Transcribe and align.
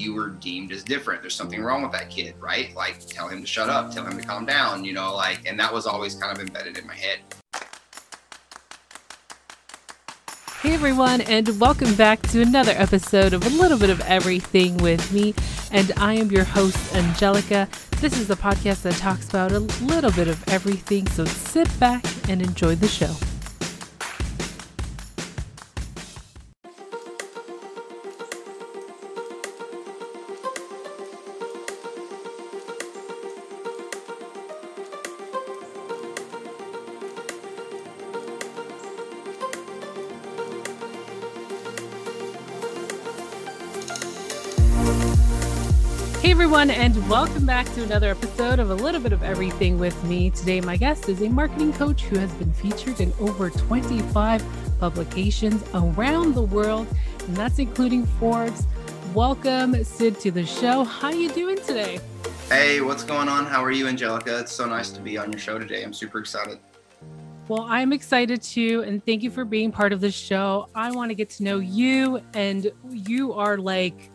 you 0.00 0.14
were 0.14 0.30
deemed 0.30 0.72
as 0.72 0.82
different. 0.82 1.20
There's 1.20 1.34
something 1.34 1.58
mm-hmm. 1.58 1.68
wrong 1.68 1.82
with 1.82 1.92
that 1.92 2.08
kid, 2.08 2.34
right? 2.40 2.74
Like 2.74 3.06
tell 3.06 3.28
him 3.28 3.42
to 3.42 3.46
shut 3.46 3.68
up, 3.68 3.92
tell 3.92 4.06
him 4.06 4.18
to 4.18 4.26
calm 4.26 4.46
down, 4.46 4.82
you 4.82 4.94
know, 4.94 5.14
like, 5.14 5.46
and 5.46 5.60
that 5.60 5.72
was 5.72 5.86
always 5.86 6.14
kind 6.14 6.34
of 6.34 6.42
embedded 6.42 6.78
in 6.78 6.86
my 6.86 6.94
head. 6.94 7.18
Hey 10.62 10.74
everyone, 10.74 11.20
and 11.22 11.60
welcome 11.60 11.94
back 11.94 12.20
to 12.28 12.40
another 12.40 12.72
episode 12.72 13.32
of 13.32 13.44
A 13.46 13.50
Little 13.50 13.78
Bit 13.78 13.90
of 13.90 14.00
Everything 14.02 14.76
with 14.78 15.12
me. 15.12 15.34
And 15.70 15.92
I 15.96 16.14
am 16.14 16.30
your 16.30 16.44
host, 16.44 16.94
Angelica. 16.94 17.68
This 18.00 18.18
is 18.18 18.28
the 18.28 18.36
podcast 18.36 18.82
that 18.82 18.94
talks 18.94 19.28
about 19.28 19.52
a 19.52 19.60
little 19.60 20.12
bit 20.12 20.28
of 20.28 20.46
everything, 20.48 21.06
so 21.08 21.24
sit 21.24 21.68
back 21.78 22.04
and 22.28 22.42
enjoy 22.42 22.74
the 22.74 22.88
show. 22.88 23.14
Everyone, 46.60 46.92
and 46.92 47.08
welcome 47.08 47.46
back 47.46 47.66
to 47.72 47.82
another 47.82 48.10
episode 48.10 48.58
of 48.58 48.68
A 48.68 48.74
Little 48.74 49.00
Bit 49.00 49.14
of 49.14 49.22
Everything 49.22 49.78
with 49.78 50.04
me. 50.04 50.28
Today, 50.28 50.60
my 50.60 50.76
guest 50.76 51.08
is 51.08 51.22
a 51.22 51.28
marketing 51.30 51.72
coach 51.72 52.02
who 52.02 52.18
has 52.18 52.30
been 52.34 52.52
featured 52.52 53.00
in 53.00 53.14
over 53.18 53.48
25 53.48 54.44
publications 54.78 55.64
around 55.72 56.34
the 56.34 56.42
world, 56.42 56.86
and 57.26 57.34
that's 57.34 57.58
including 57.58 58.04
Forbes. 58.04 58.66
Welcome, 59.14 59.82
Sid, 59.82 60.20
to 60.20 60.30
the 60.30 60.44
show. 60.44 60.84
How 60.84 61.08
are 61.08 61.14
you 61.14 61.30
doing 61.30 61.56
today? 61.56 61.98
Hey, 62.50 62.82
what's 62.82 63.04
going 63.04 63.28
on? 63.28 63.46
How 63.46 63.64
are 63.64 63.70
you, 63.70 63.88
Angelica? 63.88 64.40
It's 64.40 64.52
so 64.52 64.66
nice 64.66 64.90
to 64.90 65.00
be 65.00 65.16
on 65.16 65.32
your 65.32 65.40
show 65.40 65.58
today. 65.58 65.82
I'm 65.82 65.94
super 65.94 66.18
excited. 66.18 66.58
Well, 67.48 67.62
I'm 67.70 67.94
excited 67.94 68.42
too, 68.42 68.84
and 68.86 69.02
thank 69.06 69.22
you 69.22 69.30
for 69.30 69.46
being 69.46 69.72
part 69.72 69.94
of 69.94 70.02
the 70.02 70.10
show. 70.10 70.68
I 70.74 70.90
want 70.90 71.08
to 71.08 71.14
get 71.14 71.30
to 71.30 71.42
know 71.42 71.58
you, 71.58 72.20
and 72.34 72.70
you 72.90 73.32
are 73.32 73.56
like 73.56 74.10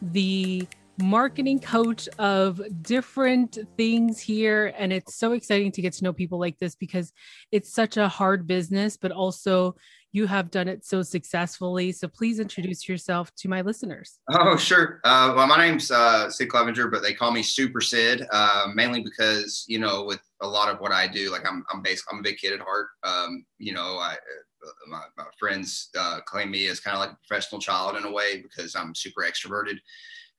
the 0.00 0.68
marketing 1.00 1.60
coach 1.60 2.08
of 2.18 2.60
different 2.82 3.58
things 3.76 4.20
here. 4.20 4.74
And 4.78 4.92
it's 4.92 5.16
so 5.16 5.32
exciting 5.32 5.72
to 5.72 5.82
get 5.82 5.92
to 5.94 6.04
know 6.04 6.12
people 6.12 6.38
like 6.38 6.58
this 6.58 6.74
because 6.74 7.12
it's 7.52 7.72
such 7.72 7.96
a 7.96 8.08
hard 8.08 8.46
business, 8.46 8.96
but 8.96 9.12
also 9.12 9.76
you 10.12 10.26
have 10.26 10.50
done 10.50 10.68
it 10.68 10.84
so 10.84 11.02
successfully. 11.02 11.92
So 11.92 12.08
please 12.08 12.40
introduce 12.40 12.88
yourself 12.88 13.32
to 13.36 13.48
my 13.48 13.60
listeners. 13.60 14.18
Oh, 14.30 14.56
sure. 14.56 15.00
Uh, 15.04 15.32
well, 15.36 15.46
my 15.46 15.56
name's 15.56 15.90
uh, 15.90 16.28
Sid 16.28 16.48
Clevinger, 16.48 16.90
but 16.90 17.02
they 17.02 17.14
call 17.14 17.30
me 17.30 17.42
Super 17.42 17.80
Sid, 17.80 18.26
uh, 18.32 18.66
mainly 18.74 19.02
because, 19.02 19.64
you 19.68 19.78
know, 19.78 20.04
with 20.04 20.20
a 20.42 20.48
lot 20.48 20.68
of 20.68 20.80
what 20.80 20.92
I 20.92 21.06
do, 21.06 21.30
like 21.30 21.46
I'm, 21.46 21.64
I'm 21.72 21.82
basically, 21.82 22.16
I'm 22.16 22.20
a 22.20 22.24
big 22.24 22.38
kid 22.38 22.52
at 22.52 22.60
heart. 22.60 22.88
Um, 23.04 23.44
you 23.58 23.72
know, 23.72 23.98
I, 23.98 24.14
uh, 24.14 24.68
my, 24.88 25.02
my 25.16 25.24
friends 25.38 25.90
uh, 25.98 26.20
claim 26.26 26.50
me 26.50 26.66
as 26.66 26.80
kind 26.80 26.96
of 26.96 27.00
like 27.00 27.10
a 27.10 27.18
professional 27.26 27.60
child 27.60 27.96
in 27.96 28.04
a 28.04 28.10
way 28.10 28.42
because 28.42 28.74
I'm 28.74 28.94
super 28.94 29.22
extroverted 29.22 29.78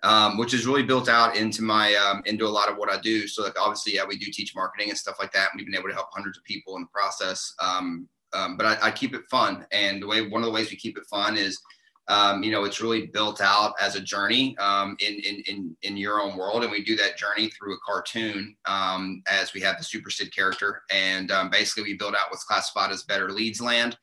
um, 0.03 0.38
which 0.38 0.53
is 0.53 0.66
really 0.66 0.83
built 0.83 1.09
out 1.09 1.35
into 1.35 1.61
my 1.61 1.94
um, 1.95 2.21
into 2.25 2.45
a 2.45 2.49
lot 2.49 2.69
of 2.69 2.77
what 2.77 2.91
I 2.91 2.99
do. 2.99 3.27
So 3.27 3.44
like 3.44 3.59
obviously, 3.59 3.95
yeah, 3.95 4.05
we 4.08 4.17
do 4.17 4.31
teach 4.31 4.55
marketing 4.55 4.89
and 4.89 4.97
stuff 4.97 5.17
like 5.19 5.31
that. 5.33 5.49
And 5.52 5.59
we've 5.59 5.66
been 5.66 5.75
able 5.75 5.89
to 5.89 5.95
help 5.95 6.09
hundreds 6.11 6.38
of 6.38 6.43
people 6.43 6.75
in 6.75 6.83
the 6.83 6.88
process. 6.88 7.53
Um, 7.59 8.08
um 8.33 8.58
but 8.58 8.66
I, 8.66 8.88
I, 8.88 8.91
keep 8.91 9.13
it 9.13 9.23
fun, 9.30 9.66
and 9.71 10.02
the 10.02 10.08
way 10.08 10.27
one 10.27 10.41
of 10.41 10.45
the 10.45 10.53
ways 10.53 10.71
we 10.71 10.77
keep 10.77 10.97
it 10.97 11.05
fun 11.09 11.38
is, 11.38 11.59
um, 12.07 12.44
you 12.44 12.52
know, 12.52 12.63
it's 12.63 12.81
really 12.81 13.07
built 13.07 13.41
out 13.41 13.73
as 13.80 13.95
a 13.95 14.02
journey 14.02 14.57
um, 14.57 14.97
in, 14.99 15.13
in 15.16 15.44
in 15.47 15.77
in 15.83 15.97
your 15.97 16.19
own 16.19 16.38
world, 16.38 16.63
and 16.63 16.71
we 16.71 16.83
do 16.83 16.95
that 16.97 17.17
journey 17.17 17.49
through 17.49 17.75
a 17.75 17.80
cartoon 17.85 18.55
um, 18.66 19.21
as 19.27 19.53
we 19.53 19.61
have 19.61 19.77
the 19.77 19.83
Super 19.83 20.09
Sid 20.09 20.35
character, 20.35 20.83
and 20.91 21.31
basically 21.52 21.83
we 21.83 21.97
build 21.97 22.16
out 22.16 22.30
what's 22.30 22.43
classified 22.43 22.92
as 22.92 23.03
Better 23.03 23.30
Leads 23.30 23.61
Land. 23.61 23.98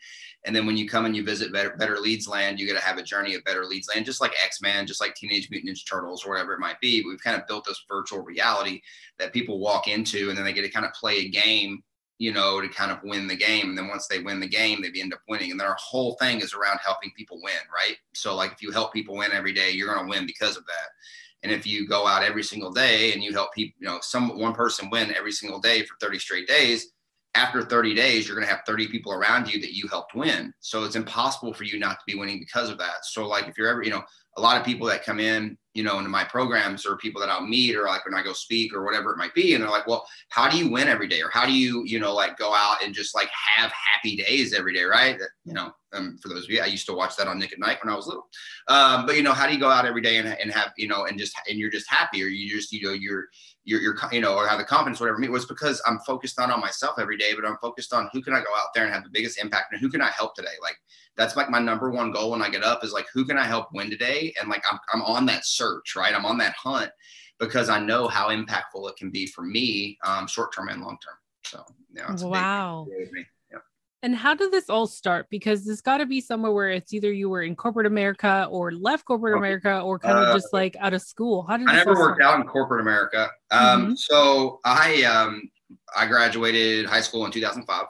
And 0.45 0.55
then 0.55 0.67
when 0.67 0.77
you 0.77 0.89
come 0.89 1.05
and 1.05 1.17
you 1.17 1.25
visit 1.25 1.53
Better, 1.53 1.77
Better 1.77 1.99
Leads 1.99 2.29
Land, 2.29 2.59
you 2.59 2.67
got 2.67 2.79
to 2.79 2.87
have 2.87 2.97
a 2.97 3.03
journey 3.03 3.35
of 3.35 3.45
Better 3.45 3.65
Leads 3.65 3.89
Land, 3.93 4.07
just 4.07 4.21
like 4.21 4.33
X 4.43 4.63
Men, 4.63 4.87
just 4.87 5.01
like 5.01 5.15
Teenage 5.15 5.51
Mutant 5.51 5.77
Ninja 5.77 5.87
Turtles, 5.89 6.25
or 6.25 6.31
whatever 6.31 6.55
it 6.55 6.61
might 6.61 6.81
be. 6.81 7.03
We've 7.05 7.23
kind 7.23 7.39
of 7.39 7.47
built 7.47 7.65
this 7.65 7.85
virtual 7.89 8.23
reality 8.23 8.81
that 9.19 9.33
people 9.33 9.59
walk 9.59 9.89
into, 9.89 10.29
and 10.29 10.39
then 10.39 10.45
they 10.45 10.53
get 10.53 10.63
to 10.63 10.71
kind 10.71 10.87
of 10.87 10.93
play 10.93 11.19
a 11.19 11.29
game, 11.29 11.83
you 12.19 12.33
know, 12.33 12.61
to 12.61 12.69
kind 12.69 12.91
of 12.91 12.99
win 13.05 13.29
the 13.29 13.37
game. 13.37 13.69
And 13.69 13.79
then 13.79 13.89
once 13.89 14.09
they 14.09 14.19
win 14.19 14.41
the 14.41 14.49
game, 14.49 14.83
they 14.83 15.01
end 15.01 15.15
up 15.15 15.21
winning. 15.29 15.53
And 15.53 15.59
then 15.59 15.69
our 15.69 15.77
whole 15.79 16.15
thing 16.15 16.41
is 16.41 16.53
around 16.53 16.81
helping 16.85 17.13
people 17.17 17.41
win, 17.43 17.55
right? 17.73 17.97
So 18.15 18.35
like 18.35 18.53
if 18.53 18.61
you 18.61 18.73
help 18.73 18.93
people 18.93 19.17
win 19.17 19.33
every 19.33 19.53
day, 19.53 19.71
you're 19.71 19.93
going 19.93 20.05
to 20.05 20.11
win 20.11 20.27
because 20.27 20.57
of 20.57 20.67
that. 20.67 20.89
And 21.45 21.53
if 21.53 21.67
you 21.67 21.87
go 21.87 22.07
out 22.07 22.25
every 22.25 22.43
single 22.43 22.73
day 22.73 23.13
and 23.13 23.23
you 23.23 23.33
help 23.33 23.55
people, 23.55 23.77
you 23.79 23.87
know, 23.87 23.99
some 24.03 24.37
one 24.39 24.55
person 24.55 24.91
win 24.91 25.15
every 25.15 25.31
single 25.31 25.61
day 25.61 25.85
for 25.85 25.95
30 26.01 26.19
straight 26.19 26.49
days, 26.49 26.93
after 27.35 27.63
30 27.63 27.95
days, 27.95 28.27
you're 28.27 28.37
going 28.37 28.47
to 28.47 28.53
have 28.53 28.65
30 28.67 28.89
people 28.89 29.13
around 29.13 29.53
you 29.53 29.61
that 29.61 29.77
you 29.77 29.87
helped 29.87 30.15
win. 30.15 30.53
So 30.59 30.85
it's 30.85 30.97
impossible 30.97 31.53
for 31.53 31.63
you 31.63 31.79
not 31.79 32.01
to 32.01 32.05
be 32.07 32.19
winning 32.19 32.41
because 32.41 32.69
of 32.69 32.79
that. 32.79 33.05
So, 33.05 33.29
like, 33.29 33.47
if 33.47 33.57
you're 33.57 33.69
ever, 33.69 33.83
you 33.83 33.91
know, 33.91 34.03
a 34.37 34.41
lot 34.41 34.59
of 34.59 34.67
people 34.67 34.89
that 34.89 35.05
come 35.05 35.21
in, 35.21 35.57
you 35.79 35.85
know, 35.85 35.99
into 35.99 36.11
my 36.11 36.25
programs 36.25 36.85
or 36.85 36.97
people 36.97 37.21
that 37.21 37.31
I'll 37.31 37.47
meet 37.47 37.77
or 37.77 37.85
like 37.85 38.05
when 38.05 38.13
I 38.13 38.25
go 38.25 38.33
speak 38.33 38.75
or 38.75 38.85
whatever 38.85 39.13
it 39.13 39.17
might 39.17 39.33
be. 39.33 39.55
And 39.55 39.63
they're 39.63 39.71
like, 39.71 39.87
well, 39.87 40.05
how 40.31 40.51
do 40.51 40.59
you 40.59 40.69
win 40.69 40.89
every 40.89 41.07
day? 41.07 41.23
Or 41.23 41.31
how 41.33 41.47
do 41.47 41.53
you, 41.53 41.85
you 41.85 42.01
know, 42.01 42.13
like 42.13 42.37
go 42.37 42.53
out 42.53 42.83
and 42.83 42.93
just 42.93 43.15
like 43.15 43.29
have 43.55 43.71
happy 43.71 44.17
days 44.17 44.53
every 44.53 44.75
day, 44.75 44.83
right? 44.83 45.17
That, 45.17 45.29
you 45.45 45.53
know, 45.53 45.71
um, 45.93 46.19
for 46.21 46.31
those 46.31 46.45
of 46.45 46.51
you, 46.51 46.61
I 46.61 46.67
used 46.67 46.87
to 46.87 46.95
watch 46.95 47.15
that 47.17 47.29
on 47.29 47.39
Nick 47.39 47.53
at 47.53 47.61
Night 47.61 47.79
when 47.81 47.93
I 47.93 47.97
was 47.97 48.09
little. 48.09 48.27
Um, 48.67 49.07
but, 49.07 49.15
you 49.15 49.23
know, 49.23 49.33
how 49.33 49.47
do 49.47 49.55
you 49.55 49.61
go 49.61 49.71
out 49.71 49.87
every 49.87 50.03
day 50.03 50.17
and, 50.17 50.27
and 50.27 50.51
have, 50.51 50.73
you 50.77 50.89
know, 50.89 51.05
and 51.05 51.17
just, 51.17 51.37
and 51.49 51.61
you're 51.61 51.71
just 51.71 51.89
happy 51.89 52.25
or 52.25 52.27
you 52.27 52.51
just, 52.51 52.73
you 52.73 52.83
know, 52.83 52.93
you're, 52.93 53.29
you're, 53.69 53.83
you're, 53.83 53.97
you 54.11 54.23
know, 54.23 54.35
or 54.35 54.49
have 54.49 54.59
the 54.59 54.65
confidence, 54.65 54.99
whatever. 54.99 55.23
It 55.23 55.31
was 55.31 55.45
because 55.45 55.83
I'm 55.87 55.99
focused 56.01 56.39
not 56.39 56.51
on 56.51 56.59
myself 56.59 56.99
every 56.99 57.19
day, 57.19 57.35
but 57.35 57.45
I'm 57.45 57.59
focused 57.61 57.93
on 57.93 58.09
who 58.15 58.23
can 58.23 58.33
I 58.33 58.39
go 58.39 58.47
out 58.57 58.69
there 58.75 58.85
and 58.85 58.95
have 58.95 59.05
the 59.05 59.11
biggest 59.11 59.39
impact 59.39 59.73
and 59.73 59.81
who 59.81 59.91
can 59.91 60.01
I 60.01 60.09
help 60.09 60.35
today? 60.35 60.57
Like, 60.63 60.77
that's 61.19 61.37
like 61.37 61.51
my 61.51 61.59
number 61.59 61.91
one 61.91 62.11
goal 62.11 62.31
when 62.31 62.41
I 62.41 62.49
get 62.49 62.65
up 62.65 62.83
is 62.83 62.93
like, 62.93 63.07
who 63.13 63.27
can 63.27 63.37
I 63.37 63.45
help 63.45 63.69
win 63.75 63.91
today? 63.91 64.33
And 64.41 64.49
like, 64.49 64.63
I'm, 64.73 64.79
I'm 64.95 65.03
on 65.03 65.27
that 65.27 65.45
search, 65.45 65.97
right? 65.97 66.15
I'm 66.15 66.25
on 66.25 66.39
that 66.39 66.55
hunt 66.55 66.91
because 67.39 67.69
I 67.69 67.79
know 67.79 68.09
how 68.09 68.31
impactful 68.31 68.89
it 68.89 68.97
can 68.97 69.11
be 69.11 69.27
for 69.27 69.43
me, 69.43 69.99
um, 70.03 70.27
short 70.27 70.55
term 70.55 70.69
and 70.71 70.81
long 70.81 70.97
term. 71.05 71.17
So, 71.45 71.65
yeah. 71.95 72.11
wow. 72.27 72.87
And 74.03 74.15
how 74.15 74.35
did 74.35 74.53
this 74.53 74.71
all 74.71 74.87
start? 74.87 75.27
Because 75.29 75.65
there's 75.65 75.81
got 75.81 75.99
to 75.99 76.07
be 76.07 76.21
somewhere 76.21 76.53
where 76.53 76.71
it's 76.71 76.93
either 76.93 77.13
you 77.13 77.29
were 77.29 77.43
in 77.43 77.57
corporate 77.57 77.87
America 77.87 78.47
or 78.51 78.71
left 78.71 79.05
corporate 79.05 79.37
America 79.37 79.81
or 79.81 79.99
kind 79.99 80.17
of 80.17 80.29
uh, 80.29 80.35
just 80.35 80.53
like 80.53 80.77
out 80.79 80.95
of 80.95 81.03
school. 81.03 81.43
How 81.43 81.57
did 81.57 81.69
I 81.69 81.77
never 81.77 81.95
worked 81.95 82.23
out 82.23 82.39
in 82.39 82.47
corporate 82.47 82.81
America? 82.81 83.29
Um, 83.51 83.83
mm-hmm. 83.83 83.95
So 83.97 84.61
I 84.65 85.03
um, 85.03 85.51
I 85.97 86.07
graduated 86.07 86.87
high 86.87 87.01
school 87.01 87.27
in 87.27 87.33
2005 87.33 87.87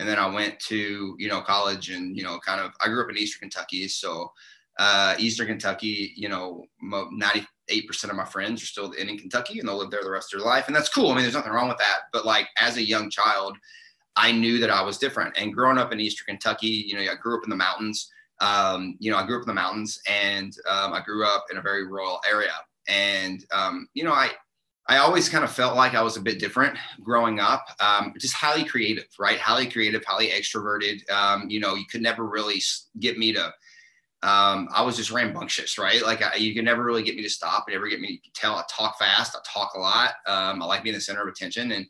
and 0.00 0.08
then 0.08 0.18
I 0.18 0.26
went 0.26 0.58
to 0.60 1.14
you 1.18 1.28
know 1.28 1.42
college 1.42 1.90
and 1.90 2.16
you 2.16 2.24
know 2.24 2.38
kind 2.40 2.60
of 2.60 2.72
I 2.80 2.88
grew 2.88 3.04
up 3.04 3.10
in 3.10 3.18
Eastern 3.18 3.50
Kentucky, 3.50 3.86
so 3.86 4.32
uh, 4.78 5.14
Eastern 5.18 5.46
Kentucky, 5.46 6.14
you 6.16 6.28
know, 6.28 6.64
98 6.80 7.86
percent 7.86 8.10
of 8.10 8.16
my 8.16 8.24
friends 8.24 8.62
are 8.62 8.66
still 8.66 8.92
in 8.92 9.18
Kentucky 9.18 9.58
and 9.58 9.68
they'll 9.68 9.76
live 9.76 9.90
there 9.90 10.02
the 10.02 10.10
rest 10.10 10.32
of 10.32 10.40
their 10.40 10.48
life, 10.48 10.66
and 10.66 10.74
that's 10.74 10.88
cool. 10.88 11.10
I 11.10 11.14
mean, 11.14 11.22
there's 11.22 11.34
nothing 11.34 11.52
wrong 11.52 11.68
with 11.68 11.78
that. 11.78 12.00
But 12.14 12.24
like 12.24 12.48
as 12.58 12.78
a 12.78 12.82
young 12.82 13.10
child, 13.10 13.58
I 14.16 14.32
knew 14.32 14.58
that 14.58 14.70
I 14.70 14.82
was 14.82 14.98
different. 14.98 15.36
And 15.38 15.54
growing 15.54 15.78
up 15.78 15.92
in 15.92 16.00
Eastern 16.00 16.26
Kentucky, 16.26 16.66
you 16.66 16.94
know, 16.94 17.00
I 17.00 17.14
grew 17.16 17.36
up 17.36 17.44
in 17.44 17.50
the 17.50 17.56
mountains. 17.56 18.10
Um, 18.40 18.96
you 18.98 19.10
know, 19.10 19.18
I 19.18 19.26
grew 19.26 19.36
up 19.36 19.42
in 19.42 19.48
the 19.48 19.54
mountains, 19.54 20.00
and 20.08 20.52
um, 20.68 20.92
I 20.92 21.00
grew 21.04 21.26
up 21.26 21.46
in 21.50 21.58
a 21.58 21.62
very 21.62 21.86
rural 21.86 22.20
area. 22.28 22.54
And 22.88 23.44
um, 23.52 23.88
you 23.94 24.02
know, 24.02 24.12
I 24.12 24.30
I 24.88 24.96
always 24.96 25.28
kind 25.28 25.44
of 25.44 25.52
felt 25.52 25.76
like 25.76 25.94
I 25.94 26.02
was 26.02 26.16
a 26.16 26.20
bit 26.20 26.40
different 26.40 26.76
growing 27.02 27.38
up. 27.38 27.64
Um, 27.80 28.12
just 28.18 28.34
highly 28.34 28.64
creative, 28.64 29.06
right? 29.18 29.38
Highly 29.38 29.68
creative, 29.68 30.04
highly 30.04 30.28
extroverted. 30.28 31.08
Um, 31.10 31.48
you 31.48 31.60
know, 31.60 31.74
you 31.74 31.84
could 31.86 32.02
never 32.02 32.26
really 32.26 32.60
get 32.98 33.18
me 33.18 33.32
to. 33.34 33.52
Um, 34.22 34.68
I 34.74 34.82
was 34.82 34.96
just 34.96 35.12
rambunctious, 35.12 35.78
right? 35.78 36.02
Like 36.02 36.22
I, 36.22 36.34
you 36.36 36.54
could 36.54 36.64
never 36.64 36.82
really 36.82 37.02
get 37.02 37.16
me 37.16 37.22
to 37.22 37.30
stop. 37.30 37.64
and 37.68 37.74
never 37.74 37.88
get 37.88 38.00
me 38.00 38.20
to 38.24 38.32
tell. 38.32 38.56
I 38.56 38.64
talk 38.68 38.98
fast. 38.98 39.36
I 39.36 39.40
talk 39.46 39.74
a 39.74 39.78
lot. 39.78 40.12
I 40.26 40.52
like 40.54 40.82
being 40.82 40.94
the 40.94 41.00
center 41.00 41.22
of 41.22 41.28
attention. 41.28 41.72
And 41.72 41.86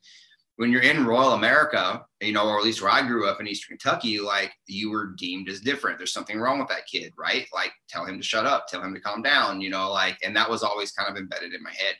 when 0.60 0.70
you're 0.70 0.82
in 0.82 1.06
rural 1.06 1.32
America, 1.32 2.04
you 2.20 2.32
know, 2.32 2.46
or 2.46 2.58
at 2.58 2.64
least 2.64 2.82
where 2.82 2.90
I 2.90 3.00
grew 3.00 3.26
up 3.26 3.40
in 3.40 3.48
Eastern 3.48 3.78
Kentucky, 3.78 4.20
like 4.20 4.52
you 4.66 4.90
were 4.90 5.14
deemed 5.16 5.48
as 5.48 5.60
different. 5.60 5.96
There's 5.96 6.12
something 6.12 6.38
wrong 6.38 6.58
with 6.58 6.68
that 6.68 6.86
kid, 6.86 7.14
right? 7.16 7.46
Like 7.50 7.72
tell 7.88 8.04
him 8.04 8.18
to 8.18 8.22
shut 8.22 8.44
up, 8.44 8.66
tell 8.68 8.82
him 8.82 8.92
to 8.92 9.00
calm 9.00 9.22
down. 9.22 9.62
You 9.62 9.70
know, 9.70 9.90
like, 9.90 10.18
and 10.22 10.36
that 10.36 10.50
was 10.50 10.62
always 10.62 10.92
kind 10.92 11.10
of 11.10 11.16
embedded 11.16 11.54
in 11.54 11.62
my 11.62 11.72
head. 11.72 11.94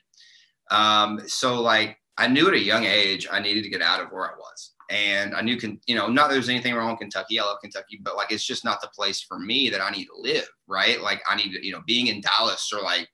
Um, 0.70 1.22
so 1.26 1.58
like 1.62 1.96
I 2.18 2.28
knew 2.28 2.48
at 2.48 2.52
a 2.52 2.60
young 2.60 2.84
age 2.84 3.26
I 3.32 3.40
needed 3.40 3.64
to 3.64 3.70
get 3.70 3.80
out 3.80 4.02
of 4.02 4.12
where 4.12 4.26
I 4.26 4.36
was. 4.36 4.74
And 4.90 5.34
I 5.34 5.40
knew, 5.40 5.56
you 5.86 5.94
know, 5.94 6.08
not 6.08 6.28
there's 6.28 6.50
anything 6.50 6.74
wrong 6.74 6.90
with 6.90 7.00
Kentucky. 7.00 7.40
I 7.40 7.44
love 7.44 7.62
Kentucky, 7.62 7.98
but 8.02 8.16
like 8.16 8.30
it's 8.30 8.44
just 8.44 8.66
not 8.66 8.82
the 8.82 8.90
place 8.94 9.22
for 9.22 9.38
me 9.38 9.70
that 9.70 9.80
I 9.80 9.88
need 9.88 10.04
to 10.04 10.20
live, 10.20 10.46
right? 10.66 11.00
Like 11.00 11.22
I 11.26 11.34
need 11.34 11.54
to, 11.54 11.64
you 11.64 11.72
know, 11.72 11.80
being 11.86 12.08
in 12.08 12.20
Dallas 12.20 12.70
or 12.74 12.82
like 12.82 13.08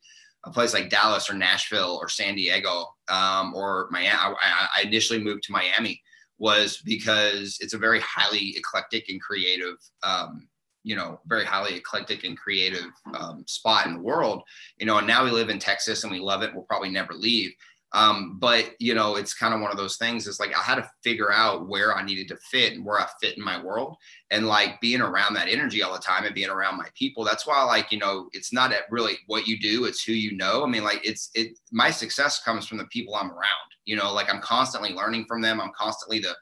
a 0.46 0.50
place 0.50 0.72
like 0.72 0.88
Dallas 0.88 1.28
or 1.28 1.34
Nashville 1.34 1.98
or 2.00 2.08
San 2.08 2.36
Diego 2.36 2.86
um, 3.08 3.52
or 3.54 3.88
Miami. 3.90 4.16
I, 4.18 4.68
I 4.76 4.82
initially 4.82 5.22
moved 5.22 5.42
to 5.44 5.52
Miami 5.52 6.00
was 6.38 6.78
because 6.84 7.58
it's 7.60 7.74
a 7.74 7.78
very 7.78 8.00
highly 8.00 8.54
eclectic 8.56 9.08
and 9.08 9.20
creative 9.20 9.76
um, 10.02 10.48
you 10.86 10.94
know, 10.94 11.20
very 11.26 11.44
highly 11.44 11.74
eclectic 11.74 12.22
and 12.22 12.38
creative 12.38 12.92
um, 13.18 13.42
spot 13.48 13.86
in 13.86 13.94
the 13.94 14.00
world, 14.00 14.44
you 14.78 14.86
know, 14.86 14.98
and 14.98 15.06
now 15.06 15.24
we 15.24 15.32
live 15.32 15.48
in 15.48 15.58
Texas 15.58 16.04
and 16.04 16.12
we 16.12 16.20
love 16.20 16.42
it. 16.42 16.54
We'll 16.54 16.62
probably 16.62 16.90
never 16.90 17.12
leave. 17.12 17.50
Um, 17.96 18.36
but 18.38 18.72
you 18.78 18.94
know, 18.94 19.16
it's 19.16 19.32
kind 19.32 19.54
of 19.54 19.62
one 19.62 19.70
of 19.70 19.78
those 19.78 19.96
things. 19.96 20.28
It's 20.28 20.38
like 20.38 20.54
I 20.54 20.60
had 20.60 20.74
to 20.74 20.90
figure 21.02 21.32
out 21.32 21.66
where 21.66 21.96
I 21.96 22.04
needed 22.04 22.28
to 22.28 22.36
fit 22.36 22.74
and 22.74 22.84
where 22.84 23.00
I 23.00 23.06
fit 23.22 23.38
in 23.38 23.42
my 23.42 23.60
world, 23.60 23.96
and 24.30 24.46
like 24.46 24.82
being 24.82 25.00
around 25.00 25.32
that 25.34 25.48
energy 25.48 25.82
all 25.82 25.94
the 25.94 25.98
time 25.98 26.26
and 26.26 26.34
being 26.34 26.50
around 26.50 26.76
my 26.76 26.88
people. 26.94 27.24
That's 27.24 27.46
why, 27.46 27.62
like 27.62 27.90
you 27.90 27.98
know, 27.98 28.28
it's 28.34 28.52
not 28.52 28.74
really 28.90 29.14
what 29.28 29.46
you 29.46 29.58
do; 29.58 29.86
it's 29.86 30.04
who 30.04 30.12
you 30.12 30.36
know. 30.36 30.62
I 30.62 30.66
mean, 30.68 30.84
like 30.84 31.00
it's 31.04 31.30
it. 31.34 31.58
My 31.72 31.90
success 31.90 32.42
comes 32.42 32.66
from 32.66 32.76
the 32.76 32.86
people 32.86 33.14
I'm 33.14 33.30
around. 33.30 33.70
You 33.86 33.96
know, 33.96 34.12
like 34.12 34.28
I'm 34.28 34.42
constantly 34.42 34.92
learning 34.92 35.24
from 35.26 35.40
them. 35.40 35.58
I'm 35.58 35.72
constantly 35.74 36.18
the 36.18 36.36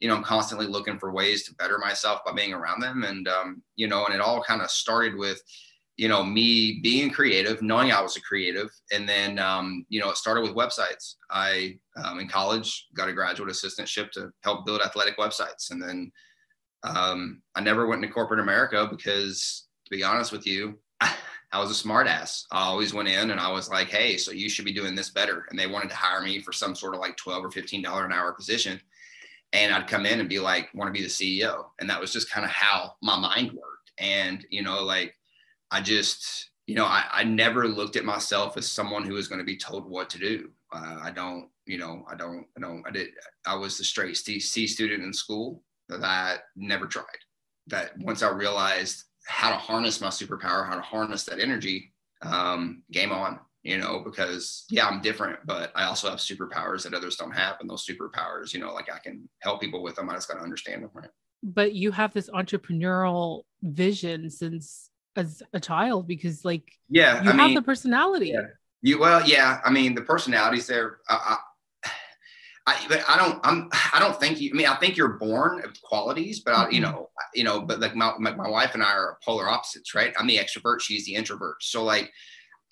you 0.00 0.08
know, 0.08 0.14
I'm 0.14 0.22
constantly 0.22 0.66
looking 0.66 0.98
for 0.98 1.12
ways 1.12 1.44
to 1.44 1.54
better 1.54 1.78
myself 1.78 2.20
by 2.24 2.32
being 2.32 2.52
around 2.52 2.80
them. 2.80 3.02
And, 3.02 3.26
um, 3.26 3.62
you 3.74 3.88
know, 3.88 4.04
and 4.04 4.14
it 4.14 4.20
all 4.20 4.40
kind 4.42 4.62
of 4.62 4.70
started 4.70 5.16
with, 5.16 5.42
you 5.98 6.08
know, 6.08 6.22
me 6.22 6.78
being 6.80 7.10
creative, 7.10 7.60
knowing 7.60 7.92
I 7.92 8.00
was 8.00 8.16
a 8.16 8.22
creative. 8.22 8.70
And 8.92 9.08
then, 9.08 9.38
um, 9.38 9.84
you 9.88 10.00
know, 10.00 10.08
it 10.10 10.16
started 10.16 10.42
with 10.42 10.54
websites. 10.54 11.16
I, 11.30 11.76
um, 12.02 12.20
in 12.20 12.28
college, 12.28 12.86
got 12.94 13.08
a 13.08 13.12
graduate 13.12 13.50
assistantship 13.50 14.12
to 14.12 14.30
help 14.44 14.64
build 14.64 14.80
athletic 14.80 15.18
websites. 15.18 15.70
And 15.70 15.82
then 15.82 16.12
um, 16.84 17.42
I 17.56 17.60
never 17.60 17.86
went 17.86 18.02
into 18.02 18.14
corporate 18.14 18.40
America 18.40 18.86
because, 18.88 19.66
to 19.86 19.90
be 19.90 20.04
honest 20.04 20.30
with 20.30 20.46
you, 20.46 20.78
I 21.00 21.60
was 21.60 21.70
a 21.70 21.88
smartass. 21.88 22.44
I 22.52 22.62
always 22.62 22.94
went 22.94 23.08
in 23.08 23.32
and 23.32 23.40
I 23.40 23.50
was 23.50 23.68
like, 23.68 23.88
hey, 23.88 24.16
so 24.16 24.30
you 24.30 24.48
should 24.48 24.64
be 24.64 24.72
doing 24.72 24.94
this 24.94 25.10
better. 25.10 25.46
And 25.50 25.58
they 25.58 25.66
wanted 25.66 25.90
to 25.90 25.96
hire 25.96 26.22
me 26.22 26.40
for 26.40 26.52
some 26.52 26.76
sort 26.76 26.94
of 26.94 27.00
like 27.00 27.16
12 27.16 27.44
or 27.44 27.50
$15 27.50 28.04
an 28.04 28.12
hour 28.12 28.32
position 28.32 28.80
and 29.52 29.72
I'd 29.72 29.88
come 29.88 30.04
in 30.04 30.20
and 30.20 30.28
be 30.28 30.38
like, 30.38 30.68
want 30.74 30.88
to 30.88 30.98
be 30.98 31.02
the 31.02 31.08
CEO. 31.08 31.66
And 31.78 31.88
that 31.88 32.00
was 32.00 32.12
just 32.12 32.30
kind 32.30 32.44
of 32.44 32.50
how 32.50 32.94
my 33.02 33.18
mind 33.18 33.52
worked. 33.52 33.92
And, 33.98 34.46
you 34.50 34.62
know, 34.62 34.82
like 34.82 35.14
I 35.70 35.80
just, 35.80 36.50
you 36.66 36.74
know, 36.74 36.84
I, 36.84 37.04
I 37.12 37.24
never 37.24 37.68
looked 37.68 37.96
at 37.96 38.04
myself 38.04 38.56
as 38.56 38.70
someone 38.70 39.04
who 39.04 39.14
was 39.14 39.28
going 39.28 39.40
to 39.40 39.44
be 39.44 39.56
told 39.56 39.88
what 39.88 40.10
to 40.10 40.18
do. 40.18 40.50
Uh, 40.72 40.98
I 41.02 41.10
don't, 41.10 41.48
you 41.66 41.78
know, 41.78 42.04
I 42.10 42.14
don't, 42.14 42.46
I 42.56 42.60
don't, 42.60 42.84
I 42.86 42.90
did, 42.90 43.08
I 43.46 43.54
was 43.54 43.78
the 43.78 43.84
straight 43.84 44.16
C, 44.16 44.38
C 44.40 44.66
student 44.66 45.02
in 45.02 45.12
school 45.12 45.62
that 45.88 46.40
never 46.56 46.86
tried. 46.86 47.04
That 47.66 47.98
once 47.98 48.22
I 48.22 48.30
realized 48.30 49.04
how 49.26 49.50
to 49.50 49.56
harness 49.56 50.00
my 50.00 50.08
superpower, 50.08 50.66
how 50.66 50.74
to 50.76 50.80
harness 50.80 51.24
that 51.24 51.40
energy, 51.40 51.92
um, 52.22 52.82
game 52.90 53.12
on 53.12 53.38
you 53.62 53.76
know, 53.76 54.00
because 54.04 54.64
yeah, 54.70 54.86
I'm 54.86 55.02
different, 55.02 55.40
but 55.44 55.72
I 55.74 55.84
also 55.84 56.08
have 56.08 56.20
superpowers 56.20 56.84
that 56.84 56.94
others 56.94 57.16
don't 57.16 57.32
have. 57.32 57.56
And 57.60 57.68
those 57.68 57.86
superpowers, 57.86 58.54
you 58.54 58.60
know, 58.60 58.72
like 58.72 58.88
I 58.92 58.98
can 58.98 59.28
help 59.40 59.60
people 59.60 59.82
with 59.82 59.96
them. 59.96 60.08
I 60.08 60.14
just 60.14 60.28
got 60.28 60.38
to 60.38 60.42
understand 60.42 60.82
them, 60.82 60.90
right? 60.94 61.10
But 61.42 61.74
you 61.74 61.90
have 61.92 62.14
this 62.14 62.30
entrepreneurial 62.30 63.42
vision 63.62 64.30
since 64.30 64.90
as 65.18 65.42
a 65.52 65.60
child 65.60 66.06
because 66.06 66.44
like 66.44 66.72
yeah 66.88 67.22
you 67.22 67.30
I 67.30 67.34
have 67.34 67.46
mean, 67.46 67.54
the 67.54 67.62
personality 67.62 68.28
yeah. 68.28 68.42
you 68.82 68.98
well 68.98 69.26
yeah 69.26 69.60
i 69.64 69.70
mean 69.70 69.94
the 69.94 70.02
personality's 70.02 70.66
there 70.66 70.98
I, 71.08 71.36
I, 71.84 71.90
I, 72.68 72.86
but 72.88 73.04
I 73.08 73.16
don't 73.16 73.40
I'm 73.44 73.68
I 73.92 73.98
don't 73.98 74.18
think 74.18 74.40
you 74.40 74.50
I 74.52 74.56
mean 74.56 74.66
I 74.66 74.76
think 74.76 74.96
you're 74.96 75.18
born 75.18 75.62
with 75.62 75.80
qualities 75.82 76.40
but 76.40 76.54
I, 76.54 76.70
you 76.70 76.80
mm-hmm. 76.80 76.92
know 76.92 77.10
you 77.34 77.44
know 77.44 77.60
but 77.60 77.80
like 77.80 77.94
my, 77.94 78.12
my, 78.18 78.34
my 78.34 78.48
wife 78.48 78.74
and 78.74 78.82
I 78.82 78.92
are 78.92 79.18
polar 79.24 79.48
opposites 79.48 79.94
right 79.94 80.14
I'm 80.18 80.26
the 80.26 80.38
extrovert 80.38 80.80
she's 80.80 81.04
the 81.04 81.14
introvert 81.14 81.56
so 81.62 81.84
like 81.84 82.10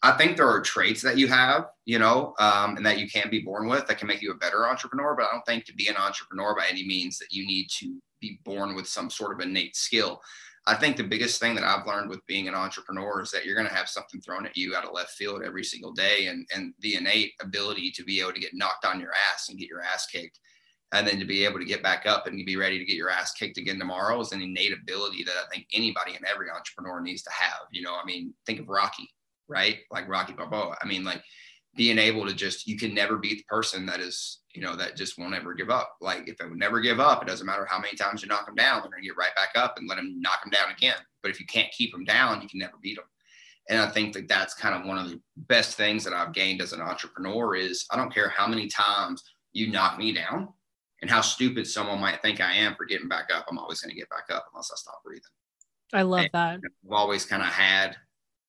I 0.02 0.12
think 0.12 0.36
there 0.36 0.48
are 0.48 0.60
traits 0.60 1.02
that 1.02 1.16
you 1.16 1.26
have, 1.28 1.66
you 1.84 1.98
know, 1.98 2.34
um, 2.38 2.76
and 2.76 2.84
that 2.84 2.98
you 2.98 3.08
can 3.08 3.30
be 3.30 3.40
born 3.40 3.66
with 3.66 3.86
that 3.86 3.98
can 3.98 4.06
make 4.06 4.20
you 4.20 4.30
a 4.30 4.36
better 4.36 4.66
entrepreneur. 4.68 5.16
But 5.16 5.24
I 5.24 5.32
don't 5.32 5.46
think 5.46 5.64
to 5.64 5.74
be 5.74 5.88
an 5.88 5.96
entrepreneur 5.96 6.54
by 6.54 6.66
any 6.70 6.86
means 6.86 7.18
that 7.18 7.32
you 7.32 7.46
need 7.46 7.68
to 7.78 7.98
be 8.20 8.38
born 8.44 8.74
with 8.74 8.86
some 8.86 9.10
sort 9.10 9.32
of 9.32 9.40
innate 9.40 9.74
skill. 9.74 10.20
I 10.68 10.74
think 10.74 10.96
the 10.96 11.04
biggest 11.04 11.40
thing 11.40 11.54
that 11.54 11.64
I've 11.64 11.86
learned 11.86 12.10
with 12.10 12.26
being 12.26 12.48
an 12.48 12.54
entrepreneur 12.54 13.22
is 13.22 13.30
that 13.30 13.44
you're 13.44 13.54
going 13.54 13.68
to 13.68 13.74
have 13.74 13.88
something 13.88 14.20
thrown 14.20 14.46
at 14.46 14.56
you 14.56 14.74
out 14.74 14.84
of 14.84 14.92
left 14.92 15.12
field 15.12 15.42
every 15.42 15.64
single 15.64 15.92
day, 15.92 16.26
and 16.26 16.46
and 16.54 16.74
the 16.80 16.96
innate 16.96 17.32
ability 17.40 17.90
to 17.92 18.04
be 18.04 18.20
able 18.20 18.32
to 18.32 18.40
get 18.40 18.54
knocked 18.54 18.84
on 18.84 19.00
your 19.00 19.12
ass 19.32 19.48
and 19.48 19.58
get 19.58 19.68
your 19.68 19.82
ass 19.82 20.06
kicked, 20.06 20.40
and 20.92 21.06
then 21.06 21.18
to 21.18 21.24
be 21.24 21.44
able 21.44 21.58
to 21.58 21.64
get 21.64 21.82
back 21.82 22.06
up 22.06 22.26
and 22.26 22.44
be 22.44 22.56
ready 22.56 22.78
to 22.78 22.84
get 22.84 22.96
your 22.96 23.10
ass 23.10 23.32
kicked 23.32 23.58
again 23.58 23.78
tomorrow 23.78 24.20
is 24.20 24.32
an 24.32 24.42
innate 24.42 24.72
ability 24.72 25.24
that 25.24 25.36
I 25.36 25.48
think 25.52 25.66
anybody 25.72 26.16
and 26.16 26.24
every 26.24 26.50
entrepreneur 26.50 27.00
needs 27.00 27.22
to 27.22 27.32
have. 27.32 27.68
You 27.70 27.82
know, 27.82 27.94
I 27.94 28.04
mean, 28.04 28.34
think 28.46 28.60
of 28.60 28.68
Rocky 28.68 29.08
right? 29.48 29.78
Like 29.90 30.08
Rocky 30.08 30.32
Balboa. 30.32 30.76
I 30.80 30.86
mean, 30.86 31.04
like 31.04 31.22
being 31.76 31.98
able 31.98 32.26
to 32.26 32.34
just, 32.34 32.66
you 32.66 32.78
can 32.78 32.94
never 32.94 33.16
beat 33.16 33.38
the 33.38 33.44
person 33.44 33.86
that 33.86 34.00
is, 34.00 34.40
you 34.56 34.62
know, 34.62 34.74
that 34.74 34.96
just 34.96 35.18
won't 35.18 35.34
ever 35.34 35.52
give 35.52 35.68
up. 35.68 35.96
Like 36.00 36.28
if 36.28 36.38
they 36.38 36.46
would 36.46 36.58
never 36.58 36.80
give 36.80 36.98
up, 36.98 37.22
it 37.22 37.28
doesn't 37.28 37.46
matter 37.46 37.66
how 37.66 37.78
many 37.78 37.94
times 37.94 38.22
you 38.22 38.28
knock 38.28 38.46
them 38.46 38.54
down, 38.54 38.80
they're 38.80 38.98
to 38.98 39.06
get 39.06 39.16
right 39.16 39.34
back 39.36 39.50
up 39.54 39.74
and 39.76 39.86
let 39.86 39.96
them 39.96 40.18
knock 40.18 40.42
them 40.42 40.50
down 40.50 40.72
again. 40.74 40.96
But 41.22 41.30
if 41.30 41.38
you 41.38 41.44
can't 41.44 41.70
keep 41.72 41.92
them 41.92 42.04
down, 42.04 42.40
you 42.40 42.48
can 42.48 42.58
never 42.58 42.78
beat 42.80 42.96
them. 42.96 43.04
And 43.68 43.80
I 43.80 43.90
think 43.90 44.14
that 44.14 44.28
that's 44.28 44.54
kind 44.54 44.74
of 44.74 44.86
one 44.86 44.96
of 44.96 45.10
the 45.10 45.20
best 45.36 45.76
things 45.76 46.04
that 46.04 46.14
I've 46.14 46.32
gained 46.32 46.62
as 46.62 46.72
an 46.72 46.80
entrepreneur 46.80 47.54
is 47.54 47.84
I 47.90 47.96
don't 47.96 48.14
care 48.14 48.30
how 48.30 48.46
many 48.46 48.66
times 48.66 49.22
you 49.52 49.70
knock 49.70 49.98
me 49.98 50.12
down 50.12 50.48
and 51.02 51.10
how 51.10 51.20
stupid 51.20 51.66
someone 51.66 52.00
might 52.00 52.22
think 52.22 52.40
I 52.40 52.54
am 52.54 52.76
for 52.76 52.86
getting 52.86 53.08
back 53.08 53.28
up. 53.34 53.44
I'm 53.50 53.58
always 53.58 53.82
going 53.82 53.90
to 53.90 53.98
get 53.98 54.08
back 54.08 54.34
up 54.34 54.46
unless 54.52 54.70
I 54.72 54.76
stop 54.76 55.02
breathing. 55.04 55.22
I 55.92 56.02
love 56.02 56.20
and 56.20 56.30
that. 56.32 56.60
I've 56.64 56.92
always 56.92 57.26
kind 57.26 57.42
of 57.42 57.48
had 57.48 57.96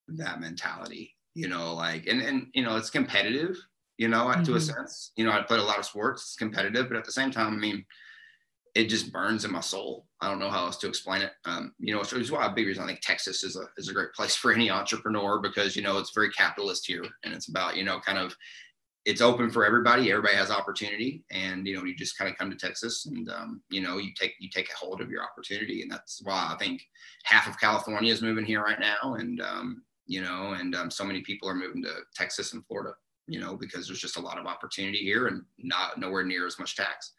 that 0.10 0.40
mentality, 0.40 1.16
you 1.34 1.50
know, 1.50 1.74
like, 1.74 2.08
and, 2.08 2.22
and, 2.22 2.48
you 2.54 2.64
know, 2.64 2.78
it's 2.78 2.90
competitive, 2.90 3.58
you 3.98 4.08
know, 4.08 4.26
mm-hmm. 4.26 4.44
to 4.44 4.54
a 4.54 4.56
mm-hmm. 4.56 4.80
sense, 4.80 5.12
you 5.16 5.26
know, 5.26 5.32
I 5.32 5.42
played 5.42 5.60
a 5.60 5.64
lot 5.64 5.80
of 5.80 5.86
sports, 5.86 6.24
it's 6.24 6.36
competitive, 6.36 6.88
but 6.88 6.98
at 6.98 7.06
the 7.06 7.12
same 7.12 7.32
time, 7.32 7.54
I 7.54 7.58
mean, 7.58 7.86
it 8.76 8.90
just 8.90 9.12
burns 9.12 9.44
in 9.44 9.52
my 9.52 9.60
soul. 9.60 10.06
I 10.22 10.30
don't 10.30 10.40
know 10.40 10.52
how 10.52 10.66
else 10.66 10.78
to 10.78 10.88
explain 10.88 11.24
it. 11.24 11.32
Um, 11.46 11.74
you 11.80 11.94
know, 11.94 12.02
it's 12.02 12.32
why 12.32 12.46
a 12.46 12.54
big 12.54 12.68
reason 12.68 12.84
I 12.84 12.88
think 12.88 13.02
Texas 13.02 13.44
is 13.44 13.56
a, 13.56 13.64
is 13.78 13.90
a 13.90 13.94
great 13.94 14.14
place 14.14 14.36
for 14.36 14.54
any 14.54 14.70
entrepreneur 14.70 15.40
because, 15.40 15.76
you 15.76 15.82
know, 15.82 15.98
it's 15.98 16.14
very 16.14 16.30
capitalist 16.30 16.86
here 16.86 17.04
and 17.24 17.34
it's 17.34 17.50
about, 17.50 17.76
you 17.76 17.84
know, 17.84 18.00
kind 18.00 18.20
of, 18.20 18.36
it's 19.08 19.22
open 19.22 19.50
for 19.50 19.66
everybody. 19.66 20.12
Everybody 20.12 20.36
has 20.36 20.52
opportunity, 20.52 21.24
and 21.32 21.66
you 21.66 21.78
know 21.78 21.86
you 21.86 21.96
just 21.96 22.18
kind 22.18 22.30
of 22.30 22.38
come 22.38 22.52
to 22.52 22.58
Texas, 22.58 23.06
and 23.06 23.30
um, 23.30 23.62
you 23.70 23.80
know 23.80 23.98
you 24.00 24.12
take 24.20 24.34
you 24.38 24.50
take 24.50 24.70
a 24.70 24.76
hold 24.76 25.00
of 25.00 25.10
your 25.10 25.24
opportunity, 25.24 25.82
and 25.82 25.90
that's 25.90 26.20
why 26.24 26.52
I 26.54 26.58
think 26.58 26.84
half 27.24 27.48
of 27.48 27.58
California 27.58 28.12
is 28.12 28.22
moving 28.22 28.44
here 28.44 28.62
right 28.62 28.82
now, 28.82 29.14
and 29.14 29.40
um, 29.40 29.84
you 30.08 30.22
know, 30.22 30.58
and 30.60 30.76
um, 30.76 30.92
so 30.92 31.06
many 31.06 31.22
people 31.22 31.48
are 31.48 31.56
moving 31.56 31.82
to 31.84 31.94
Texas 32.16 32.52
and 32.52 32.66
Florida, 32.66 32.96
you 33.28 33.40
know, 33.40 33.56
because 33.56 33.88
there's 33.88 34.00
just 34.00 34.18
a 34.18 34.22
lot 34.22 34.38
of 34.38 34.46
opportunity 34.46 35.00
here 35.00 35.28
and 35.28 35.44
not 35.58 36.00
nowhere 36.00 36.24
near 36.24 36.46
as 36.46 36.60
much 36.60 36.76
tax. 36.76 37.12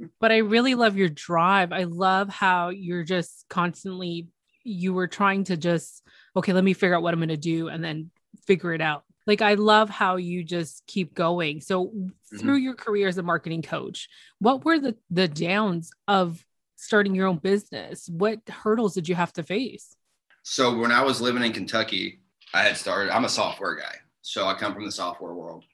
but 0.20 0.30
I 0.30 0.38
really 0.38 0.74
love 0.74 0.96
your 0.96 1.08
drive. 1.08 1.72
I 1.72 1.84
love 1.84 2.28
how 2.28 2.68
you're 2.68 3.04
just 3.04 3.46
constantly 3.48 4.28
you 4.62 4.92
were 4.92 5.06
trying 5.06 5.44
to 5.44 5.56
just 5.56 6.02
okay, 6.34 6.52
let 6.52 6.64
me 6.64 6.74
figure 6.74 6.94
out 6.94 7.02
what 7.02 7.14
I'm 7.14 7.20
going 7.20 7.28
to 7.30 7.36
do 7.36 7.68
and 7.68 7.82
then 7.82 8.10
figure 8.46 8.74
it 8.74 8.82
out. 8.82 9.04
Like 9.26 9.40
I 9.42 9.54
love 9.54 9.88
how 9.88 10.16
you 10.16 10.44
just 10.44 10.86
keep 10.86 11.14
going. 11.14 11.60
So 11.60 11.86
mm-hmm. 11.86 12.36
through 12.38 12.56
your 12.56 12.74
career 12.74 13.08
as 13.08 13.18
a 13.18 13.22
marketing 13.22 13.62
coach, 13.62 14.08
what 14.38 14.64
were 14.64 14.78
the 14.78 14.96
the 15.10 15.28
downs 15.28 15.90
of 16.06 16.44
starting 16.76 17.14
your 17.14 17.26
own 17.26 17.38
business? 17.38 18.08
What 18.08 18.40
hurdles 18.48 18.94
did 18.94 19.08
you 19.08 19.14
have 19.14 19.32
to 19.34 19.42
face? 19.42 19.96
So 20.42 20.78
when 20.78 20.92
I 20.92 21.02
was 21.02 21.20
living 21.20 21.42
in 21.42 21.52
Kentucky, 21.52 22.20
I 22.54 22.62
had 22.62 22.76
started. 22.76 23.12
I'm 23.12 23.24
a 23.24 23.28
software 23.28 23.74
guy, 23.74 23.96
so 24.26 24.48
I 24.48 24.54
come 24.54 24.74
from 24.74 24.84
the 24.84 24.90
software 24.90 25.34
world, 25.34 25.64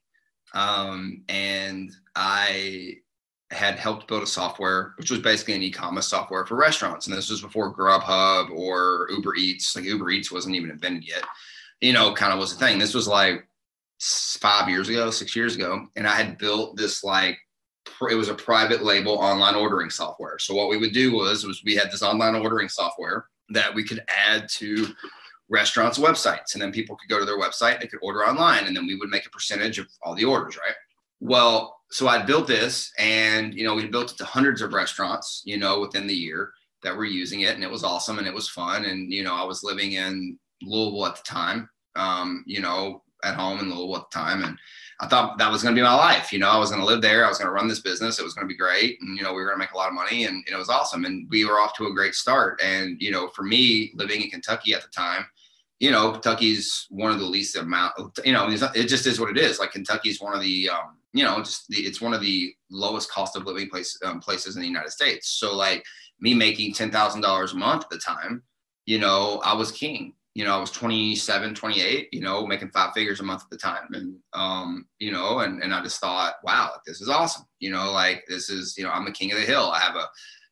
um, 0.53 1.23
and 1.31 1.91
I 2.15 2.97
had 3.51 3.79
helped 3.79 4.07
build 4.07 4.23
a 4.23 4.27
software, 4.27 4.93
which 4.99 5.11
was 5.11 5.21
basically 5.21 5.55
an 5.55 5.63
e-commerce 5.63 6.07
software 6.07 6.45
for 6.45 6.57
restaurants. 6.57 7.07
And 7.07 7.17
this 7.17 7.31
was 7.31 7.41
before 7.41 7.75
Grubhub 7.75 8.51
or 8.51 9.09
Uber 9.11 9.37
Eats. 9.37 9.75
Like 9.75 9.87
Uber 9.87 10.11
Eats 10.11 10.31
wasn't 10.31 10.55
even 10.55 10.69
invented 10.69 11.09
yet. 11.09 11.25
You 11.81 11.95
know, 11.95 12.13
kind 12.13 12.31
of 12.31 12.39
was 12.39 12.53
a 12.53 12.57
thing. 12.57 12.79
This 12.79 12.93
was 12.93 13.09
like 13.09 13.49
five 14.01 14.69
years 14.69 14.91
ago, 14.91 15.11
six 15.11 15.35
years 15.35 15.57
ago, 15.57 15.87
and 15.97 16.07
I 16.07 16.15
had 16.15 16.37
built 16.37 16.77
this 16.77 17.03
like 17.03 17.39
it 18.11 18.15
was 18.15 18.29
a 18.29 18.35
private 18.35 18.83
label 18.83 19.13
online 19.13 19.55
ordering 19.55 19.89
software. 19.89 20.39
So 20.39 20.55
what 20.55 20.69
we 20.69 20.77
would 20.77 20.93
do 20.93 21.15
was 21.15 21.47
was 21.47 21.63
we 21.65 21.75
had 21.75 21.91
this 21.91 22.03
online 22.03 22.35
ordering 22.35 22.69
software 22.69 23.27
that 23.49 23.75
we 23.75 23.83
could 23.83 24.05
add 24.09 24.47
to 24.51 24.89
restaurants' 25.53 25.99
websites. 25.99 26.55
And 26.55 26.63
then 26.63 26.73
people 26.73 26.97
could 26.97 27.11
go 27.11 27.19
to 27.19 27.27
their 27.27 27.39
website, 27.39 27.81
they 27.81 27.87
could 27.87 28.01
order 28.03 28.27
online, 28.27 28.67
and 28.67 28.75
then 28.75 28.87
we 28.87 28.97
would 28.97 29.11
make 29.11 29.27
a 29.27 29.31
percentage 29.31 29.79
of 29.79 29.87
all 30.03 30.15
the 30.15 30.25
orders, 30.25 30.57
right? 30.57 30.75
Well, 31.21 31.79
so 31.91 32.09
I 32.09 32.23
built 32.23 32.47
this 32.49 32.91
and, 32.99 33.55
you 33.55 33.65
know, 33.65 33.75
we 33.75 33.87
built 33.87 34.11
it 34.11 34.19
to 34.19 34.25
hundreds 34.25 34.63
of 34.63 34.73
restaurants, 34.73 35.43
you 35.45 35.59
know, 35.59 35.79
within 35.79 36.07
the 36.07 36.15
year 36.15 36.53
that 36.83 36.97
were 36.97 37.05
using 37.05 37.43
it. 37.43 37.55
And 37.55 37.63
it 37.63 37.71
was 37.71 37.85
awesome 37.85 38.19
and 38.19 38.27
it 38.27 38.35
was 38.35 38.49
fun. 38.49 38.87
And, 38.87 39.13
you 39.13 39.23
know, 39.23 39.35
I 39.35 39.45
was 39.45 39.63
living 39.63 39.93
in 39.93 40.39
Louisville 40.63 41.07
at 41.07 41.17
the 41.17 41.23
time, 41.23 41.69
um, 41.95 42.43
you 42.47 42.61
know, 42.61 43.03
at 43.23 43.35
home 43.35 43.61
in 43.61 43.67
Louisville 43.67 43.99
at 43.99 44.11
the 44.11 44.19
time. 44.19 44.43
And 44.43 44.59
I 45.01 45.07
thought 45.07 45.39
that 45.39 45.53
was 45.53 45.63
going 45.63 45.77
to 45.77 45.79
be 45.79 45.85
my 45.85 45.95
life. 45.95 46.33
You 46.33 46.39
know, 46.39 46.49
I 46.49 46.59
was 46.59 46.71
going 46.71 46.81
to 46.81 46.87
live 46.87 47.03
there. 47.03 47.25
I 47.25 47.29
was 47.29 47.39
going 47.39 47.47
to 47.47 47.53
run 47.53 47.69
this 47.69 47.81
business. 47.81 48.19
It 48.19 48.25
was 48.25 48.35
going 48.35 48.49
to 48.49 48.53
be 48.53 48.59
great. 48.59 49.01
And, 49.01 49.17
you 49.17 49.23
know, 49.23 49.33
we 49.33 49.43
were 49.43 49.49
going 49.49 49.57
to 49.57 49.65
make 49.65 49.75
a 49.75 49.77
lot 49.77 49.89
of 49.89 49.95
money 49.95 50.25
and, 50.25 50.43
and 50.47 50.55
it 50.55 50.59
was 50.59 50.71
awesome. 50.71 51.05
And 51.05 51.29
we 51.31 51.45
were 51.45 51.61
off 51.61 51.77
to 51.77 51.87
a 51.87 51.95
great 51.95 52.15
start. 52.15 52.61
And, 52.65 53.01
you 53.01 53.11
know, 53.13 53.29
for 53.29 53.43
me 53.43 53.93
living 53.95 54.23
in 54.23 54.31
Kentucky 54.31 54.75
at 54.75 54.83
the 54.83 54.89
time, 54.89 55.27
you 55.83 55.91
know, 55.91 56.13
Kentucky's 56.13 56.87
one 56.91 57.11
of 57.11 57.19
the 57.19 57.27
least 57.27 57.57
amount, 57.57 57.95
you 58.25 58.33
know, 58.33 58.49
it 58.49 58.87
just 58.87 59.05
is 59.05 59.19
what 59.19 59.31
it 59.31 59.37
is. 59.37 59.59
Like 59.59 59.73
Kentucky's 59.73 60.21
one 60.21 60.33
of 60.33 60.41
the, 60.41 60.69
um, 60.69 60.97
you 61.13 61.25
know, 61.25 61.39
just 61.39 61.67
the, 61.71 61.79
it's 61.79 62.01
one 62.01 62.15
of 62.15 62.21
the 62.21 62.55
lowest 62.71 63.11
cost 63.11 63.35
of 63.35 63.47
living 63.47 63.69
place, 63.69 63.99
um, 64.05 64.21
places 64.21 64.55
in 64.55 64.63
the 64.63 64.69
United 64.69 64.93
States. 64.93 65.31
So 65.31 65.57
like 65.57 65.85
me 66.21 66.35
making 66.35 66.75
$10,000 66.75 67.53
a 67.53 67.57
month 67.57 67.83
at 67.83 67.91
the 67.91 67.99
time, 67.99 68.45
you 68.87 69.01
know, 69.01 69.43
I 69.45 69.55
was 69.55 69.73
king. 69.73 70.15
You 70.35 70.45
know, 70.45 70.57
I 70.57 70.61
was 70.61 70.71
27, 70.71 71.53
28, 71.53 72.09
you 72.13 72.21
know, 72.21 72.47
making 72.47 72.71
five 72.71 72.93
figures 72.95 73.19
a 73.19 73.25
month 73.25 73.43
at 73.43 73.51
the 73.51 73.57
time. 73.57 73.89
And, 73.93 74.15
um, 74.35 74.87
you 75.01 75.11
know, 75.11 75.41
and, 75.41 75.65
and 75.65 75.75
I 75.75 75.83
just 75.83 76.01
thought, 76.01 76.35
wow, 76.45 76.75
this 76.87 77.01
is 77.01 77.09
awesome. 77.09 77.45
You 77.59 77.73
know, 77.73 77.91
like 77.91 78.23
this 78.29 78.51
is, 78.51 78.79
you 78.79 78.85
know, 78.85 78.91
I'm 78.91 79.05
the 79.05 79.11
king 79.11 79.33
of 79.33 79.39
the 79.39 79.45
hill. 79.45 79.73
I 79.73 79.81
have 79.81 79.97
a, 79.97 80.09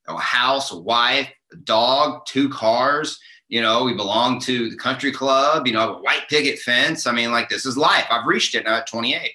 a 0.08 0.18
house, 0.18 0.72
a 0.72 0.76
wife, 0.76 1.30
a 1.52 1.56
dog, 1.56 2.26
two 2.26 2.49
cars. 2.49 3.16
You 3.50 3.61
know, 3.61 3.85
we 3.85 3.95
belong 3.95 4.40
to 4.42 4.71
the 4.71 4.76
country 4.76 5.12
club, 5.12 5.66
you 5.66 5.73
know, 5.73 5.97
a 5.97 6.02
white 6.02 6.28
picket 6.28 6.61
fence. 6.61 7.07
I 7.07 7.12
mean, 7.12 7.33
like 7.33 7.49
this 7.49 7.66
is 7.66 7.76
life. 7.76 8.07
I've 8.09 8.26
reached 8.26 8.54
it 8.54 8.64
now 8.64 8.76
at 8.76 8.87
28. 8.87 9.33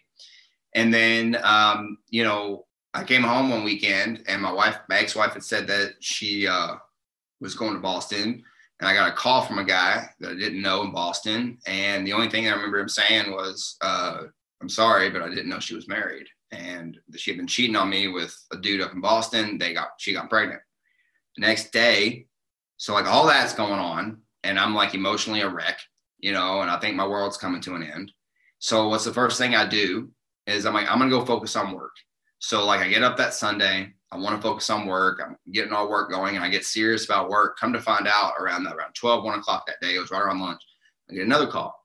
And 0.74 0.94
then, 0.94 1.38
um, 1.44 2.00
you 2.10 2.24
know, 2.24 2.66
I 2.94 3.04
came 3.04 3.24
home 3.24 3.50
one 3.50 3.64
weekend 3.64 4.24
and 4.28 4.42
my 4.42 4.52
wife, 4.52 4.78
my 4.90 4.98
ex-wife 4.98 5.34
had 5.34 5.44
said 5.44 5.68
that 5.68 5.96
she 6.00 6.48
uh, 6.48 6.76
was 7.42 7.56
going 7.56 7.74
to 7.74 7.80
Boston 7.80 8.42
and 8.80 8.90
I 8.90 8.94
got 8.94 9.10
a 9.10 9.16
call 9.16 9.42
from 9.42 9.60
a 9.60 9.64
guy 9.64 10.10
that 10.20 10.32
I 10.32 10.36
didn't 10.36 10.62
know 10.62 10.82
in 10.82 10.92
Boston. 10.92 11.58
And 11.66 12.06
the 12.06 12.14
only 12.14 12.30
thing 12.30 12.48
I 12.48 12.54
remember 12.54 12.80
him 12.80 12.90
saying 12.90 13.32
was, 13.32 13.78
uh, 13.82 14.24
I'm 14.62 14.70
sorry, 14.70 15.10
but 15.10 15.22
I 15.22 15.30
didn't 15.30 15.50
know 15.50 15.60
she 15.60 15.76
was 15.76 15.88
married. 15.88 16.28
And 16.52 16.98
she 17.16 17.32
had 17.32 17.38
been 17.38 17.48
cheating 17.48 17.76
on 17.76 17.90
me 17.90 18.08
with 18.10 18.36
a 18.52 18.58
dude 18.58 18.82
up 18.82 18.94
in 18.94 19.02
Boston. 19.02 19.58
They 19.58 19.74
got, 19.74 19.90
she 19.98 20.14
got 20.14 20.30
pregnant. 20.30 20.62
The 21.38 21.46
next 21.46 21.72
day, 21.72 22.28
so 22.77 22.94
like 22.94 23.05
all 23.05 23.25
that's 23.25 23.53
going 23.53 23.79
on. 23.79 24.20
And 24.44 24.60
I'm 24.60 24.75
like 24.75 24.94
emotionally 24.94 25.41
a 25.41 25.50
wreck, 25.50 25.79
you 26.20 26.32
know, 26.32 26.62
and 26.62 26.70
I 26.70 26.79
think 26.79 26.96
my 26.96 27.08
world's 27.08 27.38
coming 27.38 27.62
to 27.62 27.75
an 27.75 27.84
end. 27.84 28.12
So 28.60 28.89
what's 28.89 29.05
the 29.05 29.13
first 29.13 29.38
thing 29.38 29.55
I 29.55 29.67
do 29.67 30.10
is 30.46 30.65
I'm 30.65 30.74
like, 30.74 30.89
I'm 30.89 31.00
to 31.00 31.10
go 31.10 31.25
focus 31.25 31.55
on 31.55 31.74
work. 31.74 31.94
So 32.39 32.65
like 32.65 32.82
I 32.82 32.89
get 32.89 33.03
up 33.03 33.17
that 33.17 33.34
Sunday, 33.34 33.94
I 34.12 34.17
want 34.17 34.36
to 34.36 34.41
focus 34.41 34.70
on 34.70 34.86
work. 34.86 35.20
I'm 35.25 35.36
getting 35.51 35.74
all 35.74 35.89
work 35.89 36.12
going 36.12 36.36
and 36.36 36.46
I 36.46 36.50
get 36.50 36.63
serious 36.63 37.05
about 37.05 37.29
work. 37.29 37.58
Come 37.58 37.74
to 37.74 37.82
find 37.82 38.08
out 38.08 38.34
around 38.39 38.63
that, 38.65 38.75
around 38.75 38.94
12, 38.94 39.24
one 39.24 39.39
o'clock 39.39 39.65
that 39.65 39.82
day, 39.82 39.96
it 39.96 40.00
was 40.00 40.12
right 40.12 40.22
around 40.22 40.39
lunch. 40.39 40.62
I 41.10 41.15
get 41.15 41.25
another 41.25 41.48
call 41.48 41.75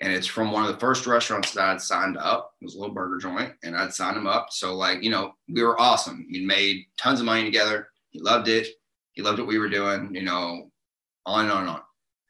and 0.00 0.12
it's 0.12 0.26
from 0.26 0.52
one 0.52 0.64
of 0.64 0.72
the 0.72 0.80
first 0.80 1.06
restaurants 1.06 1.52
that 1.52 1.68
I'd 1.68 1.80
signed 1.80 2.16
up. 2.18 2.54
It 2.60 2.64
was 2.64 2.74
a 2.74 2.78
little 2.78 2.94
burger 2.94 3.18
joint 3.18 3.52
and 3.62 3.76
I'd 3.76 3.94
signed 3.94 4.16
him 4.16 4.26
up. 4.26 4.48
So 4.50 4.74
like, 4.74 5.02
you 5.02 5.10
know, 5.10 5.32
we 5.48 5.62
were 5.62 5.80
awesome. 5.80 6.26
We 6.30 6.44
made 6.44 6.86
tons 6.98 7.20
of 7.20 7.26
money 7.26 7.44
together. 7.44 7.88
He 8.10 8.20
loved 8.20 8.48
it. 8.48 8.68
He 9.16 9.22
loved 9.22 9.38
what 9.38 9.48
we 9.48 9.58
were 9.58 9.68
doing, 9.68 10.14
you 10.14 10.22
know, 10.22 10.70
on 11.24 11.46
and 11.46 11.52
on 11.52 11.60
and 11.62 11.70
on. 11.70 11.80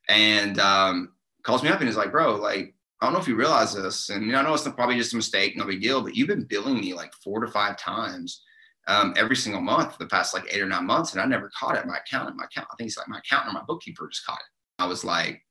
And 0.09 0.61
um, 0.61 1.13
calls 1.43 1.63
me 1.63 1.69
up 1.69 1.81
and 1.81 1.89
he's 1.89 1.97
like, 1.97 2.13
bro, 2.13 2.37
like, 2.37 2.75
I 3.01 3.07
don't 3.07 3.13
know 3.13 3.21
if 3.21 3.29
you 3.29 3.37
realize 3.37 3.75
this. 3.75 4.09
And 4.09 4.25
you 4.25 4.33
know, 4.33 4.39
I 4.39 4.43
know 4.43 4.55
it's 4.55 4.67
probably 4.69 4.97
just 4.97 5.13
a 5.13 5.17
mistake, 5.17 5.57
no 5.57 5.67
big 5.67 5.83
deal, 5.83 6.01
but 6.01 6.17
you've 6.17 6.29
been 6.29 6.45
billing 6.45 6.81
me 6.81 6.95
like 6.95 7.13
four 7.23 7.41
to 7.41 7.51
five 7.51 7.77
times 7.77 8.43
um, 8.87 9.15
every 9.17 9.37
single 9.37 9.61
month 9.61 9.93
for 9.93 9.99
the 9.99 10.09
past 10.09 10.33
like 10.33 10.47
eight 10.51 10.63
or 10.63 10.67
nine 10.67 10.87
months, 10.87 11.13
and 11.13 11.21
I 11.21 11.27
never 11.27 11.51
caught 11.59 11.77
it. 11.77 11.87
My 11.87 11.99
accountant, 11.99 12.37
my 12.37 12.45
account, 12.45 12.69
I 12.73 12.77
think 12.77 12.89
it's 12.89 12.97
like 12.97 13.09
my 13.09 13.19
accountant 13.19 13.55
or 13.55 13.59
my 13.59 13.65
bookkeeper 13.67 14.09
just 14.09 14.25
caught 14.25 14.39
it. 14.39 14.83
I 14.83 14.87
was 14.87 15.05
like, 15.05 15.43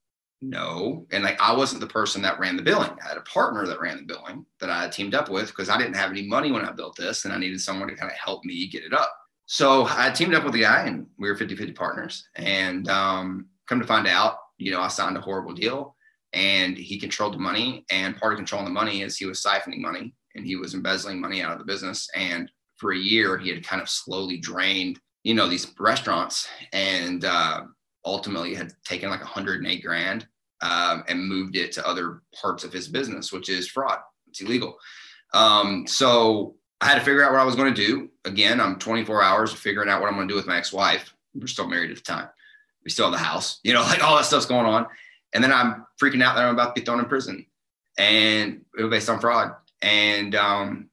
no, 0.42 1.06
and 1.12 1.24
like 1.24 1.40
I 1.42 1.54
wasn't 1.54 1.82
the 1.82 1.88
person 1.88 2.22
that 2.22 2.40
ran 2.40 2.56
the 2.56 2.64
billing. 2.64 2.92
I 3.04 3.08
had 3.10 3.18
a 3.18 3.22
partner 3.22 3.66
that 3.68 3.80
ran 3.80 3.98
the 3.98 4.04
billing 4.04 4.46
that 4.60 4.70
I 4.70 4.88
teamed 4.88 5.16
up 5.16 5.30
with 5.30 5.48
because 5.48 5.70
I 5.70 5.78
didn't 5.78 5.96
have 5.96 6.12
any 6.12 6.28
money 6.28 6.52
when 6.52 6.66
I 6.66 6.72
built 6.72 6.96
this, 6.96 7.26
and 7.26 7.34
I 7.34 7.38
needed 7.38 7.60
someone 7.62 7.90
to 7.90 7.96
kind 7.96 8.12
of 8.12 8.18
help 8.18 8.46
me 8.46 8.68
get 8.68 8.84
it 8.84 8.94
up. 8.94 9.14
So 9.46 9.86
I 9.90 10.10
teamed 10.10 10.34
up 10.34 10.44
with 10.44 10.56
a 10.56 10.60
guy, 10.60 10.86
and 10.88 11.06
we 11.18 11.30
were 11.30 11.36
50-50 11.36 11.76
partners. 11.76 12.28
And 12.36 12.90
um, 12.90 13.48
come 13.68 13.80
to 13.80 13.88
find 13.88 14.08
out, 14.08 14.38
you 14.58 14.72
know, 14.72 14.82
I 14.82 14.88
signed 14.88 15.18
a 15.18 15.22
horrible 15.22 15.54
deal, 15.54 15.96
and 16.34 16.78
he 16.78 17.00
controlled 17.00 17.36
the 17.36 17.40
money. 17.40 17.86
And 17.92 18.18
part 18.18 18.34
of 18.34 18.38
controlling 18.38 18.66
the 18.66 18.72
money 18.72 19.02
is 19.02 19.18
he 19.18 19.26
was 19.26 19.44
siphoning 19.44 19.80
money, 19.80 20.16
and 20.36 20.46
he 20.46 20.56
was 20.56 20.74
embezzling 20.74 21.22
money 21.22 21.42
out 21.42 21.52
of 21.52 21.60
the 21.60 21.66
business. 21.66 22.10
And 22.16 22.50
for 22.78 22.94
a 22.94 22.98
year, 22.98 23.38
he 23.38 23.50
had 23.50 23.66
kind 23.66 23.82
of 23.82 23.90
slowly 23.90 24.38
drained, 24.38 25.00
you 25.24 25.34
know, 25.34 25.48
these 25.48 25.72
restaurants 25.80 26.48
and 26.74 27.24
uh, 27.24 27.62
ultimately 28.04 28.54
had 28.56 28.74
taken 28.84 29.10
like 29.10 29.22
108 29.22 29.84
grand 29.84 30.28
um, 30.62 31.04
and 31.08 31.28
moved 31.28 31.56
it 31.56 31.72
to 31.74 31.88
other 31.88 32.22
parts 32.40 32.64
of 32.64 32.74
his 32.74 32.88
business, 32.88 33.32
which 33.32 33.50
is 33.50 33.68
fraud. 33.68 34.00
It's 34.28 34.42
illegal. 34.42 34.78
Um, 35.34 35.86
so 35.88 36.56
I 36.86 36.90
had 36.90 37.00
to 37.00 37.04
figure 37.04 37.24
out 37.24 37.32
what 37.32 37.42
I 37.42 37.46
was 37.46 37.56
going 37.56 37.74
to 37.74 37.86
do. 37.88 38.10
Again, 38.26 38.62
I'm 38.62 38.78
24 38.78 39.24
hours 39.24 39.52
figuring 39.52 39.90
out 39.90 40.02
what 40.02 40.08
I'm 40.08 40.14
going 40.14 40.28
to 40.28 40.32
do 40.32 40.36
with 40.36 40.46
my 40.46 40.58
ex-wife. 40.58 41.16
We're 41.34 41.48
still 41.48 41.68
married 41.68 41.90
at 41.90 41.98
the 41.98 42.04
time. 42.04 42.30
We 42.84 42.92
still 42.92 43.06
have 43.06 43.12
the 43.12 43.26
house, 43.26 43.60
you 43.64 43.74
know, 43.74 43.82
like 43.82 44.04
all 44.04 44.16
that 44.18 44.26
stuff's 44.26 44.46
going 44.46 44.68
on. 44.68 44.86
And 45.34 45.44
then 45.44 45.52
I'm 45.52 45.88
freaking 46.00 46.22
out 46.22 46.36
that 46.36 46.46
I'm 46.46 46.54
about 46.54 46.76
to 46.76 46.80
be 46.80 46.86
thrown 46.86 47.00
in 47.00 47.06
prison 47.06 47.48
and 47.98 48.62
it 48.78 48.84
was 48.84 48.92
based 48.92 49.10
on 49.10 49.20
fraud. 49.20 49.56
And, 49.82 50.36
um, 50.36 50.90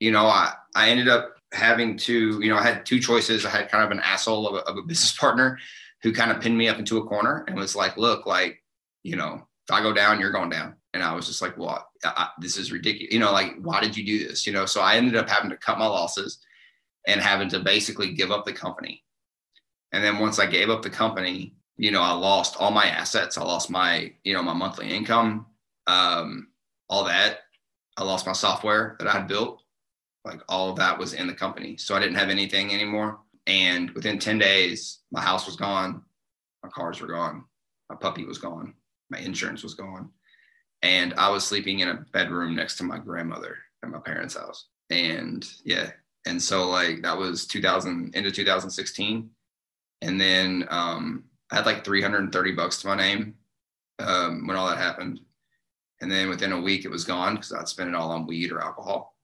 you 0.00 0.10
know, 0.10 0.26
I, 0.26 0.54
I 0.74 0.90
ended 0.90 1.06
up 1.06 1.36
having 1.52 1.96
to, 1.98 2.40
you 2.42 2.48
know, 2.48 2.56
I 2.56 2.64
had 2.64 2.84
two 2.84 2.98
choices. 2.98 3.46
I 3.46 3.50
had 3.50 3.70
kind 3.70 3.84
of 3.84 3.92
an 3.92 4.00
asshole 4.00 4.48
of 4.48 4.54
a, 4.56 4.58
of 4.68 4.76
a 4.76 4.82
business 4.82 5.16
partner 5.16 5.60
who 6.02 6.12
kind 6.12 6.32
of 6.32 6.40
pinned 6.40 6.58
me 6.58 6.66
up 6.66 6.80
into 6.80 6.98
a 6.98 7.06
corner 7.06 7.44
and 7.46 7.54
was 7.54 7.76
like, 7.76 7.96
look, 7.96 8.26
like, 8.26 8.60
you 9.04 9.14
know, 9.14 9.46
if 9.68 9.72
I 9.72 9.82
go 9.82 9.92
down, 9.92 10.18
you're 10.18 10.32
going 10.32 10.50
down. 10.50 10.74
And 11.00 11.06
I 11.08 11.14
was 11.14 11.26
just 11.26 11.42
like, 11.42 11.56
well, 11.56 11.86
I, 12.04 12.28
this 12.40 12.56
is 12.56 12.72
ridiculous. 12.72 13.12
You 13.12 13.20
know, 13.20 13.32
like, 13.32 13.56
why 13.60 13.80
did 13.80 13.96
you 13.96 14.04
do 14.04 14.26
this? 14.26 14.46
You 14.46 14.52
know, 14.52 14.66
so 14.66 14.80
I 14.80 14.96
ended 14.96 15.16
up 15.16 15.28
having 15.28 15.50
to 15.50 15.56
cut 15.56 15.78
my 15.78 15.86
losses 15.86 16.38
and 17.06 17.20
having 17.20 17.48
to 17.50 17.60
basically 17.60 18.12
give 18.12 18.30
up 18.30 18.44
the 18.44 18.52
company. 18.52 19.04
And 19.92 20.04
then 20.04 20.18
once 20.18 20.38
I 20.38 20.46
gave 20.46 20.70
up 20.70 20.82
the 20.82 20.90
company, 20.90 21.54
you 21.76 21.90
know, 21.90 22.02
I 22.02 22.12
lost 22.12 22.56
all 22.58 22.70
my 22.70 22.86
assets. 22.86 23.38
I 23.38 23.42
lost 23.42 23.70
my, 23.70 24.12
you 24.24 24.34
know, 24.34 24.42
my 24.42 24.52
monthly 24.52 24.90
income, 24.90 25.46
um, 25.86 26.48
all 26.88 27.04
that. 27.04 27.38
I 27.96 28.04
lost 28.04 28.26
my 28.26 28.32
software 28.32 28.96
that 28.98 29.08
I 29.08 29.12
had 29.12 29.28
built 29.28 29.62
like 30.28 30.42
all 30.48 30.70
of 30.70 30.76
that 30.76 30.98
was 30.98 31.14
in 31.14 31.26
the 31.26 31.34
company. 31.34 31.76
So 31.76 31.94
I 31.94 32.00
didn't 32.00 32.16
have 32.16 32.28
anything 32.28 32.72
anymore. 32.72 33.20
And 33.46 33.90
within 33.92 34.18
10 34.18 34.38
days, 34.38 35.00
my 35.10 35.22
house 35.22 35.46
was 35.46 35.56
gone, 35.56 36.02
my 36.62 36.68
cars 36.68 37.00
were 37.00 37.08
gone, 37.08 37.44
my 37.88 37.96
puppy 37.96 38.24
was 38.24 38.38
gone, 38.38 38.74
my 39.10 39.18
insurance 39.18 39.62
was 39.62 39.74
gone. 39.74 40.10
And 40.82 41.14
I 41.14 41.30
was 41.30 41.44
sleeping 41.46 41.80
in 41.80 41.88
a 41.88 42.04
bedroom 42.12 42.54
next 42.54 42.76
to 42.78 42.84
my 42.84 42.98
grandmother 42.98 43.56
at 43.82 43.90
my 43.90 43.98
parents' 43.98 44.36
house. 44.36 44.68
And 44.90 45.46
yeah. 45.64 45.90
And 46.26 46.42
so 46.42 46.68
like 46.68 47.02
that 47.02 47.16
was 47.16 47.46
2000 47.46 48.14
into 48.14 48.30
2016. 48.30 49.30
And 50.02 50.20
then 50.20 50.66
um, 50.70 51.24
I 51.50 51.56
had 51.56 51.66
like 51.66 51.84
330 51.84 52.52
bucks 52.52 52.80
to 52.80 52.86
my 52.86 52.96
name 52.96 53.34
um, 53.98 54.46
when 54.46 54.56
all 54.56 54.68
that 54.68 54.78
happened. 54.78 55.20
And 56.00 56.10
then 56.10 56.28
within 56.28 56.52
a 56.52 56.60
week, 56.60 56.84
it 56.84 56.90
was 56.90 57.04
gone 57.04 57.34
because 57.34 57.52
I'd 57.52 57.68
spent 57.68 57.88
it 57.88 57.96
all 57.96 58.12
on 58.12 58.26
weed 58.26 58.52
or 58.52 58.60
alcohol 58.60 59.16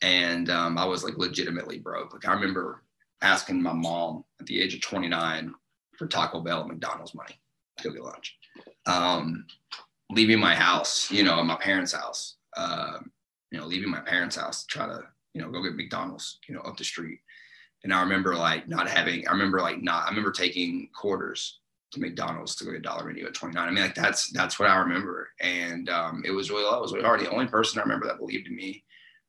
and 0.00 0.50
um, 0.50 0.78
I 0.78 0.84
was 0.84 1.04
like 1.04 1.18
legitimately 1.18 1.78
broke. 1.78 2.12
Like 2.12 2.26
I 2.26 2.32
remember 2.32 2.82
asking 3.22 3.62
my 3.62 3.72
mom 3.72 4.24
at 4.40 4.46
the 4.46 4.60
age 4.60 4.74
of 4.74 4.80
29 4.80 5.52
for 5.96 6.06
Taco 6.06 6.40
Bell 6.40 6.60
and 6.60 6.70
McDonald's 6.70 7.14
money 7.14 7.40
to 7.78 7.88
go 7.88 7.94
get 7.94 8.04
lunch. 8.04 8.36
Um, 8.86 9.46
leaving 10.10 10.40
my 10.40 10.54
house, 10.54 11.10
you 11.10 11.22
know, 11.22 11.42
my 11.44 11.56
parents' 11.56 11.92
house, 11.92 12.36
uh, 12.56 12.98
you 13.50 13.58
know, 13.58 13.66
leaving 13.66 13.90
my 13.90 14.00
parents' 14.00 14.36
house 14.36 14.64
to 14.64 14.66
try 14.66 14.86
to, 14.86 15.02
you 15.34 15.42
know, 15.42 15.50
go 15.50 15.62
get 15.62 15.76
McDonald's, 15.76 16.38
you 16.48 16.54
know, 16.54 16.60
up 16.62 16.76
the 16.76 16.84
street. 16.84 17.20
And 17.84 17.92
I 17.92 18.00
remember 18.00 18.34
like 18.34 18.68
not 18.68 18.88
having, 18.88 19.26
I 19.28 19.32
remember 19.32 19.60
like 19.60 19.82
not, 19.82 20.06
I 20.06 20.08
remember 20.08 20.32
taking 20.32 20.88
quarters 20.94 21.60
to 21.92 22.00
McDonald's 22.00 22.56
to 22.56 22.64
go 22.64 22.72
get 22.72 22.82
dollar 22.82 23.04
menu 23.04 23.26
at 23.26 23.34
29. 23.34 23.66
I 23.66 23.70
mean, 23.70 23.82
like 23.82 23.94
that's, 23.94 24.30
that's 24.32 24.58
what 24.58 24.68
I 24.68 24.76
remember. 24.78 25.28
And 25.40 25.88
um, 25.88 26.22
it 26.24 26.30
was 26.30 26.50
really. 26.50 26.64
It 26.64 26.80
was 26.80 26.92
really 26.92 27.04
hard. 27.04 27.20
The 27.20 27.30
only 27.30 27.46
person 27.46 27.78
I 27.78 27.82
remember 27.82 28.06
that 28.06 28.18
believed 28.18 28.48
in 28.48 28.56
me 28.56 28.84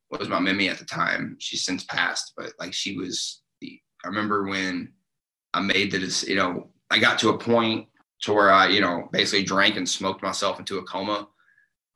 was 0.09 0.27
my 0.27 0.39
Mimi 0.39 0.67
at 0.69 0.79
the 0.79 0.85
time. 0.85 1.37
She's 1.39 1.63
since 1.63 1.83
passed, 1.85 2.33
but 2.35 2.53
like 2.59 2.73
she 2.73 2.97
was 2.97 3.41
the, 3.61 3.79
I 4.03 4.07
remember 4.07 4.43
when 4.43 4.91
I 5.53 5.61
made 5.61 5.91
the, 5.91 6.25
you 6.27 6.35
know, 6.35 6.69
I 6.89 6.99
got 6.99 7.19
to 7.19 7.29
a 7.29 7.37
point 7.37 7.87
to 8.21 8.33
where 8.33 8.51
I, 8.51 8.67
you 8.67 8.81
know, 8.81 9.09
basically 9.11 9.43
drank 9.43 9.77
and 9.77 9.87
smoked 9.87 10.21
myself 10.21 10.59
into 10.59 10.77
a 10.77 10.83
coma 10.83 11.27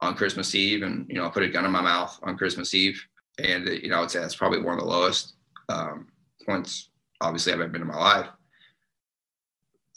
on 0.01 0.15
Christmas 0.15 0.55
Eve. 0.55 0.83
And, 0.83 1.05
you 1.09 1.15
know, 1.15 1.25
I 1.25 1.29
put 1.29 1.43
a 1.43 1.49
gun 1.49 1.65
in 1.65 1.71
my 1.71 1.81
mouth 1.81 2.17
on 2.23 2.37
Christmas 2.37 2.73
Eve. 2.73 3.03
And, 3.39 3.67
you 3.67 3.89
know, 3.89 3.97
I 3.97 3.99
would 4.01 4.11
say 4.11 4.19
that's 4.19 4.35
probably 4.35 4.61
one 4.61 4.75
of 4.75 4.79
the 4.79 4.89
lowest 4.89 5.33
um, 5.69 6.07
points, 6.45 6.89
obviously, 7.21 7.53
I've 7.53 7.61
ever 7.61 7.69
been 7.69 7.81
in 7.81 7.87
my 7.87 7.97
life. 7.97 8.27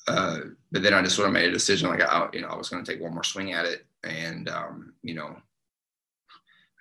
Uh, 0.09 0.38
but 0.71 0.83
then 0.83 0.95
I 0.95 1.02
just 1.02 1.16
sort 1.16 1.28
of 1.28 1.35
made 1.35 1.49
a 1.49 1.52
decision 1.52 1.88
like, 1.88 2.02
I, 2.02 2.28
you 2.33 2.40
know, 2.40 2.49
I 2.49 2.56
was 2.56 2.68
going 2.68 2.85
to 2.85 2.90
take 2.90 3.02
one 3.02 3.12
more 3.12 3.25
swing 3.25 3.52
at 3.52 3.66
it. 3.66 3.87
And, 4.04 4.49
um, 4.49 4.95
you 5.02 5.14
know, 5.14 5.37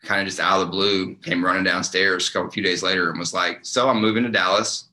kind 0.05 0.21
of 0.21 0.27
just 0.27 0.39
out 0.39 0.61
of 0.61 0.67
the 0.67 0.71
blue 0.71 1.15
came 1.15 1.43
running 1.43 1.63
downstairs 1.63 2.29
a 2.29 2.31
couple, 2.31 2.51
few 2.51 2.63
days 2.63 2.83
later 2.83 3.09
and 3.09 3.19
was 3.19 3.33
like, 3.33 3.59
"So 3.63 3.89
I'm 3.89 4.01
moving 4.01 4.23
to 4.23 4.29
Dallas," 4.29 4.89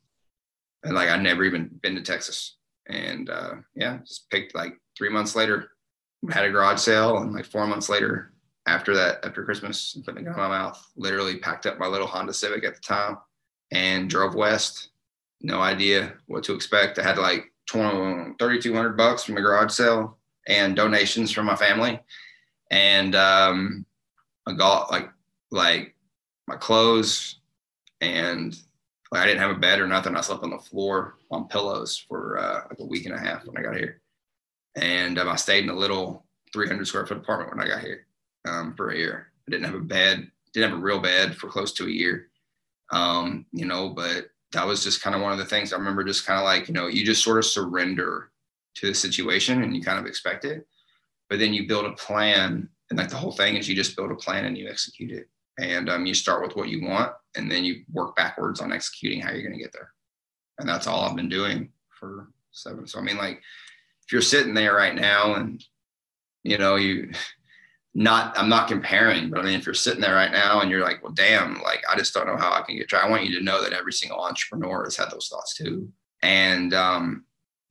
and 0.83 0.95
like 0.95 1.09
I'd 1.09 1.23
never 1.23 1.45
even 1.45 1.71
been 1.83 1.95
to 1.95 2.03
Texas, 2.03 2.57
and 2.89 3.31
uh, 3.31 3.55
yeah, 3.75 3.99
just 3.99 4.29
picked 4.31 4.55
like 4.55 4.75
three 4.97 5.09
months 5.09 5.37
later, 5.37 5.71
had 6.31 6.45
a 6.45 6.51
garage 6.51 6.81
sale, 6.81 7.19
and 7.19 7.33
like 7.33 7.45
four 7.45 7.67
months 7.67 7.89
later, 7.89 8.33
after 8.67 8.95
that, 8.95 9.25
after 9.25 9.45
Christmas, 9.45 9.97
put 10.05 10.15
the 10.15 10.23
gun 10.23 10.35
in 10.35 10.39
my 10.39 10.49
mouth, 10.49 10.85
literally 10.97 11.39
packed 11.39 11.67
up 11.67 11.79
my 11.79 11.87
little 11.87 12.07
Honda 12.07 12.33
Civic 12.33 12.65
at 12.65 12.75
the 12.75 12.81
time 12.81 13.19
and 13.73 14.09
drove 14.09 14.35
west. 14.35 14.91
No 15.41 15.61
idea 15.61 16.15
what 16.27 16.45
to 16.45 16.55
expect. 16.55 16.99
I 16.99 17.03
had 17.03 17.19
like 17.19 17.53
3,200 17.71 18.97
bucks 18.97 19.25
from 19.25 19.35
the 19.35 19.41
garage 19.41 19.73
sale 19.73 20.19
and 20.47 20.77
donations 20.77 21.33
from 21.33 21.47
my 21.47 21.57
family. 21.57 21.99
And 22.71 23.15
um, 23.15 23.85
I 24.47 24.53
got 24.53 24.91
like 24.91 25.11
like 25.51 25.95
my 26.49 26.57
clothes 26.57 27.41
and 28.01 28.57
like 29.13 29.21
I 29.21 29.27
didn't 29.27 29.41
have 29.41 29.51
a 29.51 29.61
bed 29.61 29.79
or 29.79 29.87
nothing. 29.87 30.17
I 30.17 30.23
slept 30.23 30.43
on 30.43 30.51
the 30.51 30.59
floor 30.59 31.17
on 31.31 31.47
pillows 31.47 32.03
for 32.09 32.39
uh, 32.39 32.63
like 32.71 32.79
a 32.81 32.87
week 32.87 33.05
and 33.05 33.15
a 33.15 33.19
half 33.19 33.45
when 33.45 33.59
I 33.59 33.63
got 33.63 33.77
here. 33.77 34.01
And 34.75 35.19
um, 35.19 35.29
I 35.29 35.37
stayed 35.37 35.65
in 35.65 35.71
a 35.71 35.77
little 35.77 36.25
300 36.55 36.87
square 36.89 37.07
foot 37.07 37.19
apartment 37.19 37.55
when 37.55 37.65
I 37.65 37.69
got 37.69 37.83
here 37.83 38.07
um, 38.49 38.75
for 38.75 38.89
a 38.89 38.97
year. 38.97 39.27
I 39.47 39.51
didn't 39.51 39.67
have 39.67 39.75
a 39.75 39.81
bed, 39.81 40.31
didn't 40.55 40.71
have 40.71 40.79
a 40.79 40.83
real 40.83 40.99
bed 40.99 41.37
for 41.37 41.49
close 41.49 41.75
to 41.75 41.85
a 41.85 41.91
year. 41.91 42.29
Um, 42.91 43.45
you 43.53 43.67
know, 43.67 43.91
but 43.91 44.31
that 44.53 44.67
was 44.67 44.83
just 44.83 45.03
kind 45.03 45.15
of 45.15 45.21
one 45.21 45.33
of 45.33 45.39
the 45.39 45.45
things 45.45 45.75
I 45.75 45.77
remember 45.77 46.05
just 46.05 46.25
kind 46.25 46.39
of 46.39 46.45
like, 46.45 46.67
you 46.67 46.75
know, 46.75 46.87
you 46.87 47.05
just 47.05 47.23
sort 47.23 47.37
of 47.39 47.45
surrender 47.45 48.31
to 48.77 48.87
the 48.87 48.95
situation 48.95 49.63
and 49.63 49.77
you 49.77 49.83
kind 49.83 49.99
of 49.99 50.07
expect 50.07 50.47
it. 50.47 50.67
But 51.29 51.39
then 51.39 51.53
you 51.53 51.69
build 51.69 51.85
a 51.85 51.93
plan. 51.93 52.67
And 52.89 52.99
like 52.99 53.11
the 53.11 53.17
whole 53.17 53.33
thing 53.33 53.57
is 53.57 53.69
you 53.69 53.75
just 53.75 53.95
build 53.95 54.11
a 54.11 54.15
plan 54.15 54.47
and 54.47 54.57
you 54.57 54.71
execute 54.71 55.11
it. 55.11 55.29
And 55.63 55.89
um, 55.89 56.07
you 56.07 56.15
start 56.15 56.43
with 56.43 56.57
what 56.57 56.69
you 56.69 56.85
want 56.85 57.13
and 57.37 57.51
then 57.51 57.65
you 57.65 57.85
work 57.93 58.17
backwards 58.17 58.61
on 58.61 58.73
executing 58.73 59.21
how 59.21 59.31
you're 59.31 59.43
going 59.43 59.57
to 59.57 59.63
get 59.63 59.73
there. 59.73 59.93
And 60.59 60.69
that's 60.69 60.87
all 60.87 61.03
I've 61.03 61.17
been 61.17 61.29
doing 61.29 61.71
for 61.89 62.29
seven. 62.51 62.87
So, 62.87 62.99
I 62.99 63.03
mean, 63.03 63.17
like, 63.17 63.41
if 64.05 64.13
you're 64.13 64.23
sitting 64.23 64.55
there 64.55 64.75
right 64.75 64.95
now 64.95 65.35
and, 65.35 65.65
you 66.43 66.59
know, 66.59 66.75
you, 66.75 67.13
not 67.95 68.37
I'm 68.39 68.49
not 68.49 68.69
comparing, 68.69 69.31
but 69.31 69.39
I 69.39 69.43
mean, 69.43 69.59
if 69.59 69.67
you're 69.67 69.75
sitting 69.75 70.01
there 70.01 70.15
right 70.15 70.33
now 70.33 70.61
and 70.61 70.71
you're 70.71 70.83
like, 70.83 71.03
well, 71.03 71.13
damn, 71.13 71.61
like 71.63 71.83
I 71.89 71.97
just 71.97 72.15
don't 72.15 72.27
know 72.27 72.37
how 72.37 72.53
I 72.53 72.63
can 72.63 72.77
get 72.77 72.91
there 72.91 73.03
I 73.03 73.09
want 73.09 73.25
you 73.25 73.39
to 73.39 73.45
know 73.45 73.63
that 73.63 73.75
every 73.75 73.93
single 73.93 74.21
entrepreneur 74.21 74.85
has 74.85 74.97
had 74.97 75.11
those 75.11 75.29
thoughts 75.29 75.55
too. 75.55 75.93
And 76.23 76.73
um, 76.73 77.25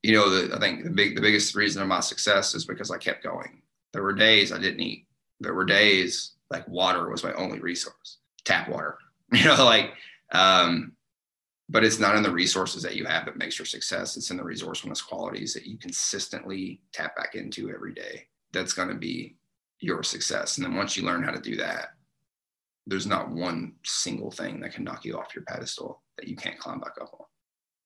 you 0.04 0.14
know, 0.14 0.30
the, 0.30 0.56
I 0.56 0.60
think 0.60 0.84
the 0.84 0.92
big 0.92 1.16
the 1.16 1.22
biggest 1.22 1.56
reason 1.56 1.82
of 1.82 1.88
my 1.88 2.02
success 2.02 2.54
is 2.54 2.66
because 2.66 2.92
I 2.92 2.98
kept 2.98 3.24
going. 3.24 3.62
There 3.94 4.04
were 4.04 4.14
days 4.14 4.52
I 4.52 4.60
didn't 4.60 4.82
eat. 4.82 5.08
There 5.40 5.56
were 5.56 5.66
days 5.66 6.34
like 6.52 6.68
water 6.68 7.10
was 7.10 7.24
my 7.24 7.34
only 7.34 7.60
resource, 7.60 8.18
tap 8.46 8.70
water. 8.70 8.98
You 9.34 9.46
know, 9.46 9.64
like 9.64 9.94
um, 10.34 10.92
but 11.70 11.86
it's 11.86 12.00
not 12.00 12.18
in 12.18 12.24
the 12.24 12.30
resources 12.30 12.84
that 12.84 12.98
you 12.98 13.06
have 13.06 13.24
that 13.26 13.38
makes 13.38 13.58
your 13.58 13.66
success. 13.66 14.18
It's 14.18 14.30
in 14.30 14.36
the 14.36 14.44
resourcefulness 14.44 15.02
qualities 15.02 15.54
that 15.54 15.66
you 15.66 15.78
consistently 15.78 16.82
tap 16.92 17.16
back 17.16 17.36
into 17.36 17.72
every 17.72 17.94
day. 17.94 18.28
That's 18.52 18.74
going 18.74 18.90
to 18.90 18.96
be 18.96 19.38
your 19.80 20.04
success. 20.04 20.58
And 20.58 20.66
then 20.66 20.76
once 20.76 20.98
you 20.98 21.06
learn 21.06 21.24
how 21.24 21.32
to 21.32 21.40
do 21.40 21.56
that, 21.56 21.94
there's 22.88 23.08
not 23.08 23.32
one 23.32 23.76
single 23.86 24.32
thing 24.32 24.60
that 24.60 24.74
can 24.74 24.84
knock 24.84 25.06
you 25.06 25.18
off 25.18 25.34
your 25.34 25.46
pedestal 25.46 26.02
that 26.18 26.28
you 26.28 26.36
can't 26.36 26.60
climb 26.60 26.82
back 26.82 26.98
up 27.00 27.16
on. 27.18 27.26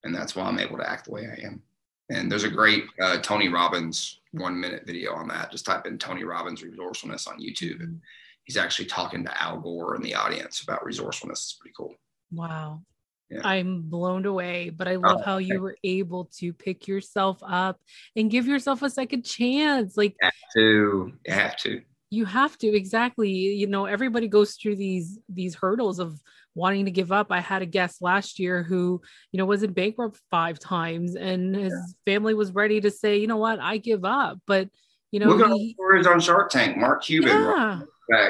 And 0.03 0.15
that's 0.15 0.35
why 0.35 0.45
I'm 0.45 0.59
able 0.59 0.77
to 0.77 0.89
act 0.89 1.05
the 1.05 1.11
way 1.11 1.27
I 1.27 1.45
am. 1.45 1.61
And 2.09 2.31
there's 2.31 2.43
a 2.43 2.49
great 2.49 2.85
uh, 2.99 3.19
Tony 3.19 3.49
Robbins 3.49 4.19
one 4.31 4.59
minute 4.59 4.87
video 4.87 5.13
on 5.13 5.27
that. 5.27 5.51
Just 5.51 5.65
type 5.65 5.85
in 5.85 5.99
Tony 5.99 6.23
Robbins 6.23 6.63
resourcefulness 6.63 7.27
on 7.27 7.39
YouTube. 7.39 7.81
And 7.81 8.01
he's 8.45 8.57
actually 8.57 8.85
talking 8.85 9.23
to 9.25 9.41
Al 9.41 9.59
Gore 9.59 9.95
in 9.95 10.01
the 10.01 10.15
audience 10.15 10.61
about 10.61 10.85
resourcefulness. 10.85 11.43
It's 11.43 11.53
pretty 11.53 11.73
cool. 11.77 11.95
Wow. 12.31 12.81
Yeah. 13.29 13.41
I'm 13.43 13.81
blown 13.81 14.25
away, 14.25 14.69
but 14.69 14.87
I 14.87 14.95
oh, 14.95 14.99
love 14.99 15.17
oh, 15.21 15.23
how 15.23 15.37
you 15.37 15.59
were 15.59 15.77
able 15.83 16.25
to 16.37 16.53
pick 16.53 16.87
yourself 16.87 17.39
up 17.43 17.79
and 18.15 18.29
give 18.29 18.45
yourself 18.45 18.83
a 18.83 18.89
second 18.89 19.25
chance. 19.25 19.97
Like, 19.97 20.15
you 20.21 20.25
have 20.27 20.33
to, 20.55 21.13
you 21.25 21.33
have 21.33 21.57
to. 21.57 21.81
You 22.11 22.25
have 22.25 22.57
to 22.59 22.67
exactly. 22.67 23.31
You 23.31 23.65
know, 23.67 23.85
everybody 23.85 24.27
goes 24.27 24.53
through 24.55 24.75
these 24.75 25.19
these 25.27 25.55
hurdles 25.55 25.97
of 25.97 26.21
wanting 26.53 26.85
to 26.85 26.91
give 26.91 27.11
up. 27.11 27.31
I 27.31 27.41
had 27.41 27.63
a 27.63 27.65
guest 27.65 28.01
last 28.01 28.39
year 28.39 28.61
who, 28.61 29.01
you 29.31 29.39
know, 29.39 29.45
was 29.45 29.63
in 29.63 29.73
bankrupt 29.73 30.21
five 30.29 30.59
times, 30.59 31.15
and 31.15 31.55
his 31.55 31.73
yeah. 31.73 32.13
family 32.13 32.35
was 32.35 32.51
ready 32.51 32.79
to 32.79 32.91
say, 32.91 33.17
you 33.17 33.27
know 33.27 33.37
what, 33.37 33.59
I 33.59 33.77
give 33.77 34.05
up. 34.05 34.39
But 34.45 34.69
you 35.11 35.19
know, 35.19 35.29
look 35.29 35.49
at 35.49 35.69
stories 35.73 36.07
on 36.07 36.19
Shark 36.19 36.51
Tank. 36.51 36.77
Mark 36.77 37.03
Cuban, 37.03 37.29
yeah. 37.29 37.81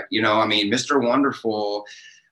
You 0.09 0.21
know, 0.21 0.39
I 0.39 0.45
mean, 0.45 0.71
Mr. 0.71 1.01
Wonderful 1.01 1.85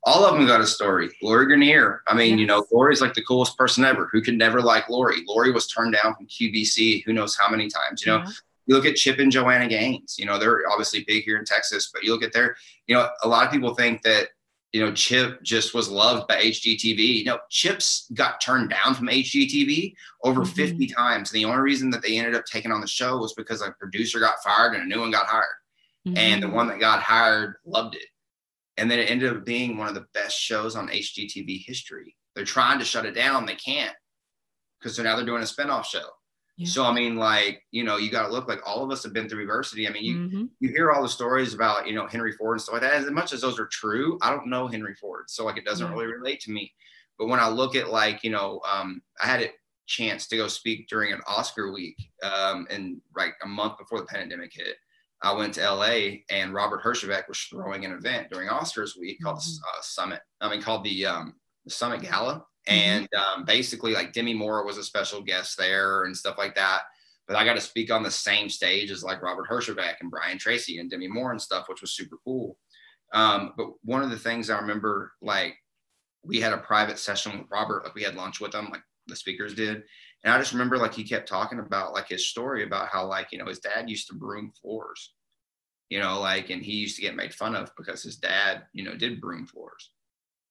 all 0.05 0.25
of 0.25 0.35
them 0.35 0.45
got 0.45 0.62
a 0.62 0.67
story. 0.67 1.09
Lori 1.21 1.47
Greiner. 1.47 2.00
I 2.07 2.13
mean, 2.13 2.31
yes. 2.31 2.39
you 2.39 2.45
know, 2.45 2.65
Lori's 2.71 3.01
like 3.01 3.13
the 3.13 3.23
coolest 3.23 3.57
person 3.57 3.85
ever. 3.85 4.09
Who 4.12 4.21
could 4.21 4.38
never 4.38 4.62
like 4.62 4.89
Lori? 4.89 5.23
Lori 5.27 5.51
was 5.51 5.67
turned 5.67 5.93
down 5.93 6.15
from 6.15 6.27
QVC 6.27 7.03
who 7.05 7.13
knows 7.13 7.38
how 7.38 7.50
many 7.50 7.69
times. 7.69 8.05
You 8.05 8.12
know, 8.12 8.17
yeah. 8.19 8.31
you 8.65 8.75
look 8.75 8.85
at 8.85 8.95
Chip 8.95 9.19
and 9.19 9.31
Joanna 9.31 9.67
Gaines, 9.67 10.17
you 10.19 10.25
know, 10.25 10.38
they're 10.38 10.63
obviously 10.69 11.05
big 11.07 11.23
here 11.23 11.38
in 11.38 11.45
Texas, 11.45 11.89
but 11.93 12.03
you 12.03 12.12
look 12.12 12.23
at 12.23 12.33
their, 12.33 12.55
you 12.88 12.95
know, 12.95 13.09
a 13.23 13.27
lot 13.27 13.45
of 13.45 13.51
people 13.51 13.73
think 13.75 14.01
that, 14.01 14.29
you 14.73 14.83
know, 14.83 14.91
Chip 14.91 15.41
just 15.41 15.73
was 15.73 15.88
loved 15.88 16.27
by 16.27 16.35
HGTV. 16.35 16.97
You 16.97 17.25
know, 17.25 17.39
Chip's 17.50 18.09
got 18.13 18.41
turned 18.41 18.72
down 18.72 18.96
from 18.96 19.07
HGTV 19.07 19.94
over 20.24 20.41
mm-hmm. 20.41 20.51
50 20.51 20.87
times. 20.87 21.31
And 21.31 21.39
the 21.39 21.46
only 21.46 21.61
reason 21.61 21.91
that 21.91 22.01
they 22.01 22.18
ended 22.18 22.35
up 22.35 22.46
taking 22.46 22.72
on 22.72 22.81
the 22.81 22.87
show 22.87 23.18
was 23.18 23.33
because 23.33 23.61
a 23.61 23.72
producer 23.79 24.20
got 24.20 24.44
fired 24.44 24.74
and 24.74 24.83
a 24.83 24.85
new 24.85 25.00
one 25.00 25.11
got 25.11 25.27
hired. 25.27 25.46
Mm-hmm. 26.07 26.18
And 26.18 26.44
the 26.44 26.50
one 26.50 26.68
that 26.68 26.79
got 26.79 27.01
hired 27.01 27.55
loved 27.66 27.96
it 27.96 28.05
and 28.77 28.89
then 28.89 29.00
it 29.00 29.09
ended 29.09 29.35
up 29.35 29.46
being 29.46 29.77
one 29.77 29.87
of 29.87 29.94
the 29.94 30.05
best 30.13 30.37
shows 30.37 30.75
on 30.75 30.87
HGTV 30.87 31.63
history. 31.66 32.16
They're 32.35 32.46
trying 32.46 32.79
to 32.79 32.85
shut 32.85 33.05
it 33.05 33.13
down, 33.13 33.46
they 33.46 33.55
can't 33.55 33.96
because 34.79 34.98
so 34.98 35.03
now 35.03 35.16
they're 35.16 35.25
doing 35.25 35.42
a 35.42 35.46
spinoff 35.46 35.85
show. 35.85 36.05
Yeah. 36.57 36.68
So 36.68 36.85
I 36.85 36.94
mean, 36.94 37.16
like 37.16 37.63
you 37.72 37.83
know, 37.83 37.98
you 37.98 38.11
got 38.11 38.27
to 38.27 38.33
look 38.33 38.48
like 38.48 38.59
all 38.66 38.83
of 38.83 38.92
us 38.92 39.03
have 39.03 39.13
been 39.13 39.27
through 39.27 39.42
adversity. 39.42 39.87
I 39.87 39.92
mean, 39.92 40.03
you 40.03 40.18
mm-hmm. 40.18 40.44
you 40.59 40.70
hear 40.70 40.92
all 40.92 41.01
the 41.01 41.09
stories 41.09 41.53
about 41.53 41.87
you 41.87 41.96
know 41.96 42.05
Henry 42.05 42.31
Ford 42.33 42.55
and 42.55 42.61
stuff 42.61 42.74
like 42.74 42.83
that. 42.83 42.94
As 42.94 43.09
much 43.09 43.33
as 43.33 43.42
those 43.42 43.59
are 43.59 43.68
true, 43.68 44.20
I 44.22 44.29
don't 44.29 44.48
know 44.48 44.68
Henry 44.68 44.94
Ford, 44.96 45.25
so 45.29 45.46
like 45.46 45.57
it 45.57 45.66
doesn't 45.66 45.87
yeah. 45.87 45.94
really 45.94 46.11
relate 46.13 46.42
to 46.42 46.51
me. 46.51 46.72
But 47.18 47.27
when 47.27 47.39
I 47.39 47.48
look 47.48 47.75
at 47.75 47.89
like 47.89 48.24
you 48.24 48.29
know, 48.29 48.61
um, 48.72 49.01
I 49.22 49.25
had 49.25 49.42
a 49.42 49.50
chance 49.87 50.27
to 50.27 50.37
go 50.37 50.48
speak 50.48 50.87
during 50.87 51.11
an 51.11 51.22
Oscar 51.27 51.72
week, 51.72 51.98
um, 52.22 52.68
and 52.70 53.01
like 53.16 53.33
a 53.44 53.48
month 53.48 53.79
before 53.79 54.00
the 54.00 54.05
pandemic 54.05 54.51
hit. 54.53 54.75
I 55.24 55.33
went 55.33 55.53
to 55.55 55.62
LA 55.62 56.18
and 56.29 56.53
Robert 56.53 56.83
Herjavec 56.83 57.27
was 57.29 57.40
throwing 57.40 57.86
an 57.86 57.94
event 57.94 58.27
during 58.29 58.50
Oscars 58.50 59.00
week 59.00 59.20
called 59.24 59.38
mm-hmm. 59.38 59.64
uh, 59.64 59.81
Summit. 59.81 60.22
I 60.42 60.50
mean, 60.50 60.62
called 60.62 60.83
the, 60.83 61.05
um, 61.05 61.36
the 61.64 61.72
Summit 61.72 62.01
Gala. 62.01 62.46
Mm-hmm. 62.68 62.74
And 62.74 63.07
um, 63.16 63.46
basically, 63.46 63.94
like 63.94 64.14
Demi 64.14 64.33
Moore 64.33 64.66
was 64.66 64.77
a 64.77 64.83
special 64.83 65.22
guest 65.22 65.57
there 65.57 66.03
and 66.03 66.16
stuff 66.16 66.38
like 66.38 66.55
that. 66.55 66.81
But 67.27 67.38
I 67.38 67.46
got 67.46 67.53
to 67.53 67.62
speak 67.62 67.90
on 67.90 68.03
the 68.03 68.12
same 68.12 68.50
stage 68.50 68.92
as 68.92 69.03
like 69.03 69.22
Robert 69.22 69.48
Herjavec 69.50 69.96
and 70.01 70.12
Brian 70.12 70.38
Tracy 70.38 70.79
and 70.79 70.90
Demi 70.90 71.07
Moore 71.07 71.31
and 71.31 71.42
stuff, 71.42 71.70
which 71.70 71.81
was 71.81 71.96
super 71.96 72.18
cool. 72.25 72.57
Um, 73.14 73.53
but 73.55 73.68
one 73.83 74.03
of 74.03 74.09
the 74.09 74.20
things 74.20 74.50
I 74.50 74.59
remember, 74.59 75.14
like, 75.22 75.55
we 76.25 76.40
had 76.42 76.53
a 76.53 76.57
private 76.57 77.00
session 77.00 77.38
with 77.38 77.51
Robert, 77.51 77.83
like 77.83 77.96
we 77.96 78.03
had 78.03 78.16
lunch 78.16 78.40
with 78.40 78.53
him, 78.53 78.70
like 78.72 78.81
the 79.07 79.16
speakers 79.16 79.53
did. 79.53 79.83
And 80.24 80.33
I 80.33 80.38
just 80.38 80.53
remember 80.53 80.77
like 80.77 80.94
he 80.94 81.03
kept 81.03 81.27
talking 81.27 81.59
about 81.59 81.94
like 81.94 82.07
his 82.07 82.27
story 82.27 82.64
about 82.64 82.88
how 82.88 83.05
like, 83.05 83.31
you 83.31 83.38
know, 83.38 83.46
his 83.46 83.59
dad 83.59 83.90
used 83.90 84.07
to 84.07 84.16
broom 84.16 84.51
floors, 84.62 85.14
you 85.90 86.00
know, 86.00 86.20
like, 86.22 86.50
and 86.50 86.64
he 86.64 86.74
used 86.74 86.96
to 86.96 87.01
get 87.01 87.16
made 87.16 87.33
fun 87.33 87.55
of 87.55 87.72
because 87.75 88.03
his 88.03 88.16
dad, 88.16 88.64
you 88.72 88.83
know, 88.83 88.96
did 88.96 89.20
broom 89.20 89.46
floors. 89.46 89.92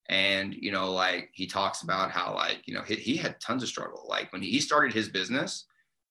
And, 0.08 0.54
you 0.54 0.72
know, 0.72 0.92
like 0.92 1.30
he 1.32 1.46
talks 1.46 1.82
about 1.82 2.10
how 2.10 2.34
like, 2.34 2.62
you 2.66 2.74
know, 2.74 2.82
he, 2.82 2.96
he 2.96 3.16
had 3.16 3.40
tons 3.40 3.62
of 3.62 3.68
struggle. 3.68 4.04
Like 4.08 4.32
when 4.32 4.42
he 4.42 4.60
started 4.60 4.92
his 4.92 5.08
business, 5.08 5.64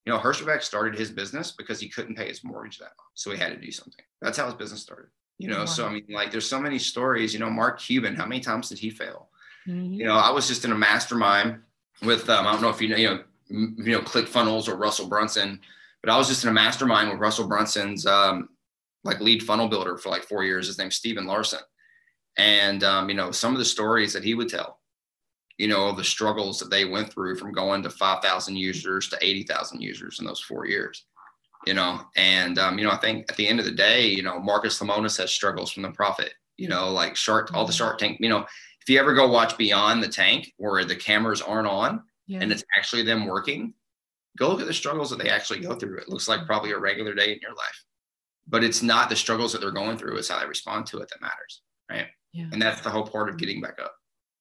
you 0.04 0.12
know, 0.12 0.18
Herjavec 0.18 0.62
started 0.62 0.98
his 0.98 1.12
business 1.12 1.52
because 1.52 1.78
he 1.78 1.88
couldn't 1.88 2.16
pay 2.16 2.26
his 2.26 2.42
mortgage 2.42 2.78
that 2.78 2.86
much. 2.86 3.12
So 3.14 3.30
he 3.30 3.38
had 3.38 3.52
to 3.52 3.64
do 3.64 3.70
something. 3.70 4.04
That's 4.20 4.38
how 4.38 4.46
his 4.46 4.54
business 4.54 4.82
started. 4.82 5.10
You 5.38 5.48
know, 5.48 5.60
wow. 5.60 5.64
so 5.66 5.86
I 5.86 5.92
mean, 5.92 6.04
like 6.08 6.30
there's 6.30 6.48
so 6.48 6.60
many 6.60 6.78
stories, 6.78 7.32
you 7.32 7.40
know, 7.40 7.50
Mark 7.50 7.80
Cuban, 7.80 8.16
how 8.16 8.26
many 8.26 8.40
times 8.40 8.68
did 8.68 8.78
he 8.78 8.90
fail? 8.90 9.28
Mm-hmm. 9.68 9.94
You 9.94 10.04
know, 10.06 10.14
I 10.14 10.30
was 10.30 10.48
just 10.48 10.64
in 10.64 10.72
a 10.72 10.76
mastermind 10.76 11.60
with 12.02 12.28
um, 12.28 12.46
I 12.46 12.52
don't 12.52 12.62
know 12.62 12.68
if 12.68 12.80
you 12.80 12.88
know, 12.88 12.96
you 12.96 13.08
know, 13.08 13.24
you 13.52 13.92
know, 13.92 14.00
ClickFunnels 14.00 14.68
or 14.68 14.76
Russell 14.76 15.08
Brunson, 15.08 15.60
but 16.02 16.10
I 16.10 16.16
was 16.16 16.28
just 16.28 16.42
in 16.42 16.50
a 16.50 16.52
mastermind 16.52 17.10
with 17.10 17.20
Russell 17.20 17.46
Brunson's 17.46 18.06
um, 18.06 18.48
like 19.04 19.20
lead 19.20 19.42
funnel 19.42 19.68
builder 19.68 19.98
for 19.98 20.08
like 20.08 20.24
four 20.24 20.42
years. 20.42 20.66
His 20.66 20.78
name's 20.78 20.96
Stephen 20.96 21.26
Larsen. 21.26 21.60
and 22.38 22.82
um, 22.82 23.08
you 23.08 23.14
know, 23.14 23.30
some 23.30 23.52
of 23.52 23.58
the 23.58 23.64
stories 23.64 24.12
that 24.12 24.24
he 24.24 24.34
would 24.34 24.48
tell, 24.48 24.80
you 25.58 25.68
know, 25.68 25.88
of 25.88 25.96
the 25.96 26.04
struggles 26.04 26.58
that 26.58 26.70
they 26.70 26.84
went 26.84 27.12
through 27.12 27.36
from 27.36 27.52
going 27.52 27.82
to 27.82 27.90
five 27.90 28.22
thousand 28.22 28.56
users 28.56 29.08
to 29.08 29.18
eighty 29.20 29.42
thousand 29.42 29.82
users 29.82 30.18
in 30.18 30.26
those 30.26 30.40
four 30.40 30.66
years. 30.66 31.04
You 31.66 31.74
know, 31.74 32.00
and 32.16 32.58
um, 32.58 32.78
you 32.78 32.84
know, 32.84 32.90
I 32.90 32.96
think 32.96 33.30
at 33.30 33.36
the 33.36 33.46
end 33.46 33.60
of 33.60 33.66
the 33.66 33.72
day, 33.72 34.06
you 34.06 34.22
know, 34.22 34.40
Marcus 34.40 34.80
Lemonis 34.80 35.18
has 35.18 35.30
struggles 35.30 35.70
from 35.70 35.84
the 35.84 35.90
profit. 35.92 36.34
You 36.56 36.68
know, 36.68 36.90
like 36.90 37.16
Shark, 37.16 37.54
all 37.54 37.66
the 37.66 37.72
Shark 37.72 37.98
Tank. 37.98 38.18
You 38.20 38.28
know, 38.28 38.44
if 38.80 38.88
you 38.88 38.98
ever 38.98 39.14
go 39.14 39.28
watch 39.28 39.56
Beyond 39.56 40.02
the 40.02 40.08
Tank, 40.08 40.52
where 40.56 40.84
the 40.84 40.96
cameras 40.96 41.40
aren't 41.40 41.68
on 41.68 42.02
yeah. 42.32 42.40
and 42.40 42.50
it's 42.50 42.64
actually 42.76 43.02
them 43.02 43.26
working, 43.26 43.74
go 44.38 44.48
look 44.48 44.60
at 44.60 44.66
the 44.66 44.72
struggles 44.72 45.10
that 45.10 45.18
they 45.18 45.28
actually 45.28 45.60
go 45.60 45.74
through. 45.74 45.98
It 45.98 46.08
looks 46.08 46.28
like 46.28 46.40
mm-hmm. 46.40 46.46
probably 46.46 46.72
a 46.72 46.78
regular 46.78 47.14
day 47.14 47.32
in 47.32 47.38
your 47.40 47.54
life, 47.54 47.84
but 48.48 48.64
it's 48.64 48.82
not 48.82 49.10
the 49.10 49.16
struggles 49.16 49.52
that 49.52 49.60
they're 49.60 49.70
going 49.70 49.98
through; 49.98 50.16
it's 50.16 50.28
how 50.28 50.40
they 50.40 50.46
respond 50.46 50.86
to 50.86 50.98
it 50.98 51.08
that 51.10 51.20
matters, 51.20 51.62
right? 51.90 52.06
Yeah. 52.32 52.46
And 52.50 52.60
that's 52.60 52.80
the 52.80 52.90
whole 52.90 53.06
part 53.06 53.28
of 53.28 53.34
mm-hmm. 53.34 53.40
getting 53.40 53.60
back 53.60 53.78
up. 53.82 53.94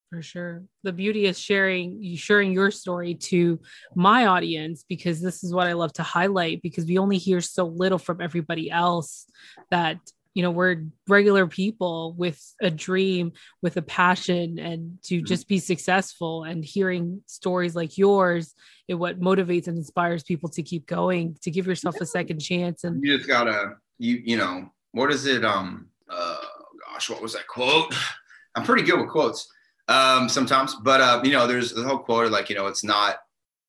For 0.10 0.22
sure. 0.22 0.64
The 0.84 0.92
beauty 0.92 1.26
is 1.26 1.40
sharing 1.40 2.04
you 2.04 2.18
sharing 2.18 2.52
your 2.52 2.70
story 2.70 3.16
to 3.16 3.60
my 3.96 4.26
audience 4.26 4.84
because 4.88 5.22
this 5.22 5.42
is 5.42 5.54
what 5.54 5.68
I 5.68 5.74
love 5.74 5.94
to 5.94 6.04
highlight 6.04 6.62
because 6.62 6.86
we 6.86 6.98
only 6.98 7.18
hear 7.18 7.40
so 7.40 7.66
little 7.66 7.98
from 7.98 8.20
everybody 8.20 8.70
else 8.70 9.26
that 9.70 10.00
you 10.34 10.44
know 10.44 10.52
we're 10.52 10.84
regular 11.08 11.48
people 11.48 12.14
with 12.18 12.40
a 12.62 12.70
dream 12.70 13.34
with 13.62 13.78
a 13.78 13.82
passion 13.82 14.60
and 14.60 14.98
to 15.04 15.18
mm-hmm. 15.18 15.26
just 15.26 15.48
be 15.48 15.60
successful 15.60 16.44
and 16.44 16.64
hearing 16.64 17.22
stories 17.26 17.76
like 17.76 17.98
yours 17.98 18.54
it 18.88 18.96
what 18.96 19.20
motivates 19.20 19.68
and 19.68 19.78
inspires 19.78 20.24
people 20.24 20.50
to 20.50 20.64
keep 20.64 20.86
going 20.86 21.36
to 21.42 21.52
give 21.52 21.68
yourself 21.68 21.96
a 22.02 22.06
second 22.06 22.40
chance 22.40 22.84
and 22.84 23.04
you 23.04 23.18
just 23.18 23.28
gotta 23.28 23.76
you 23.98 24.22
you 24.24 24.38
know 24.38 24.70
what 24.92 25.12
is 25.12 25.26
it 25.26 25.44
um 25.44 25.88
uh 26.10 26.38
gosh 26.86 27.10
what 27.10 27.22
was 27.22 27.34
that 27.34 27.48
quote 27.48 27.94
i'm 28.56 28.64
pretty 28.64 28.84
good 28.84 29.00
with 29.00 29.10
quotes 29.10 29.48
um 29.88 30.30
sometimes 30.30 30.76
but 30.84 31.02
uh 31.02 31.22
you 31.24 31.32
know 31.32 31.48
there's 31.48 31.74
the 31.74 31.84
whole 31.84 32.00
quote 32.00 32.32
like 32.32 32.50
you 32.50 32.56
know 32.56 32.68
it's 32.68 32.84
not 32.84 33.18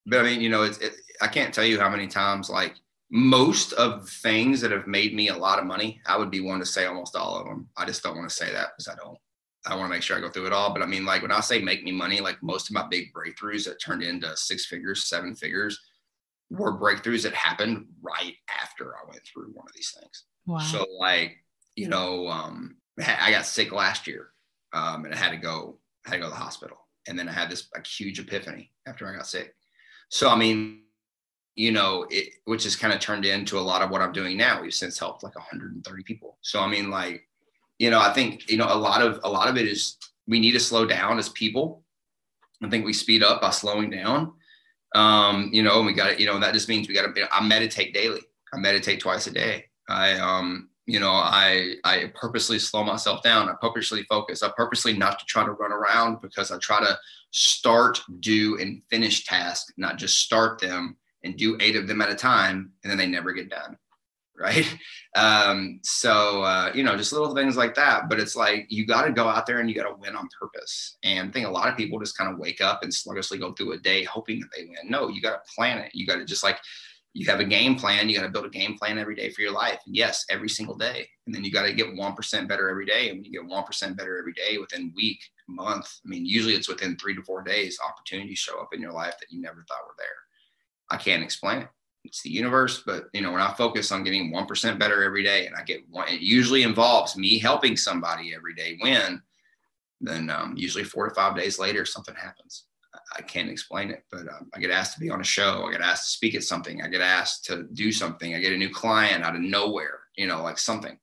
but 0.06 0.20
i 0.20 0.22
mean 0.22 0.40
you 0.40 0.48
know 0.48 0.62
it's 0.62 0.78
it, 0.78 0.94
i 1.20 1.26
can't 1.26 1.52
tell 1.52 1.64
you 1.64 1.80
how 1.80 1.88
many 1.88 2.06
times 2.06 2.48
like 2.48 2.74
most 3.14 3.74
of 3.74 4.08
things 4.08 4.62
that 4.62 4.70
have 4.70 4.86
made 4.86 5.14
me 5.14 5.28
a 5.28 5.36
lot 5.36 5.58
of 5.58 5.66
money, 5.66 6.00
I 6.06 6.16
would 6.16 6.30
be 6.30 6.40
one 6.40 6.60
to 6.60 6.66
say 6.66 6.86
almost 6.86 7.14
all 7.14 7.38
of 7.38 7.44
them. 7.44 7.68
I 7.76 7.84
just 7.84 8.02
don't 8.02 8.16
want 8.16 8.28
to 8.28 8.34
say 8.34 8.50
that 8.50 8.70
because 8.74 8.88
I 8.88 8.94
don't. 8.94 9.18
I 9.66 9.76
want 9.76 9.90
to 9.90 9.94
make 9.94 10.02
sure 10.02 10.16
I 10.16 10.20
go 10.20 10.30
through 10.30 10.46
it 10.46 10.52
all. 10.52 10.72
But 10.72 10.82
I 10.82 10.86
mean, 10.86 11.04
like 11.04 11.20
when 11.20 11.30
I 11.30 11.40
say 11.40 11.60
make 11.60 11.84
me 11.84 11.92
money, 11.92 12.20
like 12.20 12.42
most 12.42 12.70
of 12.70 12.74
my 12.74 12.86
big 12.88 13.12
breakthroughs 13.12 13.66
that 13.66 13.80
turned 13.80 14.02
into 14.02 14.34
six 14.36 14.64
figures, 14.66 15.08
seven 15.08 15.36
figures, 15.36 15.78
were 16.50 16.80
breakthroughs 16.80 17.22
that 17.24 17.34
happened 17.34 17.86
right 18.00 18.34
after 18.60 18.94
I 18.96 19.08
went 19.08 19.20
through 19.24 19.50
one 19.52 19.66
of 19.68 19.74
these 19.74 19.94
things. 20.00 20.24
Wow. 20.46 20.58
So 20.58 20.86
like, 20.98 21.36
you 21.76 21.88
know, 21.88 22.28
um, 22.28 22.76
I 22.98 23.30
got 23.30 23.46
sick 23.46 23.72
last 23.72 24.06
year, 24.06 24.30
um, 24.72 25.04
and 25.04 25.14
I 25.14 25.18
had 25.18 25.30
to 25.30 25.36
go, 25.36 25.78
I 26.06 26.10
had 26.10 26.16
to 26.16 26.20
go 26.22 26.26
to 26.26 26.30
the 26.30 26.36
hospital, 26.36 26.78
and 27.06 27.18
then 27.18 27.28
I 27.28 27.32
had 27.32 27.50
this 27.50 27.68
like 27.74 27.86
huge 27.86 28.18
epiphany 28.18 28.72
after 28.86 29.06
I 29.06 29.14
got 29.14 29.26
sick. 29.26 29.54
So 30.08 30.30
I 30.30 30.36
mean, 30.36 30.82
you 31.54 31.72
know, 31.72 32.06
it, 32.10 32.34
which 32.44 32.64
has 32.64 32.76
kind 32.76 32.92
of 32.92 33.00
turned 33.00 33.24
into 33.24 33.58
a 33.58 33.60
lot 33.60 33.82
of 33.82 33.90
what 33.90 34.00
I'm 34.00 34.12
doing 34.12 34.36
now. 34.36 34.62
We've 34.62 34.72
since 34.72 34.98
helped 34.98 35.22
like 35.22 35.34
130 35.34 36.02
people. 36.04 36.38
So 36.40 36.60
I 36.60 36.68
mean, 36.68 36.90
like, 36.90 37.26
you 37.78 37.90
know, 37.90 38.00
I 38.00 38.12
think 38.12 38.50
you 38.50 38.56
know 38.56 38.66
a 38.68 38.76
lot 38.76 39.02
of 39.02 39.20
a 39.24 39.28
lot 39.28 39.48
of 39.48 39.56
it 39.56 39.66
is 39.66 39.96
we 40.26 40.40
need 40.40 40.52
to 40.52 40.60
slow 40.60 40.86
down 40.86 41.18
as 41.18 41.28
people. 41.28 41.82
I 42.62 42.68
think 42.68 42.84
we 42.84 42.92
speed 42.92 43.22
up 43.22 43.40
by 43.40 43.50
slowing 43.50 43.90
down 43.90 44.34
um, 44.94 45.50
you 45.52 45.62
know, 45.62 45.82
we 45.82 45.92
got 45.92 46.10
to, 46.10 46.20
you 46.20 46.26
know, 46.26 46.38
that 46.38 46.54
just 46.54 46.68
means 46.68 46.88
we 46.88 46.94
got 46.94 47.14
to, 47.14 47.34
I 47.34 47.42
meditate 47.42 47.94
daily. 47.94 48.20
I 48.52 48.58
meditate 48.58 49.00
twice 49.00 49.26
a 49.26 49.32
day. 49.32 49.66
I, 49.88 50.14
um, 50.14 50.68
you 50.86 51.00
know, 51.00 51.10
I, 51.10 51.76
I 51.84 52.12
purposely 52.14 52.58
slow 52.58 52.84
myself 52.84 53.22
down. 53.22 53.48
I 53.48 53.54
purposely 53.60 54.02
focus. 54.04 54.42
I 54.42 54.50
purposely 54.54 54.96
not 54.96 55.18
to 55.18 55.24
try 55.24 55.44
to 55.44 55.52
run 55.52 55.72
around 55.72 56.20
because 56.20 56.50
I 56.50 56.58
try 56.58 56.80
to 56.80 56.98
start, 57.30 58.00
do, 58.20 58.58
and 58.60 58.82
finish 58.90 59.24
tasks, 59.24 59.72
not 59.76 59.96
just 59.96 60.18
start 60.18 60.60
them 60.60 60.96
and 61.24 61.36
do 61.36 61.56
eight 61.60 61.76
of 61.76 61.86
them 61.86 62.00
at 62.00 62.10
a 62.10 62.14
time, 62.14 62.72
and 62.82 62.90
then 62.90 62.98
they 62.98 63.06
never 63.06 63.32
get 63.32 63.50
done 63.50 63.76
right? 64.42 64.78
Um, 65.14 65.78
so 65.82 66.42
uh, 66.42 66.72
you 66.74 66.82
know, 66.82 66.96
just 66.96 67.12
little 67.12 67.34
things 67.34 67.56
like 67.56 67.74
that. 67.74 68.08
But 68.08 68.18
it's 68.18 68.34
like 68.34 68.66
you 68.68 68.86
got 68.86 69.02
to 69.02 69.12
go 69.12 69.28
out 69.28 69.46
there 69.46 69.60
and 69.60 69.68
you 69.68 69.74
got 69.74 69.88
to 69.88 69.96
win 70.00 70.16
on 70.16 70.28
purpose. 70.38 70.96
And 71.04 71.28
I 71.28 71.32
think 71.32 71.46
a 71.46 71.50
lot 71.50 71.68
of 71.68 71.76
people 71.76 72.00
just 72.00 72.16
kind 72.16 72.32
of 72.32 72.38
wake 72.38 72.60
up 72.60 72.82
and 72.82 72.92
sluggishly 72.92 73.38
go 73.38 73.52
through 73.52 73.72
a 73.72 73.78
day 73.78 74.04
hoping 74.04 74.40
that 74.40 74.48
they 74.56 74.64
win. 74.64 74.90
No, 74.90 75.08
you 75.08 75.20
got 75.20 75.32
to 75.32 75.54
plan 75.54 75.78
it. 75.78 75.94
You 75.94 76.06
got 76.06 76.16
to 76.16 76.24
just 76.24 76.42
like 76.42 76.58
you 77.12 77.26
have 77.26 77.40
a 77.40 77.44
game 77.44 77.74
plan. 77.76 78.08
You 78.08 78.16
got 78.16 78.22
to 78.22 78.30
build 78.30 78.46
a 78.46 78.50
game 78.50 78.76
plan 78.78 78.98
every 78.98 79.14
day 79.14 79.30
for 79.30 79.42
your 79.42 79.52
life. 79.52 79.78
And 79.86 79.94
yes, 79.94 80.24
every 80.30 80.48
single 80.48 80.76
day. 80.76 81.06
And 81.26 81.34
then 81.34 81.44
you 81.44 81.52
got 81.52 81.66
to 81.66 81.74
get 81.74 81.94
one 81.94 82.14
percent 82.14 82.48
better 82.48 82.70
every 82.70 82.86
day. 82.86 83.10
And 83.10 83.18
when 83.18 83.24
you 83.24 83.32
get 83.32 83.46
one 83.46 83.64
percent 83.64 83.98
better 83.98 84.18
every 84.18 84.32
day 84.32 84.56
within 84.58 84.94
week, 84.96 85.20
month, 85.46 85.86
I 86.04 86.08
mean, 86.08 86.24
usually 86.24 86.54
it's 86.54 86.68
within 86.68 86.96
three 86.96 87.14
to 87.14 87.22
four 87.22 87.42
days. 87.42 87.78
Opportunities 87.86 88.38
show 88.38 88.60
up 88.60 88.70
in 88.72 88.80
your 88.80 88.92
life 88.92 89.14
that 89.20 89.30
you 89.30 89.42
never 89.42 89.64
thought 89.68 89.86
were 89.86 89.94
there. 89.98 90.06
I 90.92 90.96
can't 90.98 91.22
explain 91.22 91.62
it 91.62 91.68
it's 92.04 92.22
the 92.22 92.30
universe. 92.30 92.82
But 92.84 93.04
you 93.12 93.20
know, 93.20 93.32
when 93.32 93.40
I 93.40 93.52
focus 93.54 93.92
on 93.92 94.04
getting 94.04 94.30
one 94.30 94.46
percent 94.46 94.78
better 94.78 95.02
every 95.02 95.22
day, 95.22 95.46
and 95.46 95.54
I 95.56 95.62
get 95.62 95.88
one, 95.90 96.08
it 96.08 96.20
usually 96.20 96.62
involves 96.62 97.16
me 97.16 97.38
helping 97.38 97.76
somebody 97.76 98.34
every 98.34 98.54
day 98.54 98.78
win. 98.80 99.22
Then 100.00 100.30
um, 100.30 100.54
usually 100.56 100.84
four 100.84 101.08
to 101.08 101.14
five 101.14 101.36
days 101.36 101.58
later, 101.58 101.84
something 101.84 102.14
happens. 102.14 102.64
I 103.16 103.22
can't 103.22 103.50
explain 103.50 103.90
it, 103.90 104.04
but 104.10 104.22
um, 104.22 104.50
I 104.54 104.58
get 104.58 104.70
asked 104.70 104.94
to 104.94 105.00
be 105.00 105.10
on 105.10 105.20
a 105.20 105.24
show. 105.24 105.66
I 105.66 105.72
get 105.72 105.80
asked 105.80 106.04
to 106.04 106.10
speak 106.10 106.34
at 106.34 106.44
something. 106.44 106.82
I 106.82 106.88
get 106.88 107.00
asked 107.00 107.44
to 107.46 107.64
do 107.72 107.92
something. 107.92 108.34
I 108.34 108.40
get 108.40 108.52
a 108.52 108.58
new 108.58 108.70
client 108.70 109.22
out 109.24 109.34
of 109.34 109.42
nowhere. 109.42 110.00
You 110.16 110.26
know, 110.26 110.42
like 110.42 110.58
something. 110.58 110.98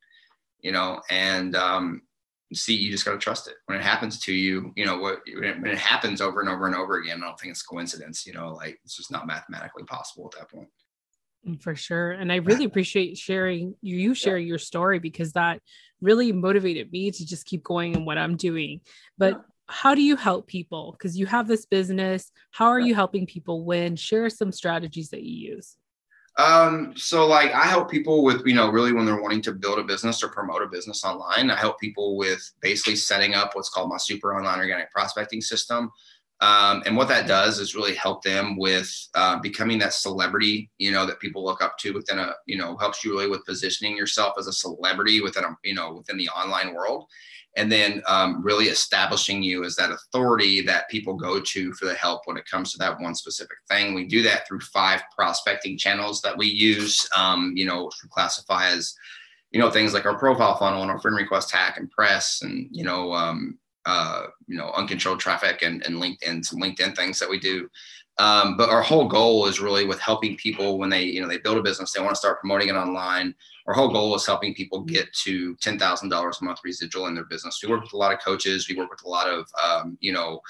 You 0.62 0.72
know, 0.74 1.02
and 1.10 1.56
um, 1.56 2.02
see, 2.54 2.76
you 2.76 2.92
just 2.92 3.06
got 3.06 3.12
to 3.12 3.18
trust 3.18 3.48
it 3.48 3.56
when 3.66 3.78
it 3.78 3.84
happens 3.84 4.20
to 4.22 4.34
you. 4.34 4.74
You 4.76 4.86
know, 4.86 4.98
what 4.98 5.20
when 5.34 5.66
it, 5.66 5.78
happens 5.78 6.22
over 6.22 6.40
and 6.40 6.50
over 6.50 6.66
and 6.66 6.76
over 6.76 6.98
again. 6.98 7.22
I 7.22 7.28
don't 7.28 7.40
think 7.40 7.52
it's 7.52 7.62
coincidence. 7.62 8.26
You 8.26 8.34
know, 8.34 8.54
like 8.54 8.80
it's 8.84 8.96
just 8.96 9.12
not 9.12 9.28
mathematically 9.28 9.84
possible 9.84 10.30
at 10.34 10.40
that 10.40 10.50
point. 10.50 10.70
Mm, 11.48 11.62
for 11.62 11.76
sure. 11.76 12.12
And 12.12 12.32
I 12.32 12.38
really 12.38 12.66
appreciate 12.66 13.18
sharing 13.18 13.76
you 13.82 14.14
sharing 14.14 14.48
your 14.48 14.58
story 14.58 15.00
because 15.00 15.34
that 15.34 15.62
really 16.02 16.32
motivated 16.32 16.92
me 16.92 17.12
to 17.12 17.26
just 17.26 17.46
keep 17.46 17.64
going 17.64 17.96
in 17.96 18.06
what 18.06 18.18
I'm 18.18 18.36
doing. 18.36 18.82
But 19.18 19.42
how 19.68 19.94
do 19.94 20.02
you 20.02 20.16
help 20.16 20.48
people? 20.48 20.94
Because 20.98 21.18
you 21.18 21.28
have 21.28 21.48
this 21.48 21.66
business. 21.66 22.32
How 22.52 22.68
are 22.68 22.80
you 22.80 22.96
helping 22.96 23.28
people 23.28 23.64
win? 23.64 23.96
Share 23.96 24.30
some 24.30 24.52
strategies 24.52 25.10
that 25.10 25.24
you 25.24 25.52
use. 25.54 25.78
Um, 26.40 26.94
so 26.96 27.28
like 27.28 27.52
I 27.52 27.66
help 27.66 27.92
people 27.92 28.24
with, 28.24 28.44
you 28.46 28.54
know, 28.54 28.70
really 28.70 28.94
when 28.94 29.06
they're 29.06 29.22
wanting 29.22 29.42
to 29.42 29.52
build 29.52 29.78
a 29.78 29.84
business 29.84 30.24
or 30.24 30.30
promote 30.30 30.64
a 30.64 30.68
business 30.68 31.04
online, 31.04 31.52
I 31.52 31.58
help 31.58 31.78
people 31.82 32.16
with 32.16 32.42
basically 32.62 32.96
setting 32.96 33.36
up 33.36 33.52
what's 33.54 33.68
called 33.70 33.90
my 33.90 33.98
super 33.98 34.34
online 34.34 34.60
organic 34.60 34.90
prospecting 34.90 35.42
system. 35.42 35.92
Um, 36.40 36.82
and 36.86 36.96
what 36.96 37.10
that 37.10 37.28
does 37.28 37.60
is 37.60 37.76
really 37.76 37.94
help 37.94 38.24
them 38.24 38.58
with 38.58 38.90
uh, 39.16 39.38
becoming 39.42 39.80
that 39.80 39.92
celebrity, 39.92 40.72
you 40.78 40.92
know, 40.92 41.06
that 41.06 41.20
people 41.20 41.44
look 41.44 41.62
up 41.62 41.78
to 41.80 41.94
within 41.94 42.20
a, 42.20 42.34
you 42.46 42.58
know, 42.58 42.78
helps 42.78 43.04
you 43.04 43.12
really 43.12 43.28
with 43.28 43.46
positioning 43.46 43.98
yourself 43.98 44.36
as 44.40 44.48
a 44.48 44.54
celebrity 44.54 45.20
within 45.20 45.44
a, 45.44 45.58
you 45.66 45.74
know, 45.74 45.96
within 45.96 46.18
the 46.18 46.30
online 46.30 46.74
world. 46.74 47.04
And 47.56 47.72
then 47.72 48.02
um, 48.08 48.42
really 48.44 48.66
establishing 48.66 49.42
you 49.44 49.64
as 49.64 49.76
that 49.76 49.92
authority 49.92 50.62
that 50.62 50.90
people 50.90 51.16
go 51.16 51.40
to 51.42 51.74
for 51.74 51.86
the 51.86 51.96
help 51.96 52.22
when 52.26 52.38
it 52.38 52.46
comes 52.46 52.72
to 52.72 52.78
that 52.78 53.00
one 53.00 53.16
specific 53.16 53.58
thing. 53.68 53.94
We 53.94 54.06
do 54.06 54.22
that 54.24 54.48
through 54.48 54.62
five 54.62 55.02
prospecting 55.16 55.78
channels 55.78 56.22
that 56.22 56.38
we 56.38 56.48
use, 56.48 57.10
um, 57.18 57.54
you 57.56 57.66
know, 57.66 57.86
which 57.86 57.96
we 58.04 58.10
classify 58.10 58.68
as, 58.68 58.94
you 59.52 59.60
know, 59.60 59.72
things 59.72 59.94
like 59.94 60.06
our 60.06 60.18
profile 60.18 60.58
funnel 60.58 60.84
and 60.84 60.92
our 60.92 61.00
friend 61.00 61.18
request 61.18 61.52
hack 61.52 61.78
and 61.78 61.90
press 61.90 62.42
and, 62.44 62.68
you 62.72 62.84
know, 62.84 63.14
um, 63.14 63.58
uh, 63.90 64.28
you 64.46 64.56
know, 64.56 64.72
uncontrolled 64.76 65.20
traffic 65.20 65.64
and, 65.64 65.84
and 65.84 65.96
LinkedIn, 65.96 66.46
some 66.46 66.60
LinkedIn 66.60 66.96
things 66.96 67.18
that 67.18 67.30
we 67.30 67.40
do. 67.40 67.68
Um, 68.20 68.56
but 68.56 68.70
our 68.70 68.84
whole 68.84 69.08
goal 69.08 69.48
is 69.48 69.60
really 69.60 69.86
with 69.86 70.00
helping 70.00 70.38
people 70.38 70.78
when 70.78 70.92
they, 70.92 71.04
you 71.04 71.22
know, 71.22 71.28
they 71.28 71.40
build 71.40 71.58
a 71.58 71.64
business, 71.64 71.92
they 71.92 72.00
want 72.00 72.12
to 72.12 72.20
start 72.20 72.40
promoting 72.40 72.70
it 72.70 72.76
online. 72.76 73.34
Our 73.66 73.74
whole 73.74 73.88
goal 73.92 74.14
is 74.14 74.28
helping 74.28 74.54
people 74.54 74.82
get 74.82 75.12
to 75.24 75.56
$10,000 75.56 76.42
a 76.42 76.44
month 76.44 76.60
residual 76.64 77.08
in 77.08 77.16
their 77.16 77.26
business. 77.26 77.60
We 77.64 77.70
work 77.70 77.82
with 77.82 77.94
a 77.94 77.98
lot 77.98 78.14
of 78.14 78.20
coaches. 78.20 78.70
We 78.70 78.76
work 78.76 78.92
with 78.92 79.04
a 79.06 79.10
lot 79.10 79.28
of, 79.28 79.48
um, 79.64 79.98
you 80.02 80.14
know, 80.14 80.42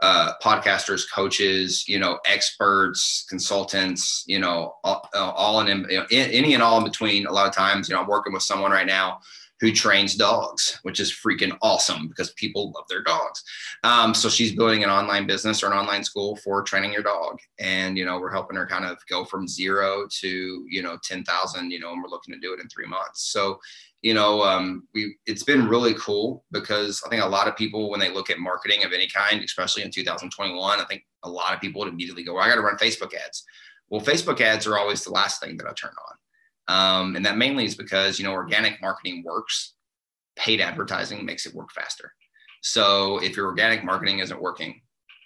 uh, 0.00 0.32
podcasters, 0.42 1.04
coaches, 1.12 1.86
you 1.86 1.98
know, 1.98 2.18
experts, 2.26 3.26
consultants, 3.28 4.24
you 4.26 4.38
know, 4.38 4.76
all, 4.84 5.06
all 5.14 5.60
in, 5.60 5.86
you 5.90 5.98
know, 5.98 6.06
any 6.10 6.54
and 6.54 6.62
all 6.62 6.78
in 6.78 6.84
between. 6.84 7.26
A 7.26 7.32
lot 7.32 7.46
of 7.46 7.54
times, 7.54 7.88
you 7.88 7.94
know, 7.94 8.00
I'm 8.00 8.08
working 8.08 8.32
with 8.32 8.42
someone 8.42 8.70
right 8.70 8.86
now 8.86 9.20
who 9.60 9.72
trains 9.72 10.14
dogs, 10.14 10.78
which 10.82 11.00
is 11.00 11.10
freaking 11.10 11.56
awesome 11.62 12.08
because 12.08 12.32
people 12.32 12.72
love 12.74 12.84
their 12.88 13.02
dogs. 13.02 13.42
Um, 13.84 14.12
so 14.12 14.28
she's 14.28 14.54
building 14.54 14.84
an 14.84 14.90
online 14.90 15.26
business 15.26 15.62
or 15.62 15.68
an 15.68 15.78
online 15.78 16.04
school 16.04 16.36
for 16.36 16.62
training 16.62 16.92
your 16.92 17.02
dog. 17.02 17.38
And, 17.58 17.96
you 17.96 18.04
know, 18.04 18.18
we're 18.20 18.32
helping 18.32 18.56
her 18.56 18.66
kind 18.66 18.84
of 18.84 18.98
go 19.08 19.24
from 19.24 19.48
zero 19.48 20.06
to, 20.20 20.66
you 20.68 20.82
know, 20.82 20.98
10,000, 21.02 21.70
you 21.70 21.80
know, 21.80 21.92
and 21.92 22.02
we're 22.02 22.10
looking 22.10 22.34
to 22.34 22.40
do 22.40 22.52
it 22.52 22.60
in 22.60 22.68
three 22.68 22.86
months. 22.86 23.32
So, 23.32 23.58
you 24.02 24.12
know, 24.12 24.42
um, 24.42 24.86
we, 24.94 25.16
it's 25.24 25.42
been 25.42 25.66
really 25.66 25.94
cool 25.94 26.44
because 26.52 27.02
I 27.06 27.08
think 27.08 27.22
a 27.22 27.26
lot 27.26 27.48
of 27.48 27.56
people, 27.56 27.90
when 27.90 27.98
they 27.98 28.12
look 28.12 28.28
at 28.28 28.38
marketing 28.38 28.84
of 28.84 28.92
any 28.92 29.08
kind, 29.08 29.42
especially 29.42 29.82
in 29.82 29.90
2021, 29.90 30.80
I 30.80 30.84
think 30.84 31.04
a 31.22 31.30
lot 31.30 31.54
of 31.54 31.60
people 31.60 31.80
would 31.80 31.92
immediately 31.92 32.24
go, 32.24 32.34
well, 32.34 32.44
I 32.44 32.48
got 32.48 32.56
to 32.56 32.60
run 32.60 32.76
Facebook 32.76 33.14
ads. 33.14 33.42
Well, 33.88 34.02
Facebook 34.02 34.40
ads 34.40 34.66
are 34.66 34.78
always 34.78 35.02
the 35.02 35.12
last 35.12 35.40
thing 35.40 35.56
that 35.56 35.66
I 35.66 35.72
turn 35.72 35.92
on 36.10 36.16
um, 36.68 37.16
and 37.16 37.24
that 37.24 37.36
mainly 37.36 37.64
is 37.64 37.74
because, 37.74 38.18
you 38.18 38.24
know, 38.24 38.32
organic 38.32 38.80
marketing 38.80 39.22
works, 39.24 39.74
paid 40.36 40.60
advertising 40.60 41.24
makes 41.24 41.46
it 41.46 41.54
work 41.54 41.70
faster. 41.72 42.12
So 42.62 43.18
if 43.22 43.36
your 43.36 43.46
organic 43.46 43.84
marketing 43.84 44.18
isn't 44.18 44.40
working, 44.40 44.80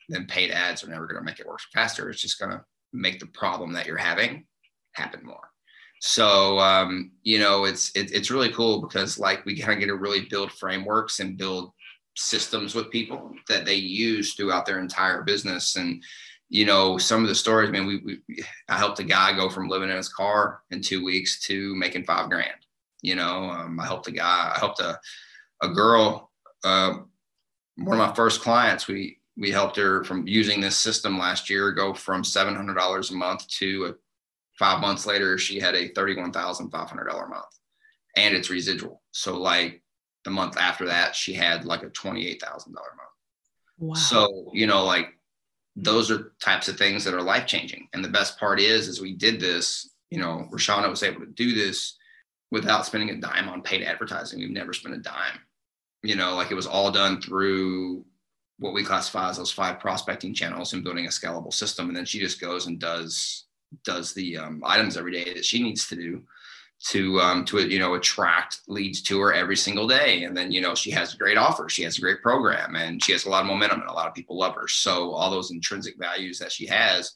then 0.08 0.26
paid 0.26 0.50
ads 0.50 0.84
are 0.84 0.88
never 0.88 1.06
going 1.06 1.18
to 1.18 1.24
make 1.24 1.40
it 1.40 1.46
work 1.46 1.60
faster. 1.72 2.10
It's 2.10 2.20
just 2.20 2.38
going 2.38 2.50
to 2.50 2.64
make 2.92 3.20
the 3.20 3.26
problem 3.26 3.72
that 3.72 3.86
you're 3.86 3.96
having 3.96 4.44
happen 4.92 5.24
more. 5.24 5.50
So 6.00 6.58
um, 6.58 7.12
you 7.22 7.38
know, 7.38 7.64
it's 7.64 7.90
it, 7.94 8.12
it's 8.12 8.30
really 8.30 8.52
cool 8.52 8.80
because 8.80 9.18
like 9.18 9.44
we 9.44 9.58
kind 9.58 9.74
of 9.74 9.80
get 9.80 9.86
to 9.86 9.96
really 9.96 10.26
build 10.30 10.50
frameworks 10.52 11.20
and 11.20 11.36
build 11.36 11.72
systems 12.16 12.74
with 12.74 12.90
people 12.90 13.32
that 13.48 13.64
they 13.64 13.74
use 13.74 14.34
throughout 14.34 14.66
their 14.66 14.80
entire 14.80 15.22
business 15.22 15.76
and 15.76 16.02
you 16.50 16.66
know, 16.66 16.98
some 16.98 17.22
of 17.22 17.28
the 17.28 17.34
stories, 17.34 17.68
I 17.68 17.72
mean, 17.72 17.86
we, 17.86 17.96
we, 18.28 18.44
I 18.68 18.76
helped 18.76 18.98
a 18.98 19.04
guy 19.04 19.32
go 19.32 19.48
from 19.48 19.68
living 19.68 19.88
in 19.88 19.96
his 19.96 20.08
car 20.08 20.62
in 20.70 20.82
two 20.82 21.02
weeks 21.02 21.40
to 21.46 21.74
making 21.76 22.04
five 22.04 22.28
grand. 22.28 22.50
You 23.02 23.14
know, 23.14 23.44
um, 23.44 23.78
I 23.78 23.86
helped 23.86 24.08
a 24.08 24.12
guy, 24.12 24.52
I 24.54 24.58
helped 24.58 24.80
a, 24.80 24.98
a 25.62 25.68
girl, 25.68 26.30
uh, 26.64 26.94
one 27.76 27.98
of 27.98 28.06
my 28.06 28.14
first 28.14 28.42
clients, 28.42 28.88
we, 28.88 29.18
we 29.36 29.50
helped 29.50 29.76
her 29.76 30.04
from 30.04 30.26
using 30.26 30.60
this 30.60 30.76
system 30.76 31.18
last 31.18 31.48
year, 31.48 31.72
go 31.72 31.94
from 31.94 32.22
$700 32.22 33.10
a 33.10 33.14
month 33.14 33.46
to 33.48 33.84
a, 33.86 33.94
five 34.58 34.80
months 34.80 35.06
later, 35.06 35.38
she 35.38 35.60
had 35.60 35.76
a 35.76 35.88
$31,500 35.90 36.70
a 36.70 37.28
month 37.28 37.44
and 38.16 38.34
it's 38.34 38.50
residual. 38.50 39.02
So 39.12 39.38
like 39.38 39.82
the 40.24 40.30
month 40.30 40.58
after 40.58 40.86
that, 40.86 41.14
she 41.14 41.32
had 41.32 41.64
like 41.64 41.84
a 41.84 41.90
$28,000 41.90 42.66
a 42.66 42.70
month. 42.70 42.84
Wow. 43.78 43.94
So, 43.94 44.50
you 44.52 44.66
know, 44.66 44.84
like 44.84 45.14
those 45.82 46.10
are 46.10 46.32
types 46.40 46.68
of 46.68 46.76
things 46.76 47.04
that 47.04 47.14
are 47.14 47.22
life 47.22 47.46
changing. 47.46 47.88
And 47.92 48.04
the 48.04 48.08
best 48.08 48.38
part 48.38 48.60
is, 48.60 48.88
as 48.88 49.00
we 49.00 49.14
did 49.14 49.40
this, 49.40 49.90
you 50.10 50.18
know, 50.18 50.48
Rashana 50.52 50.88
was 50.88 51.02
able 51.02 51.20
to 51.20 51.26
do 51.26 51.54
this 51.54 51.96
without 52.50 52.84
spending 52.84 53.10
a 53.10 53.20
dime 53.20 53.48
on 53.48 53.62
paid 53.62 53.82
advertising. 53.82 54.40
We've 54.40 54.50
never 54.50 54.72
spent 54.72 54.94
a 54.94 54.98
dime. 54.98 55.38
You 56.02 56.16
know, 56.16 56.34
like 56.34 56.50
it 56.50 56.56
was 56.56 56.66
all 56.66 56.90
done 56.90 57.20
through 57.20 58.04
what 58.58 58.74
we 58.74 58.84
classify 58.84 59.30
as 59.30 59.38
those 59.38 59.52
five 59.52 59.80
prospecting 59.80 60.34
channels 60.34 60.72
and 60.72 60.84
building 60.84 61.06
a 61.06 61.10
scalable 61.10 61.52
system. 61.52 61.88
And 61.88 61.96
then 61.96 62.04
she 62.04 62.18
just 62.18 62.40
goes 62.40 62.66
and 62.66 62.78
does 62.78 63.46
does 63.84 64.12
the 64.12 64.36
um, 64.36 64.62
items 64.66 64.96
every 64.96 65.12
day 65.12 65.32
that 65.32 65.44
she 65.44 65.62
needs 65.62 65.88
to 65.88 65.94
do 65.94 66.22
to 66.88 67.20
um, 67.20 67.44
to 67.44 67.60
you 67.68 67.78
know 67.78 67.94
attract 67.94 68.60
leads 68.66 69.02
to 69.02 69.20
her 69.20 69.32
every 69.32 69.56
single 69.56 69.86
day. 69.86 70.24
And 70.24 70.36
then 70.36 70.50
you 70.50 70.60
know 70.60 70.74
she 70.74 70.90
has 70.92 71.14
a 71.14 71.18
great 71.18 71.36
offer. 71.36 71.68
She 71.68 71.82
has 71.82 71.98
a 71.98 72.00
great 72.00 72.22
program 72.22 72.74
and 72.74 73.02
she 73.02 73.12
has 73.12 73.26
a 73.26 73.30
lot 73.30 73.42
of 73.42 73.46
momentum 73.46 73.80
and 73.80 73.90
a 73.90 73.94
lot 73.94 74.08
of 74.08 74.14
people 74.14 74.38
love 74.38 74.54
her. 74.54 74.66
So 74.66 75.12
all 75.12 75.30
those 75.30 75.50
intrinsic 75.50 75.96
values 75.98 76.38
that 76.38 76.52
she 76.52 76.66
has 76.66 77.12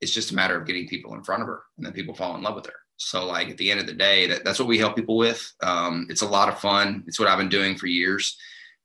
it's 0.00 0.12
just 0.12 0.30
a 0.30 0.34
matter 0.34 0.58
of 0.58 0.66
getting 0.66 0.86
people 0.86 1.14
in 1.14 1.22
front 1.22 1.42
of 1.42 1.48
her 1.48 1.62
and 1.76 1.86
then 1.86 1.92
people 1.92 2.14
fall 2.14 2.36
in 2.36 2.42
love 2.42 2.54
with 2.54 2.66
her. 2.66 2.74
So 2.96 3.26
like 3.26 3.48
at 3.50 3.56
the 3.56 3.70
end 3.70 3.80
of 3.80 3.86
the 3.86 3.92
day 3.92 4.26
that, 4.26 4.44
that's 4.44 4.58
what 4.58 4.68
we 4.68 4.78
help 4.78 4.96
people 4.96 5.16
with. 5.16 5.52
Um, 5.62 6.06
it's 6.08 6.22
a 6.22 6.28
lot 6.28 6.48
of 6.48 6.58
fun. 6.58 7.04
It's 7.06 7.18
what 7.18 7.28
i've 7.28 7.38
been 7.38 7.48
doing 7.48 7.76
for 7.76 7.86
years. 7.86 8.36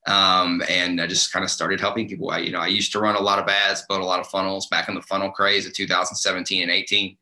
Um, 0.08 0.64
and 0.68 1.00
i 1.00 1.06
just 1.06 1.32
kind 1.32 1.44
of 1.44 1.52
started 1.52 1.80
helping 1.80 2.08
people. 2.08 2.32
I, 2.32 2.40
you 2.40 2.52
know 2.52 2.60
i 2.60 2.68
used 2.68 2.92
to 2.94 3.00
run 3.00 3.16
a 3.16 3.22
lot 3.22 3.40
of 3.40 3.48
ads 3.48 3.84
build 3.88 4.02
a 4.02 4.06
lot 4.06 4.20
of 4.20 4.28
funnels 4.28 4.68
back 4.68 4.90
in 4.90 4.96
the 4.96 5.02
funnel 5.04 5.32
craze 5.32 5.68
of 5.68 5.74
2017 5.74 6.64
and 6.64 6.72
18 6.72 7.18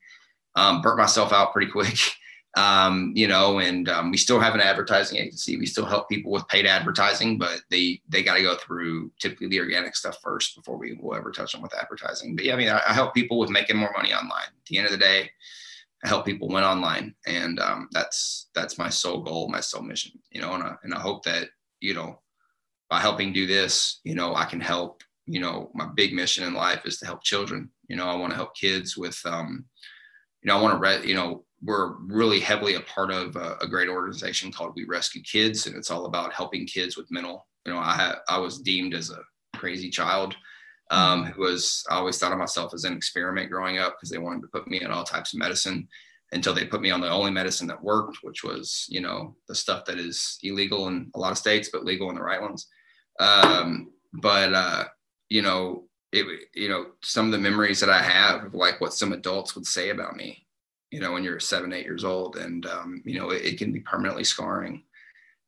um, 0.55 0.81
burnt 0.81 0.97
myself 0.97 1.33
out 1.33 1.51
pretty 1.51 1.69
quick 1.69 1.97
um, 2.57 3.13
you 3.15 3.27
know, 3.27 3.59
and 3.59 3.87
um, 3.89 4.11
we 4.11 4.17
still 4.17 4.39
have 4.39 4.55
an 4.55 4.61
advertising 4.61 5.19
agency. 5.19 5.57
We 5.57 5.67
still 5.67 5.85
help 5.85 6.09
people 6.09 6.31
with 6.31 6.47
paid 6.47 6.65
advertising, 6.65 7.37
but 7.37 7.61
they 7.69 8.01
they 8.09 8.23
got 8.23 8.35
to 8.35 8.41
go 8.41 8.55
through 8.55 9.11
typically 9.19 9.47
the 9.47 9.59
organic 9.59 9.95
stuff 9.95 10.17
first 10.21 10.55
before 10.55 10.77
we 10.77 10.97
will 10.99 11.15
ever 11.15 11.31
touch 11.31 11.51
them 11.51 11.61
with 11.61 11.75
advertising. 11.75 12.35
But 12.35 12.45
yeah, 12.45 12.53
I 12.53 12.57
mean, 12.57 12.69
I, 12.69 12.81
I 12.87 12.93
help 12.93 13.13
people 13.13 13.37
with 13.37 13.51
making 13.51 13.77
more 13.77 13.93
money 13.95 14.13
online. 14.13 14.47
At 14.47 14.65
the 14.67 14.77
end 14.77 14.87
of 14.87 14.91
the 14.91 14.97
day, 14.97 15.29
I 16.03 16.07
help 16.07 16.25
people 16.25 16.47
win 16.47 16.63
online, 16.63 17.13
and 17.27 17.59
um, 17.59 17.87
that's 17.91 18.49
that's 18.55 18.79
my 18.79 18.89
sole 18.89 19.21
goal, 19.21 19.47
my 19.49 19.59
sole 19.59 19.83
mission. 19.83 20.19
You 20.31 20.41
know, 20.41 20.53
and 20.53 20.63
I, 20.63 20.75
and 20.83 20.93
I 20.93 20.99
hope 20.99 21.23
that 21.25 21.49
you 21.81 21.93
know 21.93 22.19
by 22.89 22.99
helping 22.99 23.31
do 23.31 23.45
this, 23.45 23.99
you 24.03 24.15
know, 24.15 24.35
I 24.35 24.45
can 24.45 24.59
help. 24.59 25.03
You 25.27 25.39
know, 25.39 25.69
my 25.75 25.85
big 25.85 26.13
mission 26.13 26.43
in 26.45 26.55
life 26.55 26.87
is 26.87 26.97
to 26.97 27.05
help 27.05 27.21
children. 27.21 27.69
You 27.87 27.95
know, 27.95 28.07
I 28.07 28.15
want 28.15 28.31
to 28.31 28.35
help 28.35 28.55
kids 28.55 28.97
with. 28.97 29.21
Um, 29.25 29.65
you 30.41 30.47
know, 30.47 30.57
I 30.57 30.61
want 30.61 30.73
to, 30.75 30.79
re- 30.79 31.05
you 31.05 31.15
know, 31.15 31.43
we're 31.61 31.95
really 31.97 32.39
heavily 32.39 32.75
a 32.75 32.81
part 32.81 33.11
of 33.11 33.35
a, 33.35 33.57
a, 33.61 33.67
great 33.67 33.89
organization 33.89 34.51
called 34.51 34.73
We 34.75 34.85
Rescue 34.85 35.21
Kids, 35.21 35.67
and 35.67 35.75
it's 35.75 35.91
all 35.91 36.05
about 36.05 36.33
helping 36.33 36.65
kids 36.65 36.95
with 36.95 37.11
mental. 37.11 37.47
You 37.65 37.73
know, 37.73 37.79
I 37.79 38.15
I 38.29 38.37
was 38.37 38.61
deemed 38.61 38.93
as 38.93 39.09
a 39.09 39.19
crazy 39.57 39.89
child, 39.89 40.35
um, 40.91 41.25
who 41.25 41.41
was 41.41 41.83
I 41.89 41.95
always 41.95 42.17
thought 42.17 42.31
of 42.31 42.37
myself 42.37 42.73
as 42.73 42.85
an 42.85 42.93
experiment 42.93 43.51
growing 43.51 43.77
up 43.77 43.95
because 43.97 44.09
they 44.09 44.17
wanted 44.17 44.41
to 44.41 44.47
put 44.47 44.67
me 44.67 44.83
on 44.83 44.91
all 44.91 45.03
types 45.03 45.33
of 45.33 45.39
medicine 45.39 45.87
until 46.31 46.53
they 46.53 46.65
put 46.65 46.81
me 46.81 46.91
on 46.91 47.01
the 47.01 47.09
only 47.09 47.31
medicine 47.31 47.67
that 47.67 47.83
worked, 47.83 48.19
which 48.21 48.43
was 48.43 48.85
you 48.89 49.01
know 49.01 49.35
the 49.47 49.55
stuff 49.55 49.85
that 49.85 49.99
is 49.99 50.39
illegal 50.43 50.87
in 50.87 51.11
a 51.15 51.19
lot 51.19 51.31
of 51.31 51.37
states 51.37 51.69
but 51.71 51.85
legal 51.85 52.09
in 52.09 52.15
the 52.15 52.23
right 52.23 52.41
ones. 52.41 52.67
Um, 53.19 53.91
but 54.13 54.53
uh, 54.53 54.85
you 55.27 55.41
know, 55.41 55.89
it 56.13 56.25
you 56.55 56.69
know 56.69 56.85
some 57.03 57.25
of 57.25 57.31
the 57.33 57.37
memories 57.37 57.81
that 57.81 57.89
I 57.89 58.01
have 58.01 58.45
of 58.45 58.53
like 58.53 58.79
what 58.79 58.93
some 58.93 59.11
adults 59.11 59.55
would 59.55 59.65
say 59.65 59.89
about 59.89 60.15
me 60.15 60.45
you 60.91 60.99
know, 60.99 61.11
when 61.11 61.23
you're 61.23 61.39
seven, 61.39 61.73
eight 61.73 61.85
years 61.85 62.03
old, 62.03 62.37
and 62.37 62.65
um, 62.65 63.01
you 63.05 63.19
know, 63.19 63.29
it, 63.29 63.45
it, 63.45 63.57
can 63.57 63.71
be 63.71 63.79
permanently 63.81 64.23
scarring. 64.23 64.83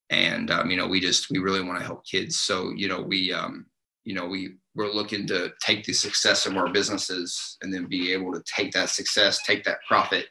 And 0.09 0.51
um, 0.51 0.69
you 0.69 0.77
know, 0.77 0.87
we 0.87 0.99
just 0.99 1.29
we 1.31 1.39
really 1.39 1.63
want 1.63 1.79
to 1.79 1.85
help 1.85 2.05
kids. 2.05 2.39
So 2.39 2.71
you 2.75 2.87
know, 2.87 3.01
we 3.01 3.33
um, 3.33 3.65
you 4.03 4.13
know 4.13 4.27
we 4.27 4.55
we're 4.75 4.91
looking 4.91 5.27
to 5.27 5.51
take 5.61 5.83
the 5.83 5.93
success 5.93 6.45
of 6.45 6.55
our 6.57 6.71
businesses 6.71 7.57
and 7.61 7.73
then 7.73 7.87
be 7.87 8.13
able 8.13 8.31
to 8.33 8.43
take 8.43 8.71
that 8.71 8.89
success, 8.89 9.41
take 9.43 9.63
that 9.65 9.79
profit, 9.87 10.27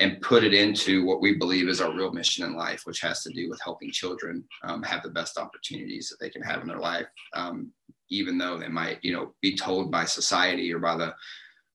and 0.00 0.20
put 0.20 0.44
it 0.44 0.52
into 0.52 1.04
what 1.04 1.20
we 1.20 1.34
believe 1.34 1.68
is 1.68 1.80
our 1.80 1.94
real 1.94 2.12
mission 2.12 2.44
in 2.44 2.56
life, 2.56 2.82
which 2.84 3.00
has 3.00 3.22
to 3.22 3.30
do 3.30 3.48
with 3.48 3.60
helping 3.62 3.90
children 3.90 4.44
um, 4.64 4.82
have 4.82 5.02
the 5.02 5.10
best 5.10 5.38
opportunities 5.38 6.08
that 6.08 6.16
they 6.20 6.30
can 6.30 6.42
have 6.42 6.60
in 6.62 6.68
their 6.68 6.80
life, 6.80 7.06
um, 7.34 7.70
even 8.10 8.36
though 8.36 8.58
they 8.58 8.68
might, 8.68 8.98
you 9.02 9.12
know, 9.12 9.34
be 9.40 9.56
told 9.56 9.90
by 9.90 10.04
society 10.04 10.72
or 10.72 10.78
by 10.78 10.96
the, 10.96 11.14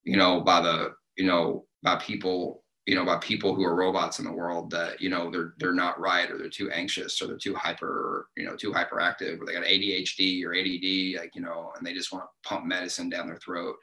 you 0.03 0.17
know, 0.17 0.41
by 0.41 0.61
the, 0.61 0.91
you 1.17 1.25
know, 1.25 1.65
by 1.83 1.95
people 1.97 2.63
you 2.85 2.95
know 2.95 3.05
by 3.05 3.17
people 3.17 3.53
who 3.53 3.63
are 3.63 3.75
robots 3.75 4.17
in 4.17 4.25
the 4.25 4.31
world 4.31 4.71
that 4.71 4.99
you 4.99 5.09
know 5.09 5.29
they're 5.29 5.53
they're 5.59 5.73
not 5.73 5.99
right 5.99 6.31
or 6.31 6.39
they're 6.39 6.49
too 6.49 6.71
anxious 6.71 7.21
or 7.21 7.27
they're 7.27 7.37
too 7.37 7.53
hyper 7.53 7.87
or 7.87 8.27
you 8.35 8.45
know 8.45 8.55
too 8.55 8.71
hyperactive 8.71 9.39
or 9.39 9.45
they 9.45 9.53
got 9.53 9.63
ADHD 9.63 10.43
or 10.43 10.55
ADD 10.55 11.21
like 11.21 11.35
you 11.35 11.41
know 11.41 11.71
and 11.77 11.85
they 11.85 11.93
just 11.93 12.11
want 12.11 12.25
to 12.25 12.49
pump 12.49 12.65
medicine 12.65 13.09
down 13.09 13.27
their 13.27 13.37
throat. 13.37 13.75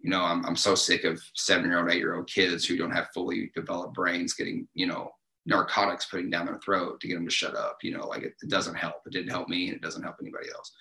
You 0.00 0.10
know 0.10 0.22
I'm, 0.22 0.44
I'm 0.46 0.54
so 0.54 0.76
sick 0.76 1.02
of 1.02 1.20
seven 1.34 1.70
year 1.70 1.80
old 1.80 1.90
eight 1.90 1.98
year 1.98 2.14
old 2.14 2.30
kids 2.30 2.64
who 2.64 2.76
don't 2.76 2.92
have 2.92 3.08
fully 3.12 3.50
developed 3.54 3.94
brains 3.94 4.34
getting 4.34 4.68
you 4.74 4.86
know 4.86 5.10
narcotics 5.44 6.06
putting 6.06 6.30
down 6.30 6.46
their 6.46 6.60
throat 6.64 7.00
to 7.00 7.08
get 7.08 7.14
them 7.14 7.24
to 7.24 7.32
shut 7.32 7.56
up 7.56 7.78
you 7.82 7.96
know 7.96 8.06
like 8.06 8.22
it, 8.22 8.34
it 8.42 8.48
doesn't 8.48 8.76
help. 8.76 9.02
It 9.06 9.12
didn't 9.12 9.30
help 9.30 9.48
me 9.48 9.66
and 9.66 9.76
it 9.76 9.82
doesn't 9.82 10.04
help 10.04 10.16
anybody 10.20 10.46
else 10.54 10.72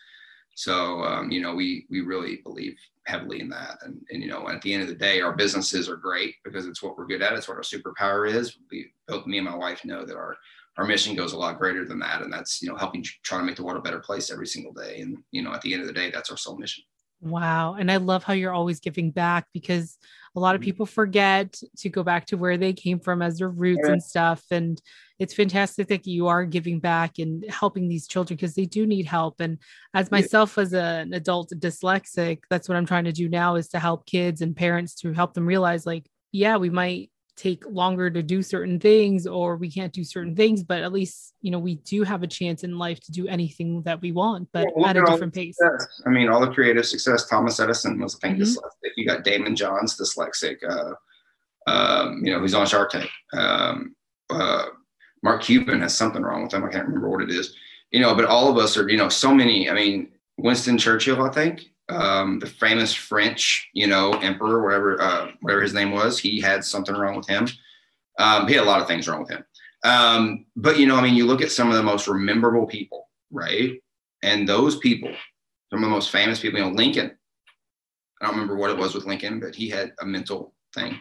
so 0.56 1.04
um, 1.04 1.32
you 1.32 1.42
know, 1.42 1.56
we 1.56 1.86
we 1.90 2.02
really 2.02 2.38
believe 2.44 2.78
heavily 3.06 3.42
in 3.42 3.50
that, 3.50 3.78
and 3.84 4.02
and 4.10 4.22
you 4.22 4.30
know, 4.30 4.48
at 4.50 4.62
the 4.62 4.74
end 4.74 4.84
of 4.84 4.90
the 4.90 4.96
day, 4.96 5.22
our 5.22 5.36
businesses 5.36 5.90
are 5.90 5.96
great 5.96 6.36
because 6.44 6.66
it's 6.66 6.84
what 6.84 6.98
we're 6.98 7.08
good 7.08 7.22
at. 7.22 7.34
It's 7.34 7.48
what 7.48 7.58
our 7.58 7.64
superpower 7.64 8.30
is. 8.30 8.58
We 8.70 8.92
both 9.08 9.26
me 9.26 9.38
and 9.38 9.48
my 9.48 9.56
wife 9.56 9.86
know 9.86 10.06
that 10.06 10.16
our 10.16 10.36
our 10.78 10.86
mission 10.86 11.16
goes 11.16 11.34
a 11.34 11.38
lot 11.38 11.60
greater 11.60 11.86
than 11.86 12.00
that, 12.00 12.22
and 12.22 12.32
that's 12.32 12.62
you 12.62 12.70
know 12.70 12.78
helping 12.78 13.04
try 13.24 13.38
to 13.38 13.44
make 13.44 13.56
the 13.56 13.64
world 13.64 13.78
a 13.78 13.82
better 13.82 14.00
place 14.00 14.32
every 14.32 14.48
single 14.48 14.74
day. 14.74 15.02
And 15.02 15.18
you 15.32 15.42
know, 15.42 15.54
at 15.54 15.62
the 15.62 15.74
end 15.74 15.82
of 15.82 15.88
the 15.88 15.94
day, 15.94 16.12
that's 16.12 16.30
our 16.30 16.38
sole 16.38 16.58
mission. 16.58 16.84
Wow. 17.22 17.76
And 17.76 17.92
I 17.92 17.98
love 17.98 18.24
how 18.24 18.34
you're 18.34 18.54
always 18.54 18.80
giving 18.80 19.12
back 19.12 19.46
because 19.54 19.98
a 20.36 20.40
lot 20.40 20.56
of 20.56 20.62
mm-hmm. 20.62 20.66
people 20.66 20.86
forget 20.88 21.62
to 21.78 21.90
go 21.90 22.04
back 22.04 22.26
to 22.28 22.38
where 22.38 22.58
they 22.58 22.74
came 22.74 23.00
from 23.00 23.22
as 23.22 23.38
their 23.38 23.50
roots 23.50 23.84
yeah. 23.86 23.92
and 23.92 24.04
stuff. 24.04 24.44
And 24.50 24.82
it's 25.22 25.36
fantastic 25.36 25.88
that 25.90 26.08
you 26.08 26.26
are 26.26 26.46
giving 26.46 26.80
back 26.80 27.20
and 27.20 27.46
helping 27.48 27.88
these 27.88 28.08
children 28.08 28.36
because 28.36 28.56
they 28.56 28.66
do 28.66 28.88
need 28.88 29.06
help. 29.06 29.40
And 29.40 29.60
as 29.94 30.10
myself 30.10 30.58
as 30.58 30.74
an 30.74 31.14
adult 31.14 31.52
dyslexic, 31.58 32.40
that's 32.50 32.68
what 32.68 32.76
I'm 32.76 32.88
trying 32.88 33.04
to 33.04 33.12
do 33.12 33.30
now 33.30 33.54
is 33.54 33.68
to 33.68 33.80
help 33.80 34.08
kids 34.08 34.42
and 34.42 34.56
parents 34.56 34.96
to 34.96 35.14
help 35.14 35.36
them 35.36 35.46
realize 35.46 35.86
like, 35.86 36.08
yeah, 36.32 36.58
we 36.58 36.72
might 36.72 37.12
take 37.38 37.64
longer 37.70 38.10
to 38.10 38.24
do 38.24 38.42
certain 38.42 38.80
things 38.80 39.28
or 39.28 39.58
we 39.58 39.72
can't 39.72 39.94
do 39.94 40.04
certain 40.04 40.36
things 40.36 40.64
but 40.64 40.84
at 40.84 40.92
least 40.92 41.34
you 41.42 41.50
know 41.50 41.58
we 41.58 41.76
do 41.76 42.04
have 42.04 42.24
a 42.24 42.28
chance 42.28 42.64
in 42.66 42.78
life 42.78 43.00
to 43.00 43.10
do 43.12 43.26
anything 43.26 43.82
that 43.84 44.00
we 44.02 44.12
want 44.12 44.48
but 44.52 44.68
yeah, 44.78 44.90
at 44.90 44.98
a 44.98 45.06
different 45.06 45.34
pace. 45.34 45.58
i 46.06 46.10
mean 46.10 46.28
all 46.28 46.42
the 46.42 46.52
creative 46.52 46.86
success 46.86 47.28
thomas 47.28 47.60
edison 47.62 47.98
was 48.00 48.16
i 48.16 48.28
think 48.28 48.38
mm-hmm. 48.38 48.44
dyslexic. 48.44 48.92
You 48.98 49.08
got 49.08 49.24
Daymond 49.24 49.56
Johns 49.56 49.98
dyslexic 49.98 50.58
uh, 50.70 50.94
um, 51.68 52.22
you 52.24 52.34
know 52.34 52.40
who's 52.40 52.54
on 52.54 52.66
shark 52.66 52.92
tank. 52.92 53.10
Um, 53.34 53.96
uh, 54.30 54.66
mark 55.24 55.42
cuban 55.42 55.82
has 55.82 55.96
something 55.96 56.22
wrong 56.22 56.44
with 56.44 56.54
him 56.54 56.64
i 56.64 56.70
can't 56.70 56.88
remember 56.88 57.10
what 57.10 57.24
it 57.24 57.30
is 57.30 57.56
you 57.92 58.00
know 58.00 58.16
but 58.16 58.26
all 58.26 58.50
of 58.50 58.58
us 58.58 58.78
are 58.78 58.90
you 58.90 58.98
know 58.98 59.10
so 59.10 59.34
many 59.34 59.70
i 59.70 59.74
mean 59.74 60.10
winston 60.38 60.78
churchill 60.78 61.24
i 61.24 61.30
think 61.30 61.72
um, 61.92 62.40
the 62.40 62.48
famous 62.48 62.94
French, 62.94 63.70
you 63.74 63.88
know, 63.88 64.14
emperor, 64.14 64.64
whatever, 64.64 65.02
uh, 65.02 65.32
whatever 65.42 65.62
his 65.62 65.74
name 65.74 65.92
was, 65.92 66.18
he 66.18 66.40
had 66.40 66.64
something 66.64 66.96
wrong 66.96 67.16
with 67.16 67.28
him. 67.28 67.48
Um, 68.18 68.48
he 68.48 68.54
had 68.54 68.64
a 68.64 68.70
lot 68.70 68.82
of 68.82 68.88
things 68.88 69.08
wrong 69.08 69.22
with 69.22 69.32
him. 69.32 69.44
Um, 69.84 70.46
but 70.56 70.78
you 70.78 70.86
know, 70.86 70.96
I 70.96 71.02
mean, 71.02 71.16
you 71.16 71.26
look 71.26 71.42
at 71.42 71.52
some 71.52 71.70
of 71.70 71.76
the 71.76 71.84
most 71.84 72.08
memorable 72.08 72.68
people, 72.68 73.10
right? 73.32 73.82
And 74.24 74.48
those 74.48 74.78
people, 74.78 75.12
some 75.70 75.84
of 75.84 75.90
the 75.90 75.96
most 75.96 76.12
famous 76.12 76.40
people, 76.40 76.60
you 76.60 76.66
know, 76.66 76.72
Lincoln. 76.72 77.18
I 78.22 78.26
don't 78.26 78.36
remember 78.36 78.56
what 78.56 78.70
it 78.70 78.78
was 78.78 78.94
with 78.94 79.06
Lincoln, 79.06 79.40
but 79.40 79.56
he 79.56 79.68
had 79.68 79.94
a 80.00 80.06
mental 80.06 80.54
thing. 80.76 81.00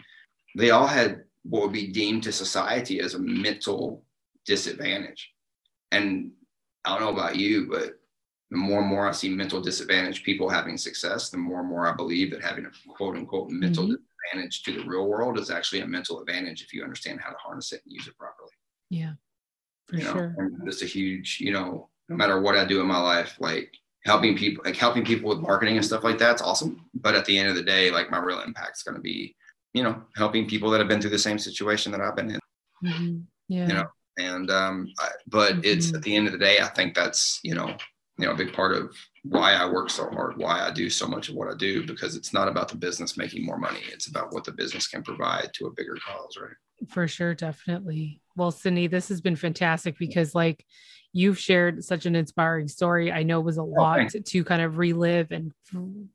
They 0.57 0.71
all 0.71 0.87
had 0.87 1.23
what 1.43 1.61
would 1.61 1.71
be 1.71 1.87
deemed 1.87 2.23
to 2.23 2.31
society 2.31 2.99
as 2.99 3.13
a 3.13 3.19
mental 3.19 4.03
disadvantage. 4.45 5.31
And 5.91 6.31
I 6.85 6.91
don't 6.91 7.01
know 7.01 7.13
about 7.13 7.35
you, 7.35 7.67
but 7.69 7.99
the 8.49 8.57
more 8.57 8.79
and 8.79 8.89
more 8.89 9.07
I 9.07 9.11
see 9.11 9.29
mental 9.29 9.61
disadvantaged 9.61 10.23
people 10.23 10.49
having 10.49 10.77
success, 10.77 11.29
the 11.29 11.37
more 11.37 11.61
and 11.61 11.69
more 11.69 11.87
I 11.87 11.95
believe 11.95 12.31
that 12.31 12.43
having 12.43 12.65
a 12.65 12.71
quote 12.93 13.15
unquote 13.15 13.49
mental 13.49 13.85
mm-hmm. 13.85 13.95
disadvantage 13.95 14.63
to 14.63 14.73
the 14.73 14.89
real 14.89 15.07
world 15.07 15.39
is 15.39 15.49
actually 15.49 15.81
a 15.81 15.87
mental 15.87 16.19
advantage 16.19 16.61
if 16.61 16.73
you 16.73 16.83
understand 16.83 17.19
how 17.21 17.31
to 17.31 17.37
harness 17.37 17.71
it 17.71 17.81
and 17.85 17.93
use 17.93 18.07
it 18.07 18.17
properly. 18.17 18.51
Yeah, 18.89 19.13
for 19.87 19.95
you 19.95 20.03
know, 20.03 20.13
sure. 20.13 20.51
Just 20.65 20.81
a 20.81 20.85
huge, 20.85 21.37
you 21.39 21.53
know, 21.53 21.89
no 22.09 22.15
matter 22.15 22.41
what 22.41 22.57
I 22.57 22.65
do 22.65 22.81
in 22.81 22.87
my 22.87 22.99
life, 22.99 23.37
like 23.39 23.73
helping 24.03 24.35
people, 24.35 24.63
like 24.65 24.75
helping 24.75 25.05
people 25.05 25.29
with 25.29 25.39
marketing 25.39 25.77
and 25.77 25.85
stuff 25.85 26.03
like 26.03 26.17
that's 26.17 26.41
awesome. 26.41 26.85
But 26.93 27.15
at 27.15 27.25
the 27.25 27.37
end 27.37 27.49
of 27.49 27.55
the 27.55 27.63
day, 27.63 27.89
like 27.89 28.11
my 28.11 28.19
real 28.19 28.41
impact 28.41 28.77
is 28.77 28.83
going 28.83 28.95
to 28.95 29.01
be, 29.01 29.35
you 29.73 29.83
know, 29.83 30.01
helping 30.15 30.47
people 30.47 30.69
that 30.71 30.79
have 30.79 30.89
been 30.89 30.99
through 30.99 31.11
the 31.11 31.19
same 31.19 31.39
situation 31.39 31.91
that 31.93 32.01
I've 32.01 32.15
been 32.15 32.31
in. 32.31 32.39
Mm-hmm. 32.83 33.17
Yeah. 33.47 33.67
You 33.67 33.73
know, 33.75 33.85
and 34.25 34.49
um, 34.49 34.87
I, 34.99 35.09
but 35.27 35.53
mm-hmm. 35.53 35.61
it's 35.63 35.93
at 35.93 36.01
the 36.01 36.15
end 36.15 36.27
of 36.27 36.33
the 36.33 36.39
day, 36.39 36.59
I 36.59 36.67
think 36.67 36.95
that's 36.95 37.39
you 37.43 37.55
know 37.55 37.75
you 38.17 38.25
know 38.25 38.31
a 38.31 38.37
big 38.37 38.53
part 38.53 38.75
of 38.75 38.95
why 39.23 39.53
I 39.53 39.69
work 39.69 39.89
so 39.89 40.09
hard, 40.09 40.37
why 40.37 40.61
I 40.61 40.71
do 40.71 40.89
so 40.89 41.07
much 41.07 41.29
of 41.29 41.35
what 41.35 41.47
I 41.47 41.55
do, 41.55 41.85
because 41.85 42.15
it's 42.15 42.33
not 42.33 42.47
about 42.47 42.69
the 42.69 42.75
business 42.75 43.17
making 43.17 43.45
more 43.45 43.57
money. 43.57 43.81
It's 43.91 44.07
about 44.07 44.33
what 44.33 44.43
the 44.43 44.51
business 44.51 44.87
can 44.87 45.03
provide 45.03 45.51
to 45.55 45.67
a 45.67 45.71
bigger 45.71 45.97
cause, 46.05 46.37
right? 46.41 46.89
For 46.89 47.07
sure, 47.07 47.35
definitely. 47.35 48.21
Well, 48.35 48.51
Cindy, 48.51 48.87
this 48.87 49.09
has 49.09 49.21
been 49.21 49.35
fantastic 49.35 49.97
because 49.99 50.33
like 50.33 50.65
you've 51.13 51.37
shared 51.37 51.83
such 51.83 52.05
an 52.05 52.15
inspiring 52.15 52.67
story. 52.67 53.11
I 53.11 53.23
know 53.23 53.39
it 53.39 53.45
was 53.45 53.57
a 53.57 53.61
oh, 53.61 53.65
lot 53.65 54.09
to 54.09 54.43
kind 54.43 54.61
of 54.61 54.77
relive 54.77 55.31
and 55.31 55.51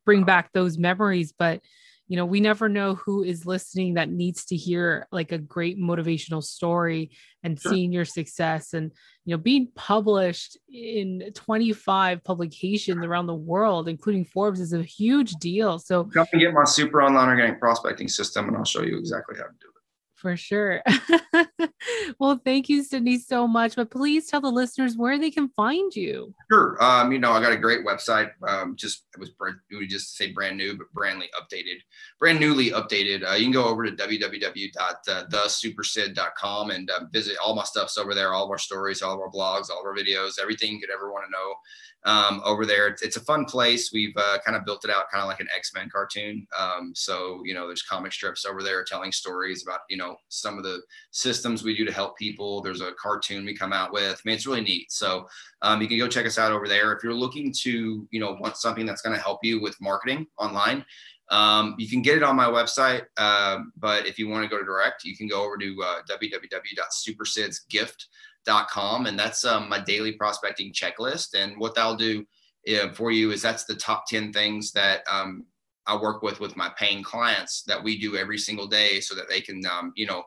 bring 0.04 0.24
back 0.24 0.52
those 0.52 0.78
memories, 0.78 1.32
but 1.38 1.60
you 2.08 2.16
know, 2.16 2.24
we 2.24 2.40
never 2.40 2.68
know 2.68 2.94
who 2.94 3.24
is 3.24 3.46
listening 3.46 3.94
that 3.94 4.08
needs 4.08 4.44
to 4.46 4.56
hear 4.56 5.08
like 5.10 5.32
a 5.32 5.38
great 5.38 5.78
motivational 5.78 6.42
story 6.42 7.10
and 7.42 7.60
sure. 7.60 7.72
seeing 7.72 7.92
your 7.92 8.04
success 8.04 8.74
and, 8.74 8.92
you 9.24 9.36
know, 9.36 9.42
being 9.42 9.68
published 9.74 10.56
in 10.72 11.30
25 11.34 12.22
publications 12.22 13.04
around 13.04 13.26
the 13.26 13.34
world, 13.34 13.88
including 13.88 14.24
Forbes, 14.24 14.60
is 14.60 14.72
a 14.72 14.82
huge 14.82 15.32
deal. 15.34 15.78
So 15.78 16.04
come 16.04 16.26
and 16.32 16.40
get 16.40 16.52
my 16.52 16.64
super 16.64 17.02
online 17.02 17.28
organic 17.28 17.58
prospecting 17.58 18.08
system 18.08 18.48
and 18.48 18.56
I'll 18.56 18.64
show 18.64 18.82
you 18.82 18.98
exactly 18.98 19.36
how 19.36 19.44
to 19.44 19.50
do 19.60 19.68
it 19.68 19.75
for 20.16 20.36
sure. 20.36 20.82
well, 22.18 22.40
thank 22.44 22.68
you, 22.68 22.82
Sidney, 22.82 23.18
so 23.18 23.46
much. 23.46 23.76
But 23.76 23.90
please 23.90 24.28
tell 24.28 24.40
the 24.40 24.50
listeners 24.50 24.96
where 24.96 25.16
they 25.18 25.30
can 25.30 25.50
find 25.50 25.94
you. 25.94 26.34
Sure. 26.50 26.82
Um, 26.82 27.12
you 27.12 27.18
know, 27.18 27.32
I 27.32 27.40
got 27.40 27.52
a 27.52 27.56
great 27.56 27.86
website. 27.86 28.30
Um, 28.46 28.74
just 28.76 29.04
it 29.14 29.20
was 29.20 29.32
we 29.70 29.86
just 29.86 30.16
say 30.16 30.32
brand 30.32 30.56
new, 30.56 30.76
but 30.76 30.86
brandly 30.96 31.26
updated, 31.38 31.80
brand 32.18 32.40
newly 32.40 32.70
updated. 32.70 33.30
Uh, 33.30 33.34
you 33.34 33.44
can 33.44 33.52
go 33.52 33.66
over 33.66 33.84
to 33.84 33.92
www.thesupersid.com 33.92 36.70
and 36.70 36.90
uh, 36.90 37.00
visit 37.12 37.36
all 37.44 37.54
my 37.54 37.64
stuff's 37.64 37.98
over 37.98 38.14
there. 38.14 38.32
All 38.32 38.44
of 38.44 38.50
our 38.50 38.56
stories, 38.58 39.02
all 39.02 39.12
of 39.14 39.20
our 39.20 39.30
blogs, 39.30 39.68
all 39.70 39.80
of 39.80 39.86
our 39.86 39.94
videos, 39.94 40.40
everything 40.40 40.72
you 40.72 40.80
could 40.80 40.90
ever 40.90 41.12
want 41.12 41.26
to 41.26 41.30
know 41.30 41.54
um, 42.06 42.40
over 42.44 42.64
there. 42.64 42.86
It's, 42.86 43.02
it's, 43.02 43.16
a 43.16 43.20
fun 43.20 43.44
place. 43.44 43.90
We've 43.92 44.16
uh, 44.16 44.38
kind 44.44 44.56
of 44.56 44.64
built 44.64 44.84
it 44.84 44.90
out 44.90 45.10
kind 45.10 45.22
of 45.22 45.28
like 45.28 45.40
an 45.40 45.48
X 45.54 45.72
Men 45.74 45.90
cartoon. 45.90 46.46
Um, 46.58 46.92
so, 46.94 47.42
you 47.44 47.52
know, 47.52 47.66
there's 47.66 47.82
comic 47.82 48.12
strips 48.12 48.44
over 48.44 48.62
there 48.62 48.84
telling 48.84 49.10
stories 49.10 49.64
about, 49.66 49.80
you 49.90 49.96
know, 49.96 50.05
some 50.28 50.58
of 50.58 50.64
the 50.64 50.80
systems 51.10 51.62
we 51.62 51.76
do 51.76 51.84
to 51.84 51.92
help 51.92 52.16
people. 52.16 52.60
There's 52.60 52.80
a 52.80 52.92
cartoon 52.92 53.44
we 53.44 53.56
come 53.56 53.72
out 53.72 53.92
with. 53.92 54.14
I 54.14 54.20
mean, 54.24 54.34
it's 54.34 54.46
really 54.46 54.60
neat. 54.60 54.92
So, 54.92 55.26
um, 55.62 55.82
you 55.82 55.88
can 55.88 55.98
go 55.98 56.08
check 56.08 56.26
us 56.26 56.38
out 56.38 56.52
over 56.52 56.68
there. 56.68 56.92
If 56.92 57.02
you're 57.02 57.14
looking 57.14 57.52
to, 57.62 58.06
you 58.10 58.20
know, 58.20 58.36
want 58.40 58.56
something 58.56 58.86
that's 58.86 59.02
going 59.02 59.16
to 59.16 59.22
help 59.22 59.40
you 59.42 59.60
with 59.60 59.80
marketing 59.80 60.26
online, 60.38 60.84
um, 61.28 61.74
you 61.78 61.88
can 61.88 62.02
get 62.02 62.16
it 62.16 62.22
on 62.22 62.36
my 62.36 62.46
website, 62.46 63.02
uh, 63.16 63.58
but 63.76 64.06
if 64.06 64.16
you 64.18 64.28
want 64.28 64.44
to 64.44 64.48
go 64.48 64.62
direct, 64.62 65.02
you 65.04 65.16
can 65.16 65.26
go 65.26 65.44
over 65.44 65.58
to 65.58 65.76
uh, 65.82 66.02
www.supersidsgift.com 66.08 69.06
and 69.06 69.18
that's 69.18 69.44
um, 69.44 69.68
my 69.68 69.80
daily 69.80 70.12
prospecting 70.12 70.72
checklist. 70.72 71.34
And 71.34 71.58
what 71.58 71.74
that'll 71.74 71.96
do 71.96 72.24
uh, 72.68 72.92
for 72.92 73.10
you 73.10 73.32
is 73.32 73.42
that's 73.42 73.64
the 73.64 73.74
top 73.74 74.06
10 74.06 74.32
things 74.32 74.70
that 74.72 75.02
um, 75.10 75.44
I 75.86 75.96
work 75.96 76.22
with 76.22 76.40
with 76.40 76.56
my 76.56 76.70
paying 76.78 77.02
clients 77.02 77.62
that 77.62 77.82
we 77.82 77.98
do 77.98 78.16
every 78.16 78.38
single 78.38 78.66
day 78.66 79.00
so 79.00 79.14
that 79.14 79.28
they 79.28 79.40
can, 79.40 79.64
um, 79.66 79.92
you 79.96 80.06
know, 80.06 80.24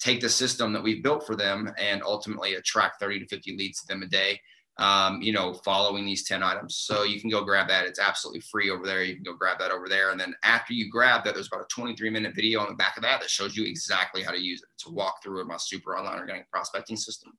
take 0.00 0.20
the 0.20 0.28
system 0.28 0.72
that 0.72 0.82
we've 0.82 1.02
built 1.02 1.26
for 1.26 1.36
them 1.36 1.72
and 1.78 2.02
ultimately 2.02 2.54
attract 2.54 3.00
30 3.00 3.20
to 3.20 3.26
50 3.26 3.56
leads 3.56 3.80
to 3.80 3.86
them 3.86 4.02
a 4.02 4.06
day. 4.06 4.40
Um, 4.78 5.20
you 5.20 5.34
know, 5.34 5.52
following 5.52 6.06
these 6.06 6.26
10 6.26 6.42
items. 6.42 6.76
So 6.76 7.02
you 7.02 7.20
can 7.20 7.28
go 7.28 7.44
grab 7.44 7.68
that. 7.68 7.84
It's 7.84 8.00
absolutely 8.00 8.40
free 8.40 8.70
over 8.70 8.86
there. 8.86 9.04
You 9.04 9.14
can 9.14 9.22
go 9.22 9.34
grab 9.34 9.58
that 9.58 9.70
over 9.70 9.86
there. 9.86 10.10
And 10.12 10.18
then 10.18 10.34
after 10.44 10.72
you 10.72 10.90
grab 10.90 11.24
that, 11.24 11.34
there's 11.34 11.48
about 11.48 11.60
a 11.60 11.66
23 11.68 12.08
minute 12.08 12.34
video 12.34 12.60
on 12.60 12.68
the 12.68 12.74
back 12.74 12.96
of 12.96 13.02
that 13.02 13.20
that 13.20 13.28
shows 13.28 13.54
you 13.54 13.66
exactly 13.66 14.22
how 14.22 14.30
to 14.30 14.40
use 14.40 14.62
it. 14.62 14.68
It's 14.74 14.86
a 14.86 14.88
walkthrough 14.88 15.42
of 15.42 15.46
my 15.46 15.58
super 15.58 15.96
online 15.96 16.18
organic 16.18 16.50
prospecting 16.50 16.96
system. 16.96 17.32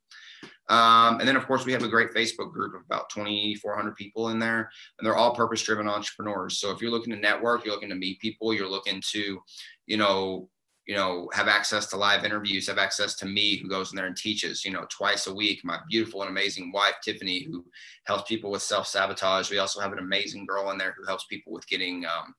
Um, 0.69 1.19
and 1.19 1.27
then, 1.27 1.35
of 1.35 1.45
course, 1.45 1.65
we 1.65 1.71
have 1.73 1.83
a 1.83 1.89
great 1.89 2.11
Facebook 2.11 2.51
group 2.51 2.75
of 2.75 2.81
about 2.85 3.09
2,400 3.09 3.95
people 3.95 4.29
in 4.29 4.39
there, 4.39 4.69
and 4.97 5.05
they're 5.05 5.15
all 5.15 5.35
purpose 5.35 5.61
driven 5.61 5.87
entrepreneurs. 5.87 6.59
So 6.59 6.71
if 6.71 6.81
you're 6.81 6.91
looking 6.91 7.13
to 7.13 7.19
network, 7.19 7.65
you're 7.65 7.73
looking 7.73 7.89
to 7.89 7.95
meet 7.95 8.19
people, 8.19 8.53
you're 8.53 8.69
looking 8.69 9.01
to, 9.11 9.39
you 9.85 9.97
know, 9.97 10.49
you 10.85 10.95
know, 10.95 11.29
have 11.33 11.47
access 11.47 11.87
to 11.87 11.97
live 11.97 12.25
interviews, 12.25 12.67
have 12.67 12.77
access 12.77 13.15
to 13.15 13.25
me 13.25 13.57
who 13.57 13.69
goes 13.69 13.91
in 13.91 13.95
there 13.95 14.05
and 14.05 14.17
teaches, 14.17 14.65
you 14.65 14.71
know, 14.71 14.85
twice 14.89 15.27
a 15.27 15.33
week. 15.33 15.61
My 15.63 15.79
beautiful 15.89 16.21
and 16.21 16.29
amazing 16.29 16.71
wife, 16.73 16.95
Tiffany, 17.01 17.43
who 17.43 17.63
helps 18.05 18.27
people 18.27 18.51
with 18.51 18.61
self 18.61 18.87
sabotage. 18.87 19.49
We 19.49 19.59
also 19.59 19.79
have 19.79 19.93
an 19.93 19.99
amazing 19.99 20.45
girl 20.45 20.71
in 20.71 20.77
there 20.77 20.93
who 20.97 21.05
helps 21.05 21.25
people 21.25 21.53
with 21.53 21.65
getting, 21.67 22.05
um, 22.05 22.35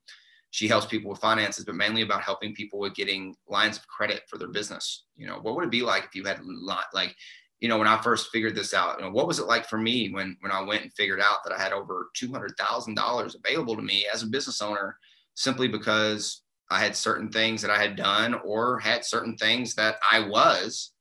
she 0.51 0.69
helps 0.69 0.87
people 0.87 1.11
with 1.11 1.21
finances, 1.21 1.65
but 1.65 1.75
mainly 1.75 2.03
about 2.03 2.23
helping 2.23 2.55
people 2.55 2.79
with 2.79 2.95
getting 2.95 3.35
lines 3.49 3.79
of 3.79 3.89
credit 3.89 4.23
for 4.29 4.37
their 4.37 4.49
business. 4.49 5.07
You 5.17 5.27
know, 5.27 5.39
what 5.41 5.57
would 5.57 5.65
it 5.65 5.71
be 5.71 5.83
like 5.83 6.05
if 6.05 6.15
you 6.15 6.25
had 6.25 6.45
lot, 6.45 6.85
like 6.93 7.17
you 7.61 7.69
know, 7.69 7.79
when 7.79 7.89
I 7.89 8.01
first 8.03 8.31
figured 8.31 8.55
this 8.55 8.75
out, 8.75 8.99
you 8.99 9.05
know, 9.05 9.11
what 9.11 9.27
was 9.27 9.39
it 9.39 9.47
like 9.47 9.67
for 9.67 9.79
me 9.79 10.11
when 10.11 10.37
when 10.41 10.53
I 10.53 10.61
went 10.61 10.83
and 10.83 10.93
figured 10.93 11.21
out 11.21 11.39
that 11.45 11.53
I 11.53 11.63
had 11.63 11.73
over 11.73 12.11
two 12.15 12.31
hundred 12.33 12.57
thousand 12.59 12.95
dollars 12.95 13.35
available 13.35 13.77
to 13.77 13.83
me 13.83 14.07
as 14.13 14.23
a 14.23 14.27
business 14.27 14.61
owner, 14.61 14.99
simply 15.35 15.69
because 15.69 16.43
I 16.71 16.81
had 16.81 16.97
certain 16.97 17.31
things 17.31 17.63
that 17.63 17.71
I 17.71 17.81
had 17.81 17.97
done 17.97 18.35
or 18.35 18.79
had 18.79 19.05
certain 19.05 19.37
things 19.37 19.75
that 19.75 19.97
I 20.11 20.21
was, 20.21 20.93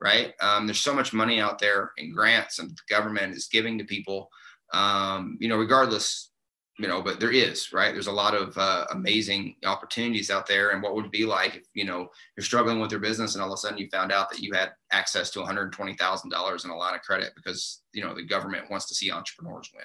right? 0.00 0.32
Um, 0.40 0.66
there's 0.66 0.80
so 0.80 0.94
much 0.94 1.12
money 1.12 1.40
out 1.40 1.58
there 1.58 1.92
in 1.98 2.12
grants 2.12 2.58
and 2.58 2.70
the 2.70 2.94
government 2.94 3.34
is 3.34 3.46
giving 3.46 3.78
to 3.78 3.84
people, 3.84 4.30
um, 4.72 5.36
you 5.40 5.48
know, 5.48 5.56
regardless 5.56 6.30
you 6.78 6.88
know, 6.88 7.00
but 7.00 7.20
there 7.20 7.30
is, 7.30 7.72
right? 7.72 7.92
There's 7.92 8.08
a 8.08 8.12
lot 8.12 8.34
of 8.34 8.56
uh, 8.58 8.86
amazing 8.90 9.56
opportunities 9.64 10.30
out 10.30 10.46
there. 10.46 10.70
And 10.70 10.82
what 10.82 10.96
would 10.96 11.10
be 11.10 11.24
like 11.24 11.54
if, 11.56 11.62
you 11.72 11.84
know, 11.84 12.08
you're 12.36 12.44
struggling 12.44 12.80
with 12.80 12.90
your 12.90 13.00
business 13.00 13.34
and 13.34 13.42
all 13.42 13.52
of 13.52 13.54
a 13.54 13.56
sudden 13.58 13.78
you 13.78 13.88
found 13.90 14.10
out 14.10 14.28
that 14.30 14.40
you 14.40 14.52
had 14.52 14.72
access 14.90 15.30
to 15.30 15.38
$120,000 15.38 16.64
in 16.64 16.70
a 16.70 16.76
line 16.76 16.94
of 16.94 17.02
credit 17.02 17.32
because, 17.36 17.82
you 17.92 18.02
know, 18.02 18.12
the 18.12 18.24
government 18.24 18.70
wants 18.70 18.86
to 18.86 18.94
see 18.94 19.12
entrepreneurs 19.12 19.70
win, 19.72 19.84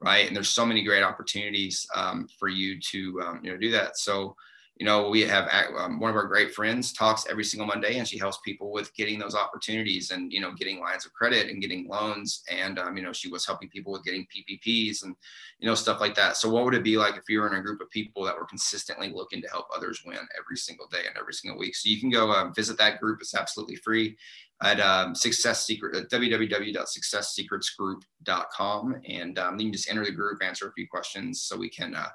right? 0.00 0.26
And 0.28 0.36
there's 0.36 0.50
so 0.50 0.64
many 0.64 0.84
great 0.84 1.02
opportunities 1.02 1.84
um, 1.96 2.28
for 2.38 2.48
you 2.48 2.78
to, 2.92 3.20
um, 3.22 3.40
you 3.42 3.50
know, 3.50 3.58
do 3.58 3.72
that. 3.72 3.98
So, 3.98 4.36
you 4.76 4.84
know, 4.84 5.08
we 5.08 5.20
have 5.20 5.48
um, 5.78 6.00
one 6.00 6.10
of 6.10 6.16
our 6.16 6.26
great 6.26 6.52
friends 6.52 6.92
talks 6.92 7.26
every 7.30 7.44
single 7.44 7.66
Monday, 7.66 7.98
and 7.98 8.08
she 8.08 8.18
helps 8.18 8.38
people 8.44 8.72
with 8.72 8.92
getting 8.94 9.20
those 9.20 9.36
opportunities 9.36 10.10
and 10.10 10.32
you 10.32 10.40
know 10.40 10.50
getting 10.52 10.80
lines 10.80 11.06
of 11.06 11.12
credit 11.12 11.48
and 11.48 11.62
getting 11.62 11.86
loans. 11.88 12.42
And 12.50 12.80
um, 12.80 12.96
you 12.96 13.04
know, 13.04 13.12
she 13.12 13.28
was 13.28 13.46
helping 13.46 13.68
people 13.68 13.92
with 13.92 14.02
getting 14.02 14.26
PPPs 14.26 15.04
and 15.04 15.14
you 15.60 15.68
know 15.68 15.76
stuff 15.76 16.00
like 16.00 16.16
that. 16.16 16.36
So, 16.36 16.50
what 16.50 16.64
would 16.64 16.74
it 16.74 16.82
be 16.82 16.96
like 16.96 17.16
if 17.16 17.22
you 17.28 17.40
were 17.40 17.46
in 17.46 17.54
a 17.54 17.62
group 17.62 17.80
of 17.80 17.88
people 17.90 18.24
that 18.24 18.36
were 18.36 18.46
consistently 18.46 19.12
looking 19.14 19.40
to 19.42 19.48
help 19.48 19.68
others 19.74 20.02
win 20.04 20.18
every 20.36 20.56
single 20.56 20.88
day 20.88 21.06
and 21.06 21.16
every 21.16 21.34
single 21.34 21.56
week? 21.56 21.76
So, 21.76 21.88
you 21.88 22.00
can 22.00 22.10
go 22.10 22.32
um, 22.32 22.52
visit 22.52 22.76
that 22.78 23.00
group. 23.00 23.20
It's 23.20 23.36
absolutely 23.36 23.76
free 23.76 24.16
at 24.62 24.80
um, 24.80 25.14
success 25.14 25.64
secret 25.66 25.94
at 25.94 26.10
www.successsecretsgroup.com 26.10 28.96
and 29.08 29.38
um, 29.38 29.58
you 29.58 29.66
can 29.66 29.72
just 29.72 29.88
enter 29.90 30.04
the 30.04 30.12
group 30.12 30.42
answer 30.42 30.68
a 30.68 30.72
few 30.72 30.86
questions 30.86 31.42
so 31.42 31.56
we 31.56 31.68
can 31.68 31.94
uh, 31.94 32.08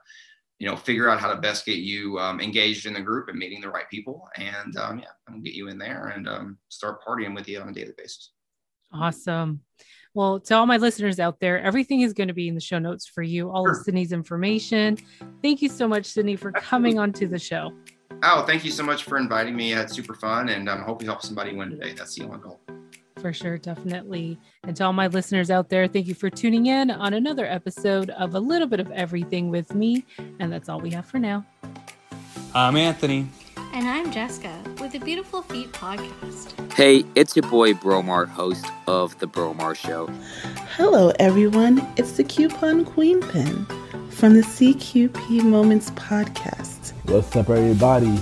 you 0.60 0.68
know, 0.68 0.76
figure 0.76 1.10
out 1.10 1.20
how 1.20 1.34
to 1.34 1.40
best 1.40 1.66
get 1.66 1.78
you 1.78 2.20
um, 2.20 2.42
engaged 2.42 2.86
in 2.86 2.94
the 2.94 3.02
group 3.02 3.30
and 3.30 3.40
meeting 3.40 3.62
the 3.62 3.70
right 3.70 3.90
people. 3.90 4.28
And 4.36 4.78
um, 4.78 5.00
yeah, 5.00 5.08
I'm 5.28 5.42
get 5.42 5.54
you 5.54 5.70
in 5.70 5.78
there 5.78 6.08
and 6.16 6.28
um, 6.28 6.58
start 6.68 7.00
partying 7.04 7.34
with 7.34 7.48
you 7.48 7.60
on 7.62 7.70
a 7.70 7.74
daily 7.74 7.94
basis. 7.98 8.32
Awesome. 8.94 9.62
Well, 10.14 10.40
to 10.42 10.56
all 10.56 10.66
my 10.66 10.78
listeners 10.78 11.20
out 11.20 11.40
there, 11.40 11.62
everything 11.62 12.02
is 12.02 12.14
going 12.14 12.28
to 12.28 12.34
be 12.34 12.48
in 12.48 12.56
the 12.56 12.62
show 12.62 12.80
notes 12.80 13.08
for 13.08 13.22
you, 13.22 13.50
all 13.50 13.66
sure. 13.66 13.72
of 13.72 13.84
Sidney's 13.84 14.12
information. 14.12 14.98
Thank 15.42 15.62
you 15.62 15.70
so 15.70 15.88
much, 15.88 16.06
Sidney, 16.06 16.36
for 16.36 16.50
Absolutely. 16.50 16.68
coming 16.68 17.00
onto 17.00 17.28
the 17.28 17.40
show. 17.40 17.72
Oh, 18.24 18.44
thank 18.46 18.66
you 18.66 18.72
so 18.72 18.84
much 18.84 19.04
for 19.04 19.18
inviting 19.18 19.56
me. 19.56 19.74
It's 19.74 19.94
super 19.94 20.16
fun, 20.16 20.50
and 20.50 20.70
I 20.70 20.74
um, 20.74 20.82
hope 20.82 21.00
we 21.00 21.06
help 21.06 21.22
somebody 21.22 21.56
win 21.56 21.70
today. 21.70 21.94
That's 21.94 22.16
the 22.16 22.26
only 22.26 22.40
goal. 22.40 22.60
For 23.22 23.34
sure, 23.34 23.58
definitely. 23.58 24.40
And 24.64 24.76
to 24.78 24.86
all 24.86 24.94
my 24.94 25.08
listeners 25.08 25.52
out 25.52 25.70
there, 25.70 25.88
thank 25.88 26.08
you 26.08 26.14
for 26.16 26.30
tuning 26.30 26.68
in 26.68 26.90
on 26.90 27.14
another 27.14 27.46
episode 27.46 28.10
of 28.12 28.34
A 28.34 28.40
Little 28.40 28.68
Bit 28.68 28.80
of 28.80 28.90
Everything 28.92 29.50
with 29.50 29.76
me. 29.76 30.06
And 30.40 30.52
that's 30.52 30.70
all 30.70 30.80
we 30.80 30.92
have 30.92 31.06
for 31.06 31.20
now. 31.20 31.46
I'm 32.56 32.78
Anthony. 32.78 33.28
And 33.74 33.88
I'm 33.88 34.10
Jessica 34.12 34.58
with 34.80 34.94
the 34.94 35.00
Beautiful 35.00 35.42
Feet 35.42 35.72
podcast. 35.74 36.74
Hey, 36.74 37.04
it's 37.16 37.36
your 37.36 37.48
boy 37.50 37.74
Bromar, 37.74 38.26
host 38.26 38.66
of 38.88 39.20
The 39.20 39.28
Bromar 39.28 39.76
Show. 39.76 40.08
Hello, 40.78 41.12
everyone. 41.20 41.86
It's 41.98 42.14
the 42.14 42.24
Coupon 42.24 42.86
Queen 42.86 43.22
Pin 43.22 43.66
from 44.10 44.36
the 44.36 44.42
CQP 44.42 45.44
Moments 45.44 45.92
podcast. 45.92 46.94
What's 47.04 47.36
up, 47.36 47.50
everybody? 47.50 48.18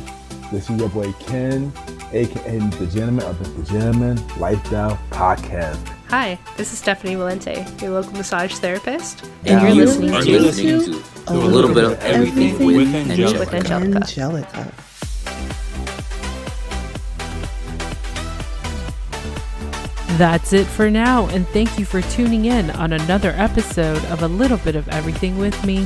This 0.52 0.70
is 0.70 0.80
your 0.80 0.90
boy 0.90 1.14
Ken 1.20 1.72
aka 2.14 2.60
the 2.60 2.88
Gentleman 2.88 3.26
of 3.26 3.58
the 3.58 3.72
Gentleman 3.72 4.18
Lifestyle 4.38 5.00
Podcast. 5.12 5.88
Hi, 6.10 6.40
this 6.56 6.72
is 6.72 6.80
Stephanie 6.80 7.16
Valente, 7.16 7.82
your 7.82 7.92
local 7.92 8.14
massage 8.14 8.54
therapist, 8.56 9.24
and, 9.46 9.60
and 9.60 9.76
you're, 9.76 9.86
listening, 9.86 10.14
are 10.14 10.22
to, 10.22 10.40
listening 10.40 10.80
to, 10.80 11.04
to 11.26 11.34
a 11.34 11.34
little 11.34 11.74
bit 11.74 11.84
of 11.84 12.00
everything, 12.00 12.52
everything 12.52 12.78
with, 12.78 12.96
Angelica. 12.96 13.40
with 13.40 13.54
Angelica. 13.54 13.98
Angelica. 13.98 14.74
That's 20.18 20.54
it 20.54 20.66
for 20.66 20.90
now, 20.90 21.28
and 21.28 21.48
thank 21.50 21.78
you 21.78 21.86
for 21.86 22.02
tuning 22.02 22.46
in 22.46 22.72
on 22.72 22.94
another 22.94 23.32
episode 23.36 24.04
of 24.06 24.24
A 24.24 24.28
Little 24.28 24.58
Bit 24.58 24.76
of 24.76 24.88
Everything 24.90 25.38
with 25.38 25.64
me. 25.66 25.86